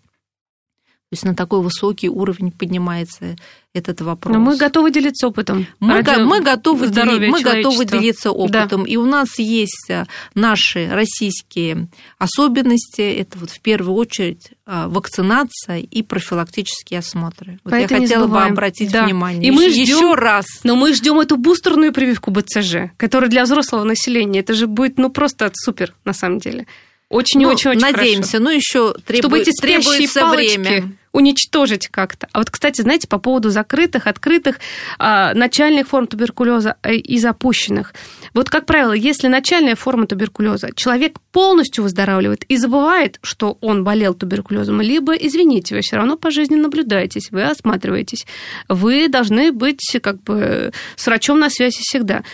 То 1.15 1.17
есть 1.17 1.25
на 1.27 1.37
такой 1.37 1.61
высокий 1.61 2.09
уровень 2.09 2.51
поднимается 2.51 3.37
этот 3.73 4.01
вопрос. 4.01 4.35
Но 4.35 4.41
мы 4.41 4.57
готовы 4.57 4.91
делиться 4.91 5.29
опытом. 5.29 5.69
Мы, 5.79 6.03
го- 6.03 6.25
мы, 6.25 6.41
готовы, 6.41 6.89
дели- 6.89 7.29
мы 7.29 7.41
готовы 7.41 7.85
делиться 7.85 8.33
опытом. 8.33 8.83
Да. 8.83 8.91
И 8.91 8.97
у 8.97 9.07
нас 9.07 9.39
есть 9.39 9.89
а, 9.93 10.09
наши 10.35 10.89
российские 10.91 11.87
особенности. 12.19 13.03
Это 13.03 13.39
вот 13.39 13.51
в 13.51 13.61
первую 13.61 13.95
очередь 13.95 14.51
а, 14.67 14.89
вакцинация 14.89 15.79
и 15.79 16.03
профилактические 16.03 16.99
осмотры. 16.99 17.61
Вот 17.63 17.75
я 17.75 17.87
хотела 17.87 18.27
бы 18.27 18.43
обратить 18.43 18.91
да. 18.91 19.05
внимание. 19.05 19.47
И 19.47 19.53
мы 19.53 19.69
ждем, 19.71 19.83
еще 19.83 20.15
раз. 20.17 20.47
Но 20.65 20.75
мы 20.75 20.93
ждем 20.95 21.21
эту 21.21 21.37
бустерную 21.37 21.93
прививку 21.93 22.33
БЦЖ, 22.33 22.91
которая 22.97 23.31
для 23.31 23.45
взрослого 23.45 23.85
населения. 23.85 24.41
Это 24.41 24.55
же 24.55 24.67
будет 24.67 24.99
ну 24.99 25.11
просто 25.11 25.49
супер 25.55 25.95
на 26.05 26.13
самом 26.13 26.41
деле. 26.41 26.67
Очень-очень-очень 27.09 27.81
ну, 27.81 27.93
Надеемся, 27.93 28.31
хорошо. 28.33 28.45
но 28.45 28.51
еще 28.51 28.95
требует, 29.07 29.47
требуется 29.61 30.27
время 30.27 30.97
уничтожить 31.15 31.87
как-то. 31.89 32.29
А 32.33 32.39
вот, 32.39 32.51
кстати, 32.51 32.83
знаете, 32.83 33.07
по 33.09 33.19
поводу 33.19 33.49
закрытых, 33.51 34.09
открытых, 34.09 34.59
э, 34.99 35.33
начальных 35.33 35.89
форм 35.89 36.09
туберкулеза 36.09 36.77
э, 36.83 36.97
и 36.97 37.19
запущенных. 37.19 37.95
Вот, 38.35 38.51
как 38.51 38.67
правило, 38.67 38.93
если 38.93 39.29
начальная 39.29 39.77
форма 39.77 40.07
туберкулеза, 40.07 40.71
человек 40.75 41.19
полностью 41.31 41.85
выздоравливает 41.85 42.45
и 42.45 42.57
забывает, 42.57 43.21
что 43.23 43.57
он 43.61 43.85
болел 43.85 44.15
туберкулезом, 44.15 44.81
либо, 44.81 45.15
извините, 45.15 45.77
вы 45.77 45.83
все 45.83 45.97
равно 45.97 46.17
по 46.17 46.33
жизни 46.33 46.57
наблюдаетесь, 46.57 47.31
вы 47.31 47.45
осматриваетесь, 47.45 48.27
вы 48.69 49.09
должны 49.09 49.53
быть 49.53 49.97
как 50.03 50.21
бы 50.23 50.73
с 50.97 51.07
врачом 51.07 51.39
на 51.39 51.49
связи 51.49 51.79
всегда. 51.81 52.25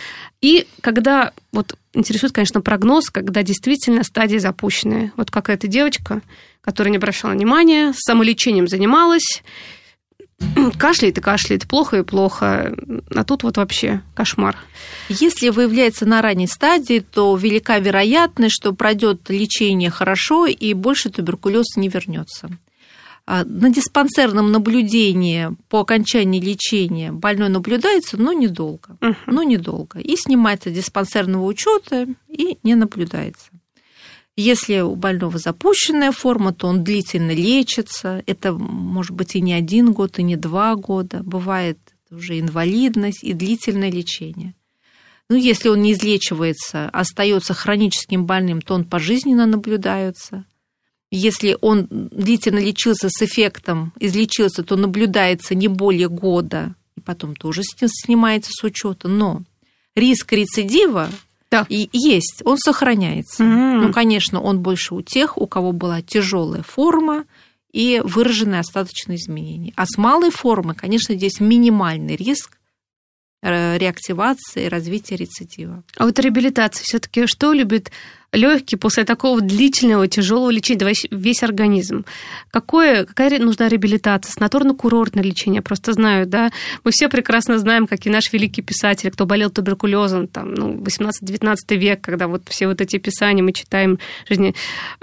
И 0.41 0.65
когда, 0.81 1.33
вот 1.51 1.75
интересует, 1.93 2.33
конечно, 2.33 2.61
прогноз, 2.61 3.09
когда 3.09 3.43
действительно 3.43 4.03
стадия 4.03 4.39
запущенная. 4.39 5.11
Вот 5.17 5.29
как 5.29 5.49
эта 5.49 5.67
девочка, 5.67 6.21
которая 6.61 6.91
не 6.91 6.97
обращала 6.97 7.31
внимания, 7.31 7.93
самолечением 7.95 8.67
занималась, 8.67 9.43
кашляет 10.77 11.17
и 11.17 11.21
кашляет, 11.21 11.67
плохо 11.67 11.97
и 11.99 12.03
плохо. 12.03 12.75
А 13.13 13.23
тут 13.23 13.43
вот 13.43 13.57
вообще 13.57 14.01
кошмар. 14.15 14.57
Если 15.09 15.49
выявляется 15.49 16.05
на 16.05 16.21
ранней 16.21 16.47
стадии, 16.47 16.99
то 16.99 17.35
велика 17.35 17.79
вероятность, 17.79 18.55
что 18.55 18.73
пройдет 18.73 19.29
лечение 19.29 19.89
хорошо 19.89 20.45
и 20.45 20.73
больше 20.73 21.09
туберкулез 21.09 21.75
не 21.75 21.89
вернется. 21.89 22.49
А, 23.27 23.43
на 23.45 23.69
диспансерном 23.69 24.51
наблюдении 24.51 25.55
по 25.69 25.81
окончании 25.81 26.41
лечения 26.41 27.11
больной 27.11 27.49
наблюдается, 27.49 28.17
но 28.17 28.33
недолго. 28.33 28.97
Uh-huh. 28.99 29.15
Но 29.27 29.43
недолго. 29.43 29.99
И 29.99 30.15
снимается 30.15 30.71
диспансерного 30.71 31.45
учета 31.45 32.07
и 32.27 32.57
не 32.63 32.75
наблюдается. 32.75 33.50
Если 34.37 34.79
у 34.79 34.95
больного 34.95 35.37
запущенная 35.37 36.11
форма, 36.11 36.53
то 36.53 36.67
он 36.67 36.83
длительно 36.83 37.31
лечится. 37.31 38.23
Это 38.27 38.53
может 38.53 39.11
быть 39.11 39.35
и 39.35 39.41
не 39.41 39.53
один 39.53 39.91
год, 39.91 40.19
и 40.19 40.23
не 40.23 40.37
два 40.37 40.75
года. 40.75 41.21
Бывает 41.23 41.77
уже 42.09 42.39
инвалидность 42.39 43.23
и 43.23 43.33
длительное 43.33 43.91
лечение. 43.91 44.55
Ну, 45.29 45.35
если 45.35 45.69
он 45.69 45.81
не 45.81 45.93
излечивается, 45.93 46.89
остается 46.89 47.53
хроническим 47.53 48.25
больным, 48.25 48.61
то 48.61 48.73
он 48.73 48.83
пожизненно 48.83 49.45
наблюдается. 49.45 50.45
Если 51.09 51.57
он 51.59 51.87
длительно 51.89 52.59
лечился 52.59 53.09
с 53.09 53.21
эффектом, 53.21 53.93
излечился, 53.99 54.63
то 54.63 54.77
наблюдается 54.77 55.55
не 55.55 55.67
более 55.67 56.09
года, 56.09 56.75
и 56.95 57.01
потом 57.01 57.35
тоже 57.35 57.63
снимается 57.63 58.51
с 58.53 58.63
учета. 58.63 59.09
Но 59.09 59.43
риск 59.95 60.31
рецидива 60.31 61.09
да. 61.51 61.65
и 61.69 61.89
есть, 61.91 62.41
он 62.45 62.57
сохраняется. 62.57 63.43
Mm-hmm. 63.43 63.81
Ну, 63.81 63.93
конечно, 63.93 64.41
он 64.41 64.61
больше 64.61 64.95
у 64.95 65.01
тех, 65.01 65.37
у 65.37 65.47
кого 65.47 65.73
была 65.73 66.01
тяжелая 66.01 66.63
форма 66.63 67.25
и 67.71 68.01
выраженные 68.03 68.61
остаточные 68.61 69.17
изменения. 69.17 69.73
А 69.75 69.85
с 69.85 69.97
малой 69.97 70.31
формы, 70.31 70.73
конечно, 70.73 71.15
здесь 71.15 71.39
минимальный 71.39 72.15
риск 72.15 72.57
э, 73.43 73.77
реактивации 73.77 74.65
и 74.65 74.69
развития 74.69 75.17
рецидива. 75.17 75.83
А 75.97 76.05
вот 76.05 76.17
реабилитация 76.19 76.83
все-таки 76.83 77.27
что 77.27 77.53
любит 77.53 77.91
легкий 78.33 78.77
после 78.77 79.03
такого 79.03 79.41
длительного, 79.41 80.07
тяжелого 80.07 80.49
лечения, 80.49 80.93
весь 81.11 81.43
организм. 81.43 82.05
Какое, 82.49 83.05
какая 83.05 83.39
нужна 83.39 83.67
реабилитация? 83.67 84.33
Санаторно-курортное 84.33 85.23
лечение, 85.23 85.61
просто 85.61 85.93
знаю, 85.93 86.25
да. 86.25 86.51
Мы 86.83 86.91
все 86.91 87.09
прекрасно 87.09 87.59
знаем, 87.59 87.87
какие 87.87 88.11
наши 88.11 88.29
великие 88.31 88.63
писатели, 88.63 89.09
кто 89.09 89.25
болел 89.25 89.49
туберкулезом, 89.49 90.27
там, 90.27 90.53
ну, 90.53 90.75
18-19 90.75 91.55
век, 91.71 92.01
когда 92.01 92.27
вот 92.27 92.43
все 92.49 92.67
вот 92.67 92.79
эти 92.81 92.97
писания 92.97 93.43
мы 93.43 93.51
читаем 93.51 93.99
жизни. 94.29 94.55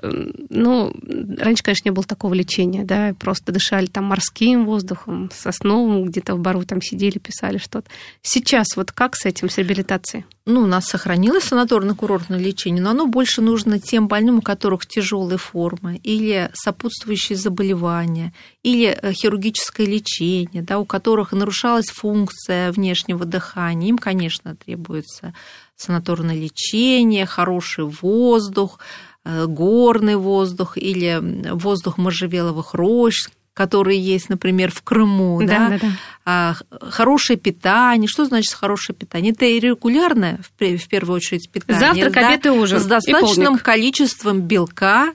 Эм, 0.02 0.32
ну, 0.48 0.94
раньше, 1.38 1.62
конечно, 1.62 1.88
не 1.88 1.92
было 1.92 2.04
такого 2.04 2.34
лечения, 2.34 2.84
да, 2.84 3.14
просто 3.18 3.52
дышали 3.52 3.86
там 3.86 4.04
морским 4.04 4.64
воздухом, 4.64 5.30
сосновым, 5.34 6.04
где-то 6.04 6.34
в 6.34 6.40
бару 6.40 6.64
там 6.64 6.80
сидели, 6.80 7.18
писали 7.18 7.58
что-то. 7.58 7.88
Сейчас 8.22 8.68
вот 8.76 8.92
как 8.92 9.16
с 9.16 9.26
этим, 9.26 9.50
с 9.50 9.58
реабилитацией? 9.58 10.24
Ну, 10.50 10.62
у 10.62 10.66
нас 10.66 10.86
сохранилось 10.86 11.44
санаторно-курортное 11.44 12.38
лечение, 12.38 12.82
но 12.82 12.92
оно 12.92 13.06
больше 13.06 13.42
нужно 13.42 13.78
тем 13.78 14.08
больным, 14.08 14.38
у 14.38 14.40
которых 14.40 14.86
тяжелые 14.86 15.36
формы 15.36 16.00
или 16.02 16.48
сопутствующие 16.54 17.36
заболевания, 17.36 18.32
или 18.62 18.86
э, 18.86 19.12
хирургическое 19.12 19.86
лечение, 19.86 20.62
да, 20.62 20.78
у 20.78 20.86
которых 20.86 21.32
нарушалась 21.32 21.90
функция 21.90 22.72
внешнего 22.72 23.26
дыхания. 23.26 23.90
Им, 23.90 23.98
конечно, 23.98 24.56
требуется 24.56 25.34
санаторное 25.76 26.34
лечение, 26.34 27.26
хороший 27.26 27.84
воздух, 27.84 28.78
э, 29.26 29.44
горный 29.44 30.16
воздух 30.16 30.78
или 30.78 31.20
воздух 31.52 31.98
можжевеловых 31.98 32.72
рощ, 32.72 33.28
которые 33.58 34.00
есть, 34.00 34.28
например, 34.28 34.70
в 34.70 34.82
Крыму, 34.82 35.40
да, 35.42 35.70
да, 35.70 35.78
да, 35.78 35.88
А, 36.24 36.54
хорошее 36.80 37.36
питание. 37.36 38.06
Что 38.06 38.24
значит 38.24 38.54
хорошее 38.54 38.96
питание? 38.96 39.32
Это 39.32 39.46
регулярное, 39.46 40.38
в 40.56 40.88
первую 40.88 41.16
очередь, 41.16 41.50
питание. 41.50 41.80
Завтрак, 41.80 42.12
да, 42.12 42.28
обед 42.28 42.46
и 42.46 42.50
ужин. 42.50 42.78
С 42.78 42.86
достаточным 42.86 43.58
количеством 43.58 44.42
белка 44.42 45.12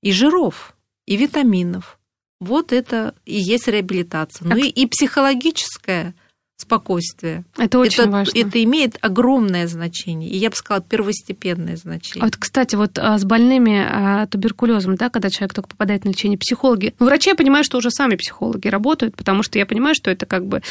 и 0.00 0.12
жиров, 0.12 0.76
и 1.06 1.16
витаминов. 1.16 1.98
Вот 2.38 2.72
это 2.72 3.16
и 3.24 3.36
есть 3.36 3.66
реабилитация. 3.66 4.46
Ну 4.46 4.54
и, 4.54 4.68
и 4.68 4.86
психологическая 4.86 6.14
спокойствие. 6.56 7.44
Это 7.58 7.78
очень 7.78 8.04
это, 8.04 8.10
важно. 8.10 8.38
Это 8.38 8.64
имеет 8.64 8.96
огромное 9.02 9.66
значение, 9.66 10.30
и 10.30 10.38
я 10.38 10.48
бы 10.48 10.56
сказала, 10.56 10.82
первостепенное 10.82 11.76
значение. 11.76 12.24
Вот, 12.24 12.36
кстати, 12.36 12.76
вот 12.76 12.98
а, 12.98 13.18
с 13.18 13.24
больными 13.24 13.84
а, 13.86 14.26
туберкулезом, 14.26 14.96
да, 14.96 15.10
когда 15.10 15.28
человек 15.28 15.52
только 15.52 15.68
попадает 15.68 16.04
на 16.04 16.10
лечение, 16.10 16.38
психологи, 16.38 16.94
ну, 16.98 17.06
врачи, 17.06 17.28
я 17.28 17.36
понимаю, 17.36 17.62
что 17.62 17.76
уже 17.76 17.90
сами 17.90 18.16
психологи 18.16 18.68
работают, 18.68 19.16
потому 19.16 19.42
что 19.42 19.58
я 19.58 19.66
понимаю, 19.66 19.94
что 19.94 20.10
это 20.10 20.24
как 20.24 20.46
бы 20.46 20.62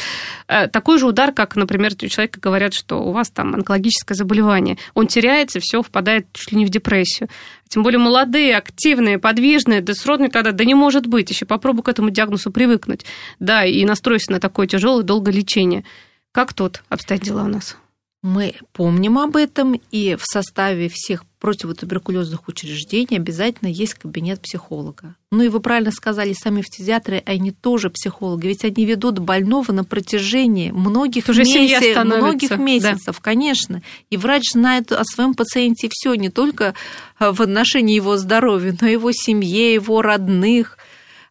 э, 0.48 0.66
такой 0.66 0.98
же 0.98 1.06
удар, 1.06 1.32
как, 1.32 1.54
например, 1.54 1.92
у 2.02 2.08
человека 2.08 2.40
говорят, 2.40 2.74
что 2.74 3.02
у 3.02 3.12
вас 3.12 3.30
там 3.30 3.54
онкологическое 3.54 4.16
заболевание. 4.16 4.78
Он 4.94 5.06
теряется, 5.06 5.60
все 5.60 5.82
впадает 5.82 6.26
чуть 6.32 6.50
ли 6.50 6.58
не 6.58 6.66
в 6.66 6.68
депрессию. 6.68 7.28
Тем 7.68 7.82
более 7.82 7.98
молодые, 7.98 8.56
активные, 8.56 9.18
подвижные, 9.18 9.80
да 9.80 9.94
сродные 9.94 10.30
тогда, 10.30 10.52
да 10.52 10.64
не 10.64 10.74
может 10.74 11.06
быть, 11.06 11.30
еще 11.30 11.46
попробуй 11.46 11.82
к 11.82 11.88
этому 11.88 12.10
диагнозу 12.10 12.50
привыкнуть, 12.50 13.04
да, 13.40 13.64
и 13.64 13.84
настроиться 13.84 14.32
на 14.32 14.40
такое 14.40 14.66
тяжелое 14.66 15.02
долгое 15.02 15.32
лечение. 15.32 15.84
Как 16.32 16.54
тут 16.54 16.82
обстоят 16.88 17.22
дела 17.22 17.44
у 17.44 17.48
нас? 17.48 17.76
Мы 18.22 18.54
помним 18.72 19.18
об 19.18 19.36
этом, 19.36 19.80
и 19.90 20.16
в 20.16 20.24
составе 20.24 20.88
всех 20.92 21.24
противотуберкулезных 21.38 22.48
учреждений 22.48 23.18
обязательно 23.18 23.68
есть 23.68 23.94
кабинет 23.94 24.40
психолога. 24.40 25.14
Ну 25.30 25.44
и 25.44 25.48
вы 25.48 25.60
правильно 25.60 25.92
сказали, 25.92 26.32
сами 26.32 26.62
фтизиатры, 26.62 27.22
они 27.24 27.52
тоже 27.52 27.88
психологи, 27.88 28.48
ведь 28.48 28.64
они 28.64 28.84
ведут 28.84 29.20
больного 29.20 29.70
на 29.70 29.84
протяжении 29.84 30.72
многих, 30.72 31.28
Уже 31.28 31.44
месяцев, 31.44 32.04
многих 32.04 32.58
месяцев, 32.58 33.16
да. 33.16 33.22
конечно. 33.22 33.82
И 34.10 34.16
врач 34.16 34.42
знает 34.52 34.90
о 34.90 35.04
своем 35.04 35.34
пациенте 35.34 35.88
все, 35.92 36.14
не 36.14 36.30
только 36.30 36.74
в 37.20 37.40
отношении 37.40 37.94
его 37.94 38.16
здоровья, 38.16 38.76
но 38.80 38.88
и 38.88 38.92
его 38.92 39.12
семье, 39.12 39.74
его 39.74 40.02
родных, 40.02 40.78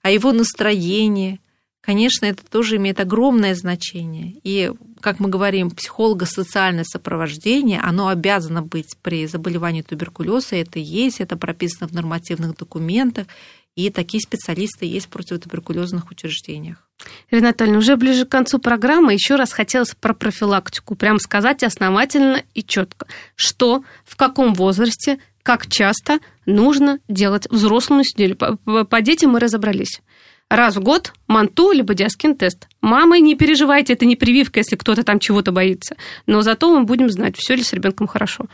о 0.01 0.11
его 0.11 0.31
настроении. 0.31 1.41
Конечно, 1.81 2.25
это 2.25 2.43
тоже 2.43 2.77
имеет 2.77 2.99
огромное 2.99 3.53
значение. 3.53 4.35
И, 4.43 4.71
как 5.05 5.19
мы 5.19 5.29
говорим, 5.29 5.69
психолого-социальное 5.69 6.83
сопровождение, 6.83 7.79
оно 7.79 8.07
обязано 8.07 8.63
быть 8.63 8.97
при 9.03 9.27
заболевании 9.27 9.83
туберкулеза. 9.83 10.55
Это 10.55 10.79
есть, 10.79 11.21
это 11.21 11.37
прописано 11.37 11.87
в 11.87 11.91
нормативных 11.91 12.57
документах. 12.57 13.27
И 13.75 13.91
такие 13.91 14.19
специалисты 14.19 14.87
есть 14.87 15.05
в 15.05 15.09
противотуберкулезных 15.09 16.09
учреждениях. 16.09 16.89
Ирина 17.29 17.49
Анатольевна, 17.49 17.77
уже 17.77 17.97
ближе 17.97 18.25
к 18.25 18.29
концу 18.29 18.57
программы 18.57 19.13
еще 19.13 19.35
раз 19.35 19.53
хотелось 19.53 19.93
про 19.93 20.15
профилактику. 20.15 20.95
Прям 20.95 21.19
сказать 21.19 21.61
основательно 21.61 22.41
и 22.55 22.63
четко, 22.63 23.05
что, 23.35 23.83
в 24.05 24.15
каком 24.15 24.55
возрасте, 24.55 25.19
как 25.43 25.67
часто 25.67 26.17
нужно 26.47 26.97
делать 27.07 27.47
взрослому 27.51 28.03
сидели. 28.03 28.33
По, 28.33 28.55
по 28.55 29.01
детям 29.01 29.33
мы 29.33 29.39
разобрались. 29.39 30.01
Раз 30.49 30.75
в 30.75 30.81
год 30.81 31.13
манту 31.27 31.71
либо 31.71 31.95
диаскин-тест. 31.95 32.67
Мамы, 32.81 33.19
не 33.19 33.35
переживайте, 33.35 33.93
это 33.93 34.05
не 34.05 34.15
прививка, 34.15 34.59
если 34.59 34.75
кто-то 34.75 35.03
там 35.03 35.19
чего-то 35.19 35.51
боится. 35.51 35.95
Но 36.27 36.41
зато 36.41 36.69
мы 36.69 36.85
будем 36.85 37.09
знать, 37.09 37.35
все 37.37 37.55
ли 37.55 37.63
с 37.63 37.73
ребенком 37.73 38.07
хорошо. 38.07 38.45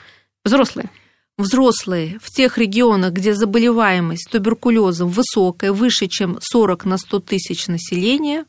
Взрослые. 0.45 0.89
Взрослые 1.37 2.19
в 2.21 2.29
тех 2.29 2.57
регионах, 2.57 3.13
где 3.13 3.33
заболеваемость 3.33 4.29
туберкулезом 4.31 5.09
высокая, 5.09 5.73
выше, 5.73 6.07
чем 6.07 6.37
40 6.39 6.85
на 6.85 6.97
100 6.97 7.19
тысяч 7.19 7.67
населения, 7.67 8.45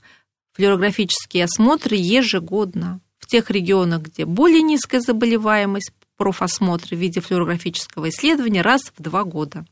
флюорографические 0.53 1.45
осмотры 1.45 1.97
ежегодно. 1.97 3.01
В 3.19 3.27
тех 3.27 3.51
регионах, 3.51 4.03
где 4.03 4.25
более 4.25 4.63
низкая 4.63 5.01
заболеваемость, 5.01 5.93
профосмотры 6.17 6.97
в 6.97 7.01
виде 7.01 7.21
флюорографического 7.21 8.09
исследования 8.11 8.63
раз 8.63 8.93
в 8.97 9.03
два 9.03 9.25
года. 9.25 9.65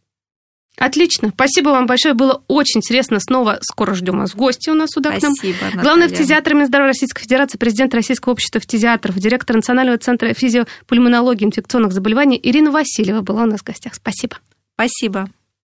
Отлично. 0.81 1.29
Спасибо 1.29 1.69
вам 1.69 1.85
большое. 1.87 2.15
Было 2.15 2.43
очень 2.49 2.79
интересно. 2.79 3.21
Снова 3.21 3.59
скоро 3.61 3.93
ждем 3.93 4.19
вас 4.19 4.31
в 4.33 4.37
гости 4.37 4.71
у 4.71 4.75
нас 4.75 4.89
сюда 4.91 5.11
Спасибо, 5.19 5.59
к 5.59 5.61
нам. 5.61 5.69
Наталья. 5.69 5.83
Главный 5.83 6.09
фтизиатр 6.09 6.55
Минздравия 6.55 6.87
Российской 6.87 7.21
Федерации, 7.23 7.59
президент 7.59 7.95
Российского 7.95 8.33
общества 8.33 8.63
фтизиатров, 8.63 9.15
директор 9.17 9.57
Национального 9.57 9.99
центра 9.99 10.33
физиопульмонологии 10.33 11.45
и 11.45 11.49
инфекционных 11.49 11.93
заболеваний 11.93 12.41
Ирина 12.43 12.71
Васильева 12.71 13.21
была 13.21 13.43
у 13.43 13.47
нас 13.47 13.61
в 13.61 13.65
гостях. 13.65 13.95
Спасибо. 13.95 14.39
Спасибо. 14.75 15.29